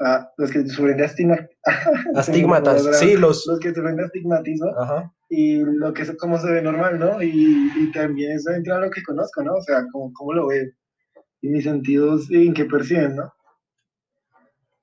ah, 0.00 0.32
los 0.36 0.50
que 0.50 0.66
sufren 0.68 0.96
de 0.96 1.04
astigmatas, 2.16 2.98
sí, 2.98 3.16
los... 3.16 3.46
Los 3.46 3.60
que 3.60 3.74
sufren 3.74 3.96
de 3.96 4.04
astigmatismo. 4.04 4.70
Ajá 4.78 5.12
y 5.28 5.56
lo 5.56 5.92
que 5.92 6.02
es 6.02 6.16
como 6.16 6.38
se 6.38 6.50
ve 6.50 6.62
normal, 6.62 6.98
¿no? 6.98 7.20
Y, 7.22 7.70
y 7.76 7.90
también 7.92 8.32
eso 8.32 8.50
entra 8.52 8.76
a 8.76 8.80
lo 8.80 8.90
que 8.90 9.02
conozco, 9.02 9.42
¿no? 9.42 9.54
O 9.54 9.62
sea, 9.62 9.84
cómo, 9.90 10.12
cómo 10.12 10.32
lo 10.32 10.46
veo 10.46 10.66
y 11.42 11.48
mis 11.48 11.64
sentidos 11.64 12.30
en 12.30 12.54
que 12.54 12.64
perciben, 12.64 13.16
¿no? 13.16 13.32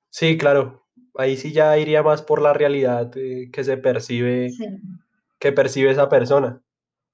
Sí, 0.09 0.37
claro. 0.37 0.85
Ahí 1.15 1.37
sí 1.37 1.51
ya 1.51 1.77
iría 1.77 2.03
más 2.03 2.21
por 2.21 2.41
la 2.41 2.53
realidad 2.53 3.11
eh, 3.15 3.49
que 3.51 3.63
se 3.63 3.77
percibe, 3.77 4.51
que 5.39 5.51
percibe 5.51 5.91
esa 5.91 6.09
persona. 6.09 6.61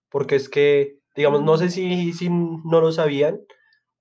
Porque 0.09 0.35
es 0.35 0.49
que, 0.49 0.98
digamos, 1.19 1.43
no 1.43 1.57
sé 1.57 1.69
si, 1.69 2.13
si 2.13 2.29
no 2.29 2.79
lo 2.79 2.93
sabían, 2.93 3.41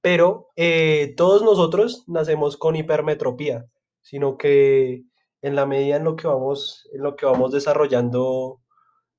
pero 0.01 0.51
eh, 0.55 1.15
todos 1.17 1.43
nosotros 1.43 2.05
nacemos 2.07 2.57
con 2.57 2.77
hipermetropía, 2.77 3.67
sino 4.03 4.39
que 4.39 5.03
en 5.43 5.57
la 5.57 5.67
medida 5.67 5.97
en 5.97 6.05
lo 6.05 6.15
que 6.15 6.29
vamos, 6.29 6.89
en 6.93 7.03
lo 7.03 7.17
que 7.17 7.27
vamos 7.27 7.51
desarrollando 7.51 8.61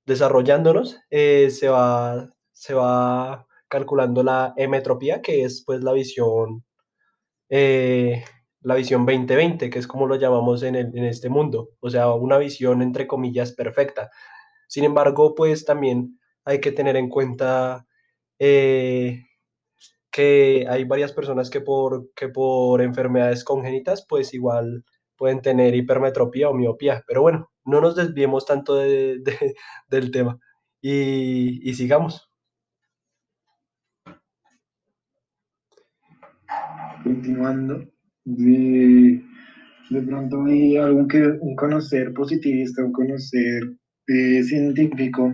desarrollándonos, 0.05 0.97
eh, 1.09 1.49
se, 1.51 1.67
va, 1.67 2.29
se 2.53 2.73
va 2.73 3.45
calculando 3.67 4.23
la 4.23 4.53
emetropía, 4.55 5.21
que 5.21 5.43
es 5.43 5.65
pues 5.65 5.83
la 5.83 5.91
visión, 5.91 6.63
eh, 7.49 8.23
la 8.61 8.75
visión 8.75 9.05
2020, 9.05 9.69
que 9.69 9.77
es 9.77 9.87
como 9.87 10.07
lo 10.07 10.15
llamamos 10.15 10.63
en, 10.63 10.77
en 10.77 11.03
este 11.03 11.27
mundo, 11.27 11.71
o 11.81 11.89
sea, 11.89 12.13
una 12.13 12.37
visión 12.37 12.81
entre 12.81 13.07
comillas 13.07 13.51
perfecta. 13.51 14.09
Sin 14.69 14.85
embargo, 14.85 15.35
pues 15.35 15.65
también 15.65 16.17
hay 16.45 16.61
que 16.61 16.71
tener 16.71 16.95
en 16.95 17.09
cuenta 17.09 17.85
eh, 18.39 19.25
que 20.11 20.65
hay 20.69 20.85
varias 20.85 21.13
personas 21.13 21.49
que 21.49 21.61
por, 21.61 22.11
que 22.15 22.29
por 22.29 22.81
enfermedades 22.81 23.43
congénitas, 23.43 24.05
pues 24.07 24.33
igual 24.33 24.83
pueden 25.17 25.41
tener 25.41 25.75
hipermetropía 25.75 26.49
o 26.49 26.53
miopía. 26.53 27.03
Pero 27.07 27.21
bueno, 27.21 27.51
no 27.65 27.81
nos 27.81 27.95
desviemos 27.95 28.45
tanto 28.45 28.75
de, 28.75 29.19
de, 29.19 29.55
del 29.89 30.11
tema 30.11 30.39
y, 30.81 31.69
y 31.69 31.73
sigamos. 31.73 32.29
Continuando, 37.03 37.85
de, 38.25 39.21
pronto 40.05 40.45
hay 40.45 40.77
algo 40.77 41.07
que 41.07 41.21
un 41.39 41.55
conocer 41.55 42.13
positivista, 42.13 42.83
un 42.83 42.91
conocer 42.91 43.63
eh, 44.07 44.43
científico, 44.43 45.33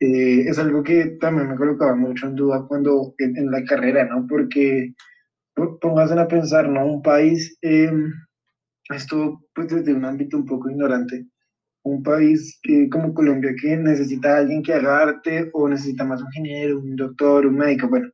eh, 0.00 0.48
es 0.48 0.58
algo 0.58 0.82
que 0.82 1.18
también 1.20 1.50
me 1.50 1.56
colocaba 1.56 1.94
mucho 1.94 2.26
en 2.26 2.34
duda 2.34 2.64
cuando 2.66 3.14
en, 3.18 3.36
en 3.36 3.50
la 3.50 3.62
carrera, 3.64 4.06
¿no? 4.06 4.26
Porque 4.26 4.94
pónganse 5.80 6.18
a 6.18 6.28
pensar, 6.28 6.68
¿no? 6.68 6.86
Un 6.86 7.02
país, 7.02 7.58
eh, 7.62 7.92
esto 8.88 9.44
pues 9.54 9.68
desde 9.68 9.92
un 9.94 10.04
ámbito 10.06 10.38
un 10.38 10.46
poco 10.46 10.70
ignorante, 10.70 11.26
un 11.82 12.02
país 12.02 12.58
que, 12.62 12.88
como 12.88 13.14
Colombia 13.14 13.54
que 13.60 13.76
necesita 13.76 14.36
a 14.36 14.38
alguien 14.38 14.62
que 14.62 14.72
haga 14.72 15.02
arte 15.02 15.50
o 15.52 15.68
necesita 15.68 16.04
más 16.04 16.22
un 16.22 16.28
ingeniero, 16.28 16.78
un 16.78 16.96
doctor, 16.96 17.46
un 17.46 17.56
médico, 17.56 17.88
bueno, 17.88 18.10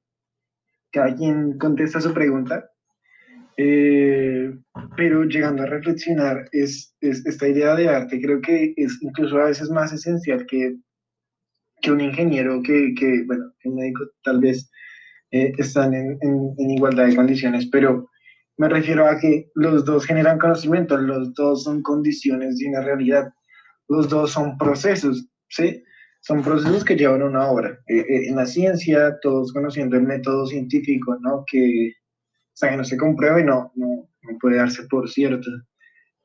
cada 0.93 1.14
quien 1.14 1.57
contesta 1.59 2.01
su 2.01 2.12
pregunta, 2.12 2.68
eh, 3.57 4.53
pero 4.97 5.24
llegando 5.24 5.62
a 5.62 5.66
reflexionar, 5.66 6.49
es, 6.53 6.95
es, 7.01 7.24
esta 7.26 7.49
idea 7.49 7.74
de 7.76 7.89
arte 7.89 8.20
creo 8.20 8.41
que 8.41 8.74
es 8.76 8.99
incluso 9.03 9.39
a 9.39 9.47
veces 9.47 9.70
más 9.70 9.93
esencial 9.93 10.47
que, 10.47 10.76
que 11.87 11.93
un 11.93 12.01
ingeniero, 12.01 12.61
que, 12.62 12.93
que, 12.99 13.22
bueno, 13.26 13.45
un 13.62 13.76
médico 13.76 14.03
tal 14.24 14.41
vez 14.41 14.68
eh, 15.30 15.53
están 15.57 15.95
en, 15.95 16.18
igualdad 16.59 17.07
de 17.07 17.14
condiciones, 17.14 17.68
pero 17.70 18.11
me 18.59 18.68
refiero 18.68 19.07
a 19.07 19.16
que 19.20 19.49
los 19.55 19.84
dos 19.84 20.05
generan 20.05 20.41
conocimiento, 20.41 20.97
los 20.97 21.32
dos 21.34 21.62
son 21.62 21.82
condiciones 21.82 22.59
de 22.59 22.68
una 22.70 22.80
realidad, 22.80 23.32
los 23.89 24.09
dos 24.09 24.32
son 24.32 24.59
procesos, 24.59 25.28
¿sí? 25.49 25.80
Son 26.22 26.43
procesos 26.43 26.84
que 26.84 26.97
llevan 26.97 27.22
una 27.22 27.49
obra. 27.49 27.78
Eh, 27.87 28.01
eh, 28.01 28.28
en 28.30 28.34
la 28.34 28.47
ciencia, 28.47 29.16
todos 29.22 29.53
conociendo 29.53 29.97
el 29.97 30.03
método 30.03 30.45
científico, 30.47 31.16
¿no? 31.20 31.45
Que, 31.49 31.93
o 32.62 32.68
que 32.68 32.76
no 32.76 32.82
se 32.82 32.97
comprueba 32.97 33.41
y 33.41 33.45
no, 33.45 33.70
no, 33.76 34.09
no 34.22 34.39
puede 34.41 34.57
darse 34.57 34.82
por 34.91 35.09
cierto. 35.09 35.49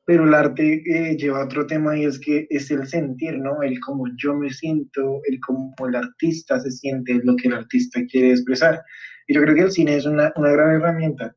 Pero 0.04 0.26
el 0.26 0.34
arte 0.34 0.82
eh, 0.84 1.16
lleva 1.16 1.44
otro 1.44 1.66
tema 1.66 1.96
y 1.96 2.04
es 2.04 2.18
que 2.18 2.46
es 2.50 2.70
el 2.70 2.86
sentir, 2.86 3.38
¿no? 3.38 3.62
El 3.62 3.78
cómo 3.80 4.04
yo 4.16 4.34
me 4.34 4.50
siento, 4.50 5.20
el 5.28 5.38
cómo 5.40 5.74
el 5.88 5.94
artista 5.94 6.58
se 6.60 6.70
siente, 6.70 7.20
lo 7.22 7.36
que 7.36 7.48
el 7.48 7.54
artista 7.54 8.00
quiere 8.10 8.30
expresar. 8.30 8.82
Y 9.28 9.34
yo 9.34 9.42
creo 9.42 9.54
que 9.54 9.62
el 9.62 9.70
cine 9.70 9.96
es 9.96 10.06
una, 10.06 10.32
una 10.36 10.50
gran 10.50 10.74
herramienta. 10.74 11.34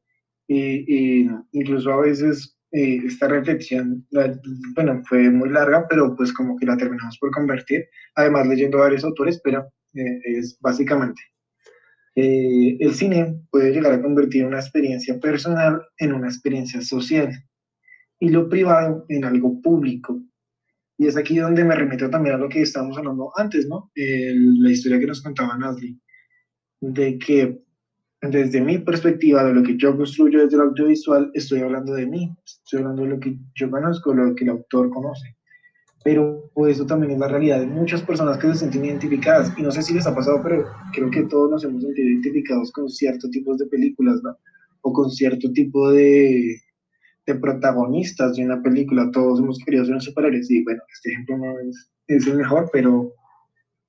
Y, 0.48 1.24
y 1.24 1.30
incluso 1.52 1.92
a 1.92 2.02
veces 2.02 2.56
eh, 2.72 3.02
esta 3.06 3.28
reflexión, 3.28 4.06
la, 4.10 4.38
bueno, 4.76 5.02
fue 5.08 5.30
muy 5.30 5.50
larga, 5.50 5.88
pero 5.88 6.16
pues 6.16 6.34
como 6.34 6.58
que 6.58 6.66
la 6.66 6.78
terminamos 6.78 7.18
por 7.20 7.32
convertir, 7.32 7.86
además 8.16 8.48
leyendo 8.48 8.80
varios 8.80 9.04
autores, 9.04 9.40
pero 9.44 9.72
eh, 9.94 10.20
es 10.26 10.58
básicamente 10.60 11.22
eh, 12.16 12.78
el 12.80 12.94
cine 12.94 13.42
puede 13.52 13.72
llegar 13.72 13.94
a 13.94 14.02
convertir 14.02 14.46
una 14.46 14.60
experiencia 14.60 15.20
personal 15.20 15.82
en 15.98 16.14
una 16.14 16.28
experiencia 16.28 16.82
social 16.82 17.32
y 18.20 18.30
lo 18.30 18.50
privado 18.50 19.06
en 19.10 19.26
algo 19.26 19.62
público. 19.62 20.22
Y 20.98 21.08
es 21.08 21.18
aquí 21.18 21.38
donde 21.38 21.64
me 21.64 21.76
remito 21.76 22.10
también 22.10 22.36
a 22.36 22.38
lo 22.38 22.48
que 22.48 22.62
estábamos 22.62 22.98
hablando 22.98 23.32
antes, 23.36 23.68
¿no? 23.68 23.92
El, 23.96 24.62
la 24.62 24.72
historia 24.72 25.00
que 25.00 25.08
nos 25.08 25.22
contaba 25.22 25.58
Nasli, 25.58 26.00
de 26.80 27.18
que 27.20 27.62
desde 28.22 28.62
mi 28.62 28.78
perspectiva, 28.80 29.44
de 29.44 29.54
lo 29.54 29.64
que 29.64 29.78
yo 29.78 29.96
construyo 29.96 30.44
desde 30.44 30.56
el 30.56 30.64
audiovisual, 30.64 31.32
estoy 31.34 31.60
hablando 31.60 31.94
de 31.94 32.08
mí, 32.08 32.36
estoy 32.46 32.80
hablando 32.80 33.04
de 33.04 33.10
lo 33.10 33.20
que 33.20 33.38
yo 33.56 33.70
conozco, 33.70 34.14
lo 34.14 34.34
que 34.36 34.46
el 34.46 34.52
autor 34.52 34.90
conoce. 34.90 35.36
Pero 36.04 36.52
eso 36.68 36.86
también 36.86 37.14
es 37.14 37.20
la 37.20 37.28
realidad 37.28 37.60
de 37.60 37.66
muchas 37.66 38.02
personas 38.04 38.38
que 38.38 38.48
se 38.48 38.60
sienten 38.60 38.86
identificadas. 38.86 39.52
Y 39.58 39.64
no 39.64 39.72
sé 39.72 39.82
si 39.82 39.94
les 39.94 40.06
ha 40.06 40.16
pasado, 40.16 40.40
pero 40.44 40.66
creo 40.94 41.10
que 41.10 41.24
todos 41.24 41.50
nos 41.50 41.64
hemos 41.64 41.82
sentido 41.82 42.08
identificados 42.08 42.72
con 42.72 42.90
ciertos 42.90 43.30
tipos 43.32 43.58
de 43.58 43.66
películas, 43.66 44.22
¿no? 44.24 44.38
O 44.82 44.94
con 44.94 45.10
cierto 45.10 45.52
tipo 45.52 45.92
de, 45.92 46.62
de 47.26 47.36
protagonistas 47.36 48.36
de 48.36 48.46
una 48.46 48.62
película. 48.62 49.10
Todos 49.12 49.40
hemos 49.40 49.60
querido 49.60 49.86
ser 49.86 50.02
superhéroes. 50.02 50.50
Y 50.52 50.64
bueno, 50.64 50.82
este 50.94 51.12
ejemplo 51.12 51.38
no 51.38 51.60
es, 51.60 51.92
es 52.08 52.28
el 52.28 52.38
mejor, 52.38 52.70
pero 52.72 53.12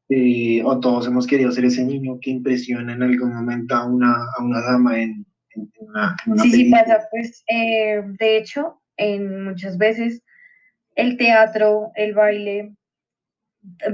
eh, 0.08 0.62
o 0.64 0.78
todos 0.80 1.06
hemos 1.06 1.26
querido 1.26 1.50
ser 1.50 1.64
ese 1.64 1.84
niño 1.84 2.18
que 2.20 2.30
impresiona 2.30 2.92
en 2.92 3.02
algún 3.02 3.34
momento 3.34 3.74
a 3.74 3.86
una, 3.86 4.14
a 4.38 4.42
una 4.42 4.60
dama 4.60 5.00
en, 5.00 5.26
en, 5.50 5.70
una, 5.80 6.16
en 6.24 6.32
una 6.32 6.42
Sí, 6.42 6.52
sí 6.52 6.70
pasa, 6.70 7.00
pues 7.10 7.44
eh, 7.48 8.02
de 8.18 8.38
hecho, 8.38 8.80
en 8.96 9.44
muchas 9.44 9.76
veces 9.78 10.22
el 10.94 11.16
teatro, 11.16 11.90
el 11.94 12.14
baile, 12.14 12.74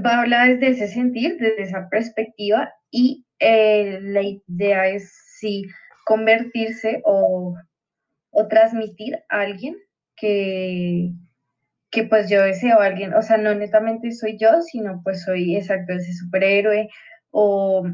va 0.05 0.11
a 0.11 0.21
hablar 0.21 0.59
desde 0.59 0.85
ese 0.85 0.95
sentir, 0.95 1.37
desde 1.39 1.63
esa 1.63 1.89
perspectiva, 1.89 2.71
y 2.91 3.25
eh, 3.39 3.99
la 4.03 4.23
idea 4.23 4.89
es 4.89 5.13
sí 5.39 5.65
convertirse 6.05 7.01
o, 7.05 7.57
o 8.33 8.49
transmitir 8.49 9.23
a 9.29 9.41
alguien 9.41 9.77
que, 10.17 11.13
que 11.91 12.05
pues 12.05 12.29
yo 12.29 12.43
deseo 12.43 12.81
a 12.81 12.87
alguien, 12.87 13.15
o 13.15 13.23
sea, 13.23 13.37
no 13.37 13.55
netamente 13.55 14.11
soy 14.11 14.39
yo, 14.39 14.63
sino 14.63 15.03
pues 15.05 15.23
soy 15.23 15.57
exacto 15.57 15.93
ese 15.93 16.15
superhéroe 16.15 16.89
o, 17.31 17.85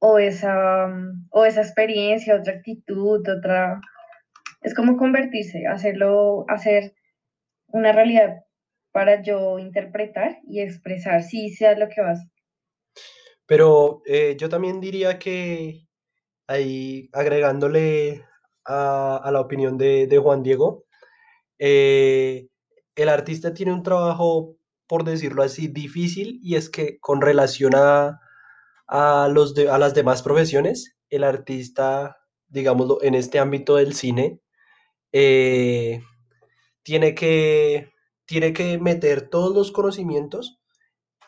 o, 0.00 0.18
esa, 0.18 0.88
o 1.30 1.44
esa 1.44 1.60
experiencia, 1.60 2.36
otra 2.36 2.54
actitud, 2.54 3.28
otra... 3.28 3.80
Es 4.62 4.74
como 4.74 4.96
convertirse, 4.96 5.66
hacerlo, 5.66 6.44
hacer 6.48 6.94
una 7.66 7.92
realidad 7.92 8.44
para 8.92 9.22
yo 9.22 9.58
interpretar 9.58 10.38
y 10.46 10.60
expresar, 10.60 11.22
si 11.22 11.50
sea 11.50 11.76
lo 11.76 11.88
que 11.88 12.00
vas. 12.00 12.20
Pero 13.46 14.02
eh, 14.06 14.36
yo 14.38 14.48
también 14.48 14.80
diría 14.80 15.18
que 15.18 15.86
ahí 16.46 17.10
agregándole 17.12 18.24
a, 18.64 19.28
la 19.32 19.40
opinión 19.40 19.78
de, 19.78 20.06
de 20.06 20.18
Juan 20.18 20.42
Diego, 20.42 20.84
eh, 21.58 22.48
el 22.96 23.08
artista 23.08 23.54
tiene 23.54 23.72
un 23.72 23.82
trabajo, 23.82 24.56
por 24.86 25.04
decirlo 25.04 25.42
así, 25.42 25.68
difícil 25.68 26.40
y 26.42 26.56
es 26.56 26.68
que 26.70 26.98
con 27.00 27.20
relación 27.20 27.74
a, 27.74 28.20
a, 28.86 29.28
los 29.28 29.54
de, 29.54 29.70
a 29.70 29.78
las 29.78 29.94
demás 29.94 30.22
profesiones, 30.22 30.96
el 31.08 31.24
artista, 31.24 32.18
digámoslo, 32.48 33.02
en 33.02 33.14
este 33.14 33.38
ámbito 33.38 33.76
del 33.76 33.94
cine, 33.94 34.40
eh, 35.12 36.02
tiene, 36.82 37.14
que, 37.14 37.92
tiene 38.26 38.52
que 38.52 38.78
meter 38.78 39.28
todos 39.28 39.54
los 39.54 39.72
conocimientos 39.72 40.61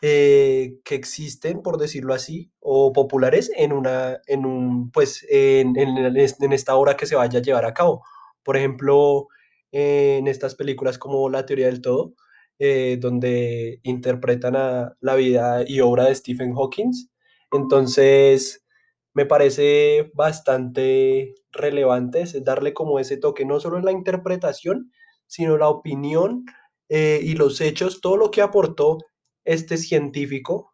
eh, 0.07 0.77
que 0.83 0.93
existen, 0.93 1.63
por 1.63 1.79
decirlo 1.79 2.13
así, 2.13 2.51
o 2.59 2.93
populares 2.93 3.49
en 3.55 3.73
una, 3.73 4.21
en 4.27 4.45
un, 4.45 4.91
pues, 4.91 5.25
en, 5.31 5.75
en, 5.77 6.53
esta 6.53 6.75
obra 6.75 6.95
que 6.95 7.07
se 7.07 7.15
vaya 7.15 7.39
a 7.39 7.41
llevar 7.41 7.65
a 7.65 7.73
cabo. 7.73 8.03
Por 8.43 8.55
ejemplo, 8.55 9.29
en 9.71 10.27
estas 10.27 10.53
películas 10.53 10.99
como 10.99 11.27
La 11.27 11.47
teoría 11.47 11.65
del 11.65 11.81
todo, 11.81 12.13
eh, 12.59 12.97
donde 13.01 13.79
interpretan 13.81 14.55
a 14.55 14.95
la 14.99 15.15
vida 15.15 15.63
y 15.65 15.79
obra 15.79 16.05
de 16.05 16.13
Stephen 16.13 16.53
Hawking. 16.53 16.91
Entonces, 17.51 18.63
me 19.15 19.25
parece 19.25 20.11
bastante 20.13 21.33
relevante 21.51 22.25
darle 22.41 22.75
como 22.75 22.99
ese 22.99 23.17
toque, 23.17 23.43
no 23.43 23.59
solo 23.59 23.79
en 23.79 23.85
la 23.85 23.91
interpretación, 23.91 24.91
sino 25.25 25.57
la 25.57 25.69
opinión 25.69 26.45
eh, 26.89 27.21
y 27.23 27.33
los 27.33 27.59
hechos, 27.59 28.01
todo 28.01 28.17
lo 28.17 28.29
que 28.29 28.43
aportó 28.43 28.99
este 29.45 29.77
científico 29.77 30.73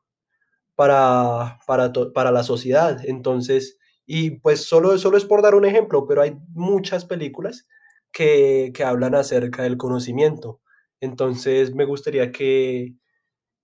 para, 0.75 1.59
para, 1.67 1.91
para 2.13 2.31
la 2.31 2.43
sociedad. 2.43 2.99
Entonces, 3.05 3.77
y 4.05 4.39
pues 4.39 4.65
solo, 4.65 4.97
solo 4.97 5.17
es 5.17 5.25
por 5.25 5.41
dar 5.41 5.55
un 5.55 5.65
ejemplo, 5.65 6.07
pero 6.07 6.21
hay 6.21 6.35
muchas 6.49 7.05
películas 7.05 7.67
que, 8.11 8.71
que 8.73 8.83
hablan 8.83 9.15
acerca 9.15 9.63
del 9.63 9.77
conocimiento. 9.77 10.61
Entonces, 10.99 11.73
me 11.73 11.85
gustaría 11.85 12.31
que, 12.31 12.95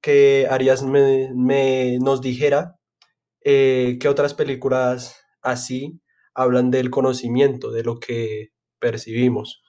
que 0.01 0.47
Arias 0.49 0.83
me, 0.83 1.99
nos 1.99 2.21
dijera 2.21 2.75
eh, 3.43 3.97
qué 3.99 4.07
otras 4.07 4.33
películas 4.33 5.23
así 5.41 6.01
hablan 6.33 6.71
del 6.71 6.89
conocimiento, 6.89 7.71
de 7.71 7.83
lo 7.83 7.99
que 7.99 8.49
percibimos. 8.79 9.63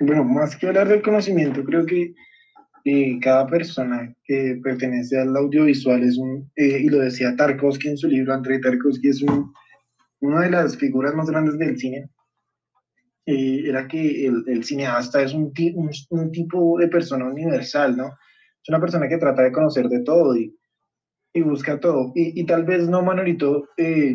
Bueno, 0.00 0.24
más 0.24 0.56
que 0.56 0.66
hablar 0.66 0.88
del 0.88 1.02
conocimiento, 1.02 1.62
creo 1.64 1.86
que 1.86 2.14
eh, 2.84 3.18
cada 3.20 3.46
persona 3.46 4.14
que 4.24 4.60
pertenece 4.62 5.18
al 5.18 5.36
audiovisual 5.36 6.02
es 6.02 6.18
un, 6.18 6.50
eh, 6.56 6.80
y 6.82 6.88
lo 6.88 6.98
decía 6.98 7.34
Tarkovsky 7.36 7.88
en 7.88 7.96
su 7.96 8.08
libro, 8.08 8.34
Andrei 8.34 8.60
Tarkovsky 8.60 9.08
es 9.08 9.22
un, 9.22 9.52
una 10.20 10.42
de 10.42 10.50
las 10.50 10.76
figuras 10.76 11.14
más 11.14 11.30
grandes 11.30 11.58
del 11.58 11.78
cine, 11.78 12.10
eh, 13.26 13.62
era 13.66 13.88
que 13.88 14.26
el, 14.26 14.44
el, 14.46 14.64
cineasta 14.64 15.22
es 15.22 15.32
un, 15.32 15.52
un, 15.74 15.90
un, 16.10 16.30
tipo 16.30 16.78
de 16.78 16.88
persona 16.88 17.24
universal, 17.24 17.96
¿no? 17.96 18.08
Es 18.62 18.68
una 18.68 18.80
persona 18.80 19.08
que 19.08 19.16
trata 19.16 19.42
de 19.42 19.52
conocer 19.52 19.88
de 19.88 20.00
todo 20.00 20.36
y, 20.36 20.54
y 21.32 21.40
busca 21.40 21.80
todo. 21.80 22.12
Y, 22.14 22.38
y, 22.38 22.44
tal 22.44 22.64
vez 22.64 22.86
no, 22.86 23.02
Manolito, 23.02 23.66
eh, 23.78 24.14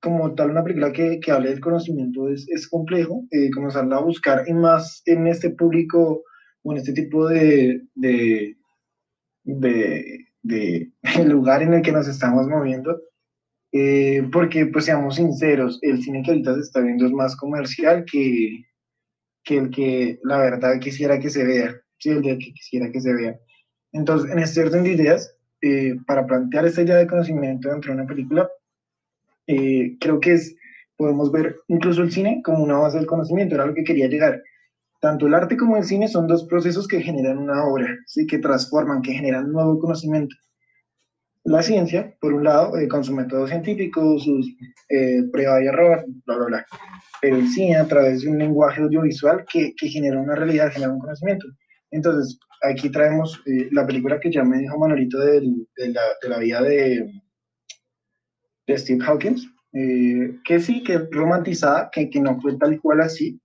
como 0.00 0.34
tal 0.36 0.50
una 0.50 0.62
película 0.62 0.92
que, 0.92 1.18
que 1.18 1.32
hable 1.32 1.50
del 1.50 1.60
conocimiento 1.60 2.28
es, 2.28 2.46
es 2.48 2.68
complejo, 2.68 3.24
eh, 3.32 3.50
comenzarla 3.50 3.96
a 3.96 4.02
buscar 4.02 4.44
y 4.46 4.52
más 4.52 5.02
en 5.06 5.26
este 5.26 5.50
público 5.50 6.22
o 6.68 6.72
en 6.72 6.78
este 6.78 6.92
tipo 6.92 7.26
de, 7.28 7.82
de, 7.94 8.56
de, 9.44 10.26
de, 10.42 10.92
lugar 11.26 11.62
en 11.62 11.74
el 11.74 11.82
que 11.82 11.92
nos 11.92 12.08
estamos 12.08 12.46
moviendo. 12.46 13.00
Eh, 13.72 14.26
porque, 14.32 14.66
pues 14.66 14.86
seamos 14.86 15.16
sinceros, 15.16 15.78
el 15.82 16.02
cine 16.02 16.22
que 16.22 16.30
ahorita 16.30 16.54
se 16.54 16.60
está 16.60 16.80
viendo 16.80 17.06
es 17.06 17.12
más 17.12 17.36
comercial 17.36 18.04
que, 18.10 18.64
que 19.44 19.58
el 19.58 19.70
que 19.70 20.18
la 20.24 20.38
verdad 20.38 20.78
quisiera 20.80 21.18
que 21.18 21.28
se 21.28 21.44
vea, 21.44 21.76
sí, 21.98 22.10
el 22.10 22.22
que 22.22 22.38
quisiera 22.38 22.90
que 22.90 23.00
se 23.00 23.12
vea. 23.12 23.38
Entonces, 23.92 24.30
en 24.30 24.38
este 24.38 24.62
orden 24.62 24.84
de 24.84 24.92
ideas, 24.92 25.36
eh, 25.60 25.96
para 26.06 26.26
plantear 26.26 26.66
esta 26.66 26.82
idea 26.82 26.96
de 26.96 27.06
conocimiento 27.06 27.68
dentro 27.68 27.92
de 27.92 28.00
una 28.00 28.08
película, 28.08 28.48
eh, 29.46 29.96
creo 30.00 30.20
que 30.20 30.34
es, 30.34 30.56
podemos 30.96 31.30
ver 31.32 31.56
incluso 31.68 32.02
el 32.02 32.12
cine 32.12 32.40
como 32.44 32.62
una 32.62 32.78
base 32.78 32.98
del 32.98 33.06
conocimiento, 33.06 33.54
era 33.54 33.66
lo 33.66 33.74
que 33.74 33.84
quería 33.84 34.08
llegar. 34.08 34.42
Tanto 35.00 35.26
el 35.26 35.34
arte 35.34 35.56
como 35.56 35.76
el 35.76 35.84
cine 35.84 36.08
son 36.08 36.26
dos 36.26 36.44
procesos 36.44 36.88
que 36.88 37.00
generan 37.00 37.38
una 37.38 37.64
obra, 37.64 37.86
¿sí? 38.06 38.26
que 38.26 38.38
transforman, 38.38 39.02
que 39.02 39.12
generan 39.12 39.52
nuevo 39.52 39.78
conocimiento. 39.78 40.34
La 41.44 41.62
ciencia, 41.62 42.14
por 42.20 42.34
un 42.34 42.44
lado, 42.44 42.76
eh, 42.76 42.88
con 42.88 43.04
su 43.04 43.14
método 43.14 43.46
científico, 43.46 44.18
sus 44.18 44.46
eh, 44.88 45.22
prueba 45.32 45.62
y 45.62 45.66
error, 45.66 46.04
bla, 46.26 46.36
bla, 46.36 46.46
bla. 46.46 46.66
Pero 47.22 47.36
el 47.36 47.48
cine 47.48 47.76
a 47.76 47.86
través 47.86 48.22
de 48.22 48.28
un 48.28 48.38
lenguaje 48.38 48.82
audiovisual 48.82 49.44
que, 49.50 49.72
que 49.76 49.88
genera 49.88 50.20
una 50.20 50.34
realidad, 50.34 50.72
genera 50.72 50.92
un 50.92 50.98
conocimiento. 50.98 51.46
Entonces, 51.90 52.38
aquí 52.62 52.90
traemos 52.90 53.40
eh, 53.46 53.68
la 53.72 53.86
película 53.86 54.20
que 54.20 54.30
ya 54.30 54.44
me 54.44 54.58
dijo 54.58 54.78
Manolito 54.78 55.18
de, 55.18 55.42
la, 55.76 56.02
de 56.22 56.28
la 56.28 56.38
vida 56.38 56.62
de, 56.62 57.10
de 58.66 58.78
Steve 58.78 59.04
Hawkins, 59.06 59.48
eh, 59.72 60.38
que 60.44 60.60
sí, 60.60 60.82
que 60.82 60.98
romantizada, 61.10 61.88
que, 61.92 62.10
que 62.10 62.20
no 62.20 62.40
fue 62.40 62.56
tal 62.58 62.80
cual 62.80 63.00
así, 63.00 63.40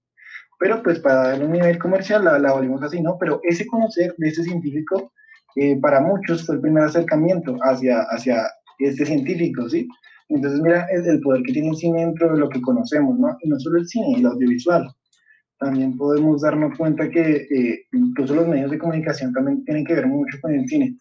pero 0.64 0.82
pues 0.82 0.98
para 1.00 1.28
darle 1.28 1.44
un 1.44 1.52
nivel 1.52 1.78
comercial 1.78 2.24
la, 2.24 2.40
la 2.40 2.54
volvimos 2.54 2.82
así, 2.82 3.02
¿no? 3.02 3.18
Pero 3.20 3.42
ese 3.44 3.68
conocer 3.68 4.16
de 4.18 4.30
ese 4.30 4.44
científico 4.44 5.12
eh, 5.58 5.78
para 5.82 6.00
muchos 6.00 6.46
fue 6.46 6.56
el 6.56 6.62
primer 6.62 6.86
acercamiento 6.86 7.58
hacia, 7.64 8.04
hacia 8.04 8.48
este 8.80 9.06
científico, 9.06 9.68
¿sí? 9.68 9.86
Entonces 10.30 10.62
mira 10.62 10.88
el, 10.94 11.06
el, 11.06 11.20
poder 11.20 11.44
que 11.44 11.52
tiene 11.52 11.68
el 11.68 11.76
cine 11.76 12.06
dentro 12.06 12.32
de 12.32 12.40
lo 12.40 12.48
que 12.48 12.62
conocemos, 12.62 13.20
¿no? 13.20 13.38
Y 13.42 13.50
no 13.50 13.60
solo 13.60 13.80
el 13.80 13.88
cine, 13.90 14.16
el 14.16 14.26
audiovisual. 14.26 14.90
También 15.60 15.98
podemos 15.98 16.44
darnos 16.44 16.78
cuenta 16.78 17.10
que 17.10 17.46
eh, 17.52 17.82
incluso 17.92 18.34
los 18.34 18.48
medios 18.48 18.72
de 18.72 18.78
comunicación 18.78 19.34
también 19.34 19.66
tienen 19.66 19.84
que 19.84 19.96
ver 19.96 20.08
mucho 20.08 20.38
con 20.42 20.54
el 20.54 20.66
cine. 20.70 20.98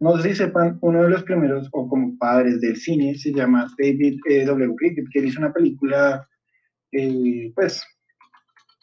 No 0.00 0.16
sé 0.16 0.30
si 0.30 0.34
sepan, 0.34 0.76
uno 0.80 1.04
de 1.04 1.10
los 1.10 1.22
primeros, 1.22 1.68
o 1.70 1.88
como 1.88 2.18
padres 2.18 2.60
del 2.60 2.76
cine, 2.76 3.14
se 3.14 3.32
llama 3.32 3.68
David 3.78 4.18
eh, 4.28 4.44
W. 4.44 4.74
Griffith, 4.76 5.06
que 5.12 5.20
hizo 5.20 5.38
una 5.38 5.52
película, 5.52 6.26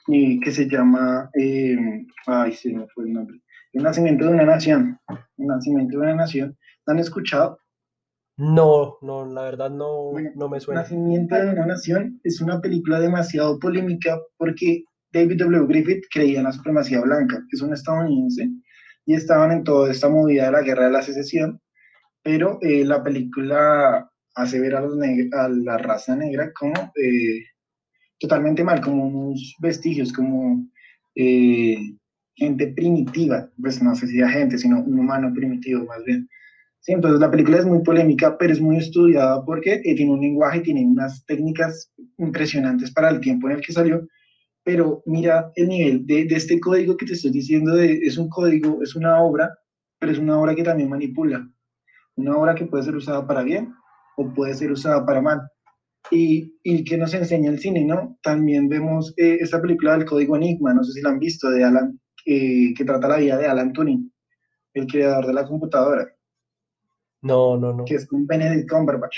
eh, 0.07 0.39
que 0.43 0.51
se 0.51 0.69
llama, 0.69 1.29
ay, 2.27 2.53
se 2.53 2.73
me 2.73 2.87
fue 2.87 3.05
el 3.05 3.13
nombre, 3.13 3.39
El 3.73 3.83
nacimiento 3.83 4.25
de 4.25 4.33
una 4.33 4.45
nación. 4.45 4.99
El 5.37 5.47
nacimiento 5.47 5.97
de 5.97 6.03
una 6.03 6.15
nación. 6.15 6.57
¿La 6.85 6.93
han 6.93 6.99
escuchado? 6.99 7.59
No, 8.37 8.97
no, 9.01 9.25
la 9.25 9.43
verdad 9.43 9.69
no, 9.69 10.11
bueno, 10.11 10.31
no 10.35 10.49
me 10.49 10.59
suena. 10.59 10.81
Nacimiento 10.81 11.35
de 11.35 11.51
una 11.51 11.65
nación 11.65 12.19
es 12.23 12.41
una 12.41 12.59
película 12.59 12.99
demasiado 12.99 13.57
polémica 13.59 14.19
porque 14.37 14.83
David 15.13 15.37
W. 15.37 15.67
Griffith 15.67 16.03
creía 16.11 16.39
en 16.39 16.43
la 16.43 16.51
supremacía 16.51 16.99
blanca, 16.99 17.41
es 17.51 17.61
un 17.61 17.73
estadounidense, 17.73 18.49
y 19.05 19.13
estaban 19.13 19.51
en 19.51 19.63
toda 19.63 19.89
esta 19.89 20.09
movida 20.09 20.45
de 20.47 20.51
la 20.51 20.61
guerra 20.61 20.85
de 20.85 20.91
la 20.91 21.01
secesión, 21.01 21.61
pero 22.21 22.59
eh, 22.61 22.83
la 22.83 23.01
película 23.01 24.11
hace 24.35 24.59
ver 24.59 24.75
a, 24.75 24.81
los 24.81 24.97
a 25.33 25.47
la 25.47 25.77
raza 25.77 26.17
negra 26.17 26.51
como 26.53 26.91
eh, 27.01 27.45
totalmente 28.19 28.63
mal, 28.63 28.81
como 28.81 29.07
unos 29.07 29.55
vestigios, 29.59 30.11
como 30.13 30.65
eh, 31.15 31.77
gente 32.35 32.67
primitiva, 32.67 33.49
pues 33.61 33.81
no 33.81 33.95
sé 33.95 34.07
si 34.07 34.17
gente, 34.17 34.57
sino 34.57 34.81
un 34.81 34.99
humano 34.99 35.31
primitivo 35.33 35.85
más 35.85 36.03
bien. 36.03 36.27
Sí, 36.81 36.91
entonces 36.91 37.19
la 37.19 37.31
película 37.31 37.57
es 37.57 37.65
muy 37.65 37.81
polémica, 37.81 38.37
pero 38.37 38.53
es 38.53 38.61
muy 38.61 38.77
estudiada 38.77 39.43
porque 39.43 39.79
tiene 39.79 40.11
un 40.11 40.21
lenguaje, 40.21 40.59
tiene 40.61 40.85
unas 40.85 41.25
técnicas 41.25 41.91
impresionantes 42.17 42.91
para 42.91 43.09
el 43.09 43.21
tiempo 43.21 43.49
en 43.49 43.55
el 43.55 43.61
que 43.61 43.73
salió, 43.73 44.07
pero 44.63 45.01
mira 45.05 45.51
el 45.55 45.67
nivel 45.69 46.05
de, 46.05 46.25
de, 46.25 46.35
este 46.35 46.59
código 46.59 46.95
que 46.95 47.07
te 47.07 47.13
estoy 47.13 47.31
diciendo, 47.31 47.73
de, 47.73 47.93
es 48.03 48.17
un 48.17 48.29
código, 48.29 48.83
es 48.83 48.95
una 48.95 49.19
obra, 49.19 49.57
pero 49.99 50.11
es 50.11 50.19
una 50.19 50.37
obra 50.39 50.53
que 50.53 50.63
también 50.63 50.89
manipula, 50.89 51.49
una 52.15 52.37
obra 52.37 52.53
que 52.53 52.65
puede 52.65 52.83
ser 52.83 52.95
usada 52.95 53.25
para 53.25 53.41
bien 53.41 53.73
o 54.17 54.31
puede 54.33 54.53
ser 54.53 54.71
usada 54.71 55.05
para 55.05 55.21
mal. 55.21 55.41
Y, 56.11 56.59
y 56.63 56.83
que 56.83 56.97
nos 56.97 57.13
enseña 57.13 57.49
el 57.49 57.59
cine, 57.59 57.83
¿no? 57.83 58.17
También 58.21 58.69
vemos 58.69 59.13
eh, 59.17 59.37
esta 59.39 59.61
película 59.61 59.97
del 59.97 60.05
Código 60.05 60.35
Enigma, 60.35 60.73
no 60.73 60.83
sé 60.83 60.93
si 60.93 61.01
la 61.01 61.09
han 61.09 61.19
visto, 61.19 61.49
de 61.49 61.63
Alan, 61.63 61.99
eh, 62.25 62.73
que 62.75 62.85
trata 62.85 63.07
la 63.07 63.17
vida 63.17 63.37
de 63.37 63.47
Alan 63.47 63.73
Turing, 63.73 64.11
el 64.75 64.87
creador 64.87 65.25
de 65.25 65.33
la 65.33 65.47
computadora. 65.47 66.07
No, 67.21 67.57
no, 67.57 67.73
no. 67.73 67.85
Que 67.85 67.95
es 67.95 68.07
con 68.07 68.27
Benedict 68.27 68.69
Cumberbatch. 68.69 69.17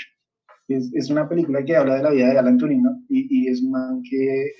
Es, 0.68 0.90
es, 0.94 1.10
una 1.10 1.28
película 1.28 1.64
que 1.64 1.76
habla 1.76 1.96
de 1.96 2.02
la 2.02 2.10
vida 2.10 2.28
de 2.30 2.38
Alan 2.38 2.58
Turing, 2.58 2.82
¿no? 2.82 3.02
Y, 3.08 3.26
y 3.30 3.48
es 3.48 3.62
un 3.62 3.70
man 3.70 4.02
que 4.08 4.52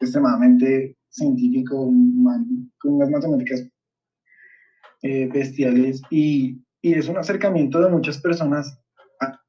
extremadamente 0.00 0.96
científico, 1.10 1.80
un 1.82 2.22
man 2.22 2.70
con 2.78 2.94
unas 2.94 3.10
matemáticas 3.10 3.66
eh, 5.02 5.28
bestiales 5.32 6.02
y, 6.10 6.62
y, 6.82 6.94
es 6.94 7.08
un 7.08 7.16
acercamiento 7.16 7.80
de 7.80 7.90
muchas 7.90 8.18
personas 8.20 8.78
a, 9.20 9.40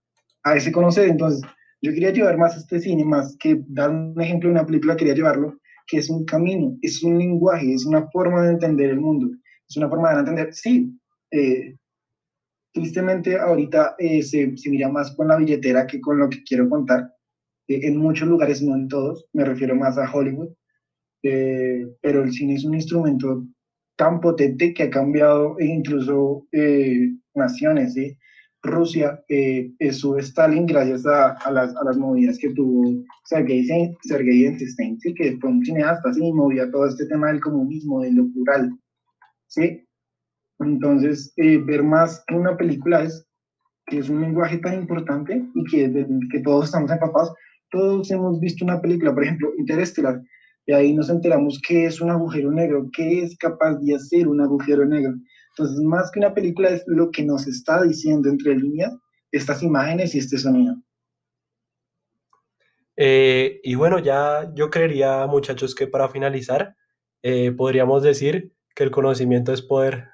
a, 0.44 0.56
ese 0.56 0.72
conocer. 0.72 1.10
Entonces, 1.10 1.42
yo 1.82 1.92
quería 1.94 2.12
llevar 2.12 2.38
más 2.38 2.58
este 2.58 2.80
cine, 2.80 3.06
más 3.06 3.36
que 3.40 3.62
dar 3.68 3.90
un 3.90 4.20
ejemplo 4.22 4.50
de 4.50 4.56
una 4.56 4.66
película, 4.66 4.96
quería 4.96 5.14
llevarlo, 5.14 5.60
que 5.86 5.98
es 5.98 6.10
un 6.10 6.26
camino, 6.26 6.78
es 6.82 7.04
un 7.04 7.18
lenguaje, 7.18 7.74
es 7.74 7.86
una 7.86 8.08
forma 8.10 8.44
de 8.44 8.52
entender 8.52 8.90
el 8.90 9.00
mundo, 9.00 9.30
es 9.70 9.78
una 9.78 9.90
forma 9.90 10.14
de 10.14 10.20
entender, 10.20 10.54
sí, 10.54 10.98
eh, 11.32 11.76
tristemente 12.74 13.38
ahorita 13.38 13.96
eh, 13.98 14.22
se, 14.24 14.56
se, 14.58 14.70
mira 14.70 14.90
más 14.90 15.16
con 15.16 15.28
la 15.28 15.38
billetera 15.38 15.88
que 15.88 16.00
con 16.02 16.20
lo 16.20 16.30
que 16.30 16.44
quiero 16.44 16.70
contar. 16.70 17.12
Eh, 17.68 17.88
en 17.88 17.98
muchos 17.98 18.28
lugares, 18.28 18.62
no 18.62 18.76
en 18.76 18.88
todos, 18.88 19.26
me 19.34 19.46
refiero 19.46 19.76
más 19.76 19.98
a 19.98 20.12
Hollywood, 20.12 20.50
eh, 21.24 21.88
pero 22.02 22.24
el 22.24 22.32
cine 22.32 22.56
es 22.56 22.64
un 22.64 22.76
instrumento 22.76 23.46
tan 23.98 24.22
potente 24.22 24.74
que 24.74 24.84
ha 24.84 24.90
cambiado 24.90 25.56
incluso 25.60 26.48
eh, 26.52 27.12
naciones. 27.34 27.94
¿sí? 27.94 28.18
Rusia 28.64 29.24
es 29.28 29.97
su 29.97 30.18
Stalin 30.18 30.66
gracias 30.66 31.05
a, 31.05 31.34
a, 31.34 31.51
las, 31.51 31.76
a, 31.76 31.84
las, 31.84 31.97
movidas 31.97 32.38
que 32.38 32.53
tuvo 32.53 33.03
Sergei, 33.26 33.66
Sergei 34.01 34.45
Eisenstein, 34.45 34.99
¿sí? 34.99 35.14
que 35.14 35.38
fue 35.39 35.51
un 35.51 35.64
cineasta, 35.64 36.14
¿sí? 36.14 36.32
movía 36.34 36.70
todo 36.72 36.88
este 36.88 37.05
tema 37.05 37.28
del 37.28 37.39
comunismo, 37.39 38.01
de 38.01 38.12
lo 38.12 38.28
plural. 38.32 38.72
¿sí? 39.47 39.86
Entonces, 40.60 41.34
ver 41.38 41.84
más 41.84 42.24
que 42.28 42.36
una 42.36 42.58
película 42.58 43.03
es 43.03 43.28
que 43.88 43.99
es 43.99 44.10
un 44.10 44.22
lenguaje 44.22 44.58
tan 44.58 44.76
importante 44.76 45.45
y 45.55 45.64
que, 45.66 45.88
de, 45.88 46.08
que 46.32 46.39
todos 46.41 46.66
estamos 46.66 46.91
empapados. 46.91 47.34
Todos 47.72 48.10
hemos 48.12 48.39
visto 48.39 48.64
una 48.64 48.82
película, 48.82 49.14
por 49.14 49.24
ejemplo, 49.24 49.51
Interestelar, 49.58 50.22
y 50.66 50.74
ahí 50.74 50.93
nos 50.93 51.10
enteramos 51.10 51.60
qué 51.66 51.86
es 51.86 52.01
un 52.01 52.10
agujero 52.10 52.51
negro, 52.51 52.89
qué 52.93 53.24
es 53.24 53.38
capaz 53.38 53.76
de 53.76 53.95
hacer 53.95 54.28
un 54.28 54.41
agujero 54.41 54.86
negro. 54.86 55.14
Entonces, 55.58 55.84
más 55.84 56.12
que 56.12 56.20
una 56.20 56.34
película 56.34 56.70
es 56.70 56.84
lo 56.86 57.10
que 57.10 57.24
nos 57.24 57.47
está 57.47 57.82
diciendo 57.84 58.30
entre 58.30 58.55
líneas 58.55 58.95
estas 59.32 59.64
imágenes 59.64 60.14
y 60.14 60.20
este 60.20 60.38
sonido. 60.38 60.76
Eh, 62.95 63.60
y 63.64 63.76
bueno, 63.76 63.99
ya 63.99 64.51
yo 64.55 64.70
creería, 64.70 65.26
muchachos, 65.28 65.74
que 65.76 65.88
para 65.88 66.10
finalizar, 66.10 66.76
eh, 67.24 67.51
podríamos 67.51 68.03
decir 68.03 68.53
que 68.76 68.84
el 68.84 68.91
conocimiento 68.91 69.51
es 69.51 69.62
poder. 69.62 70.05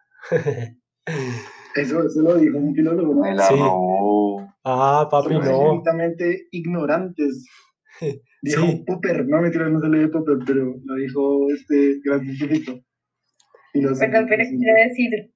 Eso, 1.76 2.06
eso 2.06 2.22
lo 2.22 2.36
dijo 2.36 2.58
un 2.58 2.74
filólogo, 2.74 3.14
¿no? 3.14 3.24
Sí. 3.24 3.56
Ah, 4.64 5.08
papi, 5.12 5.30
Somos 5.30 5.46
no. 5.46 5.52
absolutamente 5.52 6.48
ignorantes. 6.52 7.46
Dijo 8.42 8.62
Sí. 8.66 8.84
Popper, 8.86 9.26
no 9.26 9.42
me 9.42 9.50
no 9.50 9.80
se 9.80 9.88
lee 9.88 10.08
Popper, 10.08 10.38
pero 10.46 10.76
lo 10.84 10.96
dijo 10.96 11.48
este 11.50 12.00
gran 12.04 12.26
científico. 12.26 12.80
Perdón, 13.74 14.26
pero 14.30 14.44
quiero 14.44 14.90
decir 14.90 15.33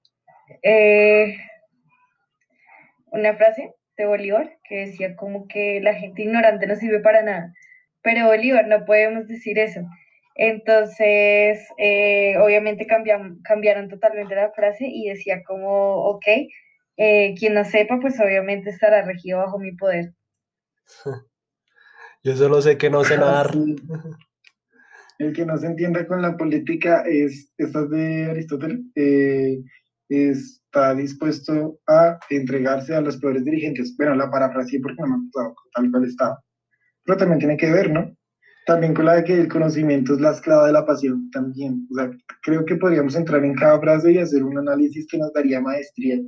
eh, 0.64 1.38
una 3.12 3.36
frase 3.36 3.74
de 3.98 4.06
Bolívar 4.06 4.58
que 4.68 4.88
decía 4.88 5.16
como 5.16 5.48
que 5.48 5.82
la 5.82 5.94
gente 5.94 6.22
ignorante 6.22 6.68
no 6.68 6.76
sirve 6.76 7.00
para 7.00 7.24
nada. 7.24 7.54
Pero 8.02 8.28
Bolívar, 8.28 8.68
no 8.68 8.86
podemos 8.86 9.28
decir 9.28 9.60
eso. 9.60 9.82
Entonces, 10.36 11.60
eh, 11.78 12.38
obviamente 12.38 12.86
cambiaron, 12.86 13.42
cambiaron 13.42 13.90
totalmente 13.90 14.36
la 14.36 14.52
frase 14.52 14.86
y 14.88 15.10
decía 15.10 15.42
como, 15.44 16.06
ok, 16.06 16.26
eh, 16.98 17.34
quien 17.38 17.56
no 17.56 17.66
sepa, 17.66 18.00
pues 18.00 18.20
obviamente 18.20 18.70
estará 18.70 19.02
regido 19.04 19.40
bajo 19.40 19.58
mi 19.58 19.76
poder. 19.76 20.14
Yo 22.24 22.36
solo 22.36 22.62
sé 22.62 22.78
que 22.78 22.90
no 22.90 23.04
sé 23.04 23.18
nadar. 23.18 23.52
El 25.18 25.34
que 25.34 25.46
no 25.46 25.58
se 25.58 25.68
entienda 25.68 26.06
con 26.06 26.22
la 26.22 26.38
política 26.38 27.04
es, 27.08 27.52
esta 27.58 27.86
de 27.86 28.26
Aristóteles, 28.30 28.82
eh, 28.96 29.60
está 30.10 30.96
dispuesto 30.96 31.80
a 31.88 32.20
entregarse 32.30 32.96
a 32.96 33.02
los 33.02 33.18
peores 33.18 33.44
dirigentes. 33.44 33.96
Bueno, 33.98 34.16
la 34.16 34.30
parafraseé 34.30 34.80
porque 34.82 35.02
no 35.02 35.08
me 35.08 35.16
ha 35.16 35.54
tal 35.74 35.92
cual 35.92 36.06
estaba. 36.06 36.40
Pero 37.04 37.18
también 37.18 37.40
tiene 37.40 37.58
que 37.58 37.72
ver, 37.72 37.92
¿no? 37.92 38.16
También 38.66 38.94
con 38.94 39.06
la 39.06 39.16
de 39.16 39.24
que 39.24 39.40
el 39.40 39.48
conocimiento 39.48 40.14
es 40.14 40.20
la 40.20 40.32
esclava 40.32 40.68
de 40.68 40.74
la 40.74 40.86
pasión, 40.86 41.30
también. 41.32 41.88
O 41.92 41.96
sea, 41.96 42.12
creo 42.42 42.66
que 42.66 42.76
podríamos 42.76 43.16
entrar 43.16 43.44
en 43.46 43.56
cada 43.56 43.80
frase 43.80 44.12
y 44.12 44.18
hacer 44.18 44.44
un 44.44 44.58
análisis 44.58 45.08
que 45.08 45.18
nos 45.18 45.32
daría 45.32 45.62
maestría. 45.62 46.20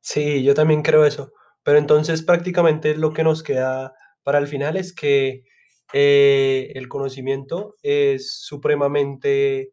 Sí, 0.00 0.42
yo 0.42 0.54
también 0.54 0.82
creo 0.82 1.04
eso. 1.04 1.32
Pero 1.62 1.78
entonces 1.78 2.22
prácticamente 2.22 2.96
lo 2.96 3.12
que 3.12 3.24
nos 3.24 3.42
queda 3.42 3.92
para 4.22 4.38
el 4.38 4.46
final 4.46 4.76
es 4.76 4.94
que 4.94 5.44
eh, 5.92 6.72
el 6.74 6.88
conocimiento 6.88 7.74
es 7.82 8.40
supremamente 8.40 9.72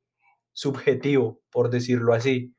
subjetivo, 0.52 1.42
por 1.52 1.70
decirlo 1.70 2.14
así, 2.14 2.54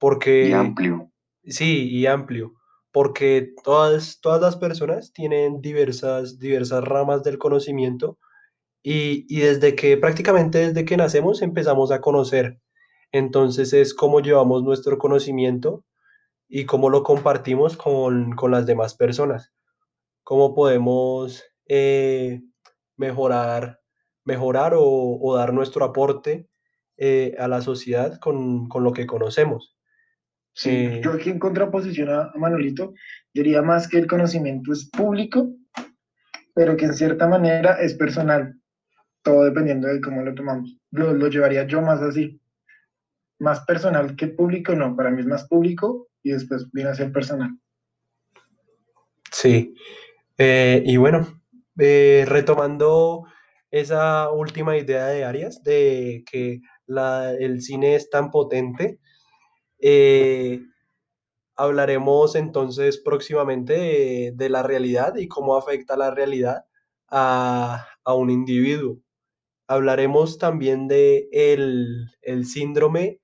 porque... 0.00 0.48
Y 0.48 0.52
amplio. 0.52 1.12
Sí, 1.44 1.88
y 1.88 2.06
amplio, 2.06 2.54
porque 2.90 3.52
todas, 3.62 4.18
todas 4.20 4.40
las 4.42 4.56
personas 4.56 5.12
tienen 5.12 5.60
diversas, 5.60 6.40
diversas 6.40 6.82
ramas 6.82 7.22
del 7.22 7.38
conocimiento 7.38 8.18
y, 8.82 9.24
y 9.28 9.40
desde 9.40 9.76
que 9.76 9.96
prácticamente 9.96 10.58
desde 10.58 10.84
que 10.84 10.96
nacemos 10.96 11.42
empezamos 11.42 11.92
a 11.92 12.00
conocer. 12.00 12.60
Entonces 13.12 13.72
es 13.72 13.94
cómo 13.94 14.20
llevamos 14.20 14.64
nuestro 14.64 14.98
conocimiento 14.98 15.84
y 16.48 16.66
cómo 16.66 16.90
lo 16.90 17.04
compartimos 17.04 17.76
con, 17.76 18.32
con 18.32 18.50
las 18.50 18.66
demás 18.66 18.94
personas. 18.94 19.52
Cómo 20.24 20.54
podemos 20.54 21.44
eh, 21.66 22.42
mejorar, 22.96 23.80
mejorar 24.24 24.74
o, 24.76 25.34
dar 25.36 25.54
nuestro 25.54 25.84
aporte 25.84 26.48
eh, 26.96 27.36
a 27.38 27.46
la 27.46 27.62
sociedad 27.62 28.18
con, 28.18 28.68
lo 28.74 28.92
que 28.92 29.06
conocemos. 29.06 29.76
Sí, 30.52 30.70
eh, 30.70 31.00
yo 31.02 31.12
aquí 31.12 31.30
en 31.30 31.38
contraposición 31.38 32.10
a, 32.10 32.32
Manolito, 32.36 32.94
diría 33.32 33.62
más 33.62 33.88
que 33.88 33.98
el 33.98 34.06
conocimiento 34.06 34.72
es 34.72 34.88
público, 34.90 35.52
pero 36.54 36.76
que 36.76 36.86
en 36.86 36.94
cierta 36.94 37.26
manera 37.26 37.80
es 37.80 37.94
personal, 37.94 38.54
todo 39.22 39.44
dependiendo 39.44 39.88
de 39.88 40.00
cómo 40.00 40.22
lo 40.22 40.34
tomamos. 40.34 40.78
Lo, 40.90 41.12
lo 41.12 41.28
llevaría 41.28 41.66
yo 41.66 41.80
más 41.80 42.00
así, 42.02 42.40
más 43.38 43.64
personal 43.64 44.16
que 44.16 44.28
público, 44.28 44.74
no, 44.74 44.94
para 44.96 45.10
mí 45.10 45.20
es 45.20 45.26
más 45.26 45.48
público 45.48 46.08
y 46.22 46.32
después 46.32 46.70
viene 46.72 46.90
a 46.90 46.94
ser 46.94 47.12
personal. 47.12 47.50
Sí, 49.32 49.74
y 50.38 50.96
bueno, 50.96 51.40
eh, 51.78 52.24
retomando 52.28 53.24
esa 53.70 54.30
última 54.30 54.76
idea 54.76 55.06
de 55.06 55.24
Arias, 55.24 55.62
de 55.62 56.24
que 56.30 56.60
el 57.38 57.62
cine 57.62 57.94
es 57.94 58.10
tan 58.10 58.30
potente, 58.30 58.99
eh, 59.80 60.62
hablaremos 61.56 62.36
entonces 62.36 62.98
próximamente 62.98 64.32
de, 64.34 64.48
la 64.48 64.62
realidad 64.62 65.16
y 65.16 65.28
cómo 65.28 65.56
afecta 65.56 65.96
la 65.96 66.10
realidad 66.10 66.64
a, 67.08 67.86
un 68.06 68.30
individuo. 68.30 68.98
Hablaremos 69.68 70.38
también 70.38 70.88
de 70.88 71.28
el, 71.32 72.44
síndrome 72.44 73.20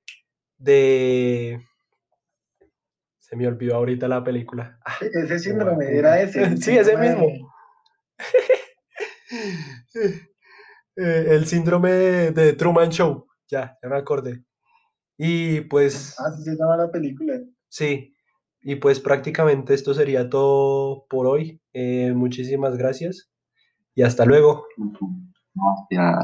de... 0.59 1.61
Se 3.18 3.34
me 3.34 3.48
olvidó 3.48 3.76
ahorita 3.76 4.07
la 4.07 4.22
película. 4.22 4.78
Ah, 4.84 4.98
ese 5.00 5.40
síndrome 5.40 5.96
era 5.96 6.22
ese. 6.22 6.57
sí, 6.59 6.76
ese 6.76 6.96
mismo. 6.96 7.26
Eh, 10.98 11.26
el 11.28 11.46
síndrome 11.46 11.90
de, 11.90 12.54
Truman 12.54 12.88
Show, 12.88 13.26
ya, 13.46 13.76
ya 13.82 13.88
me 13.90 13.96
acordé. 13.96 14.42
Y 15.18 15.62
pues... 15.62 16.18
Así 16.20 16.42
se 16.44 16.56
llama 16.56 16.76
la 16.76 16.90
película. 16.90 17.40
Sí, 17.68 18.14
y 18.62 18.76
pues 18.76 19.00
prácticamente 19.00 19.74
esto 19.74 19.94
sería 19.94 20.28
todo 20.28 21.06
por 21.08 21.26
hoy. 21.26 21.60
Eh, 21.72 22.12
muchísimas 22.14 22.76
gracias 22.76 23.30
y 23.94 24.02
hasta 24.02 24.24
luego. 24.24 24.66
Ya. 25.90 26.18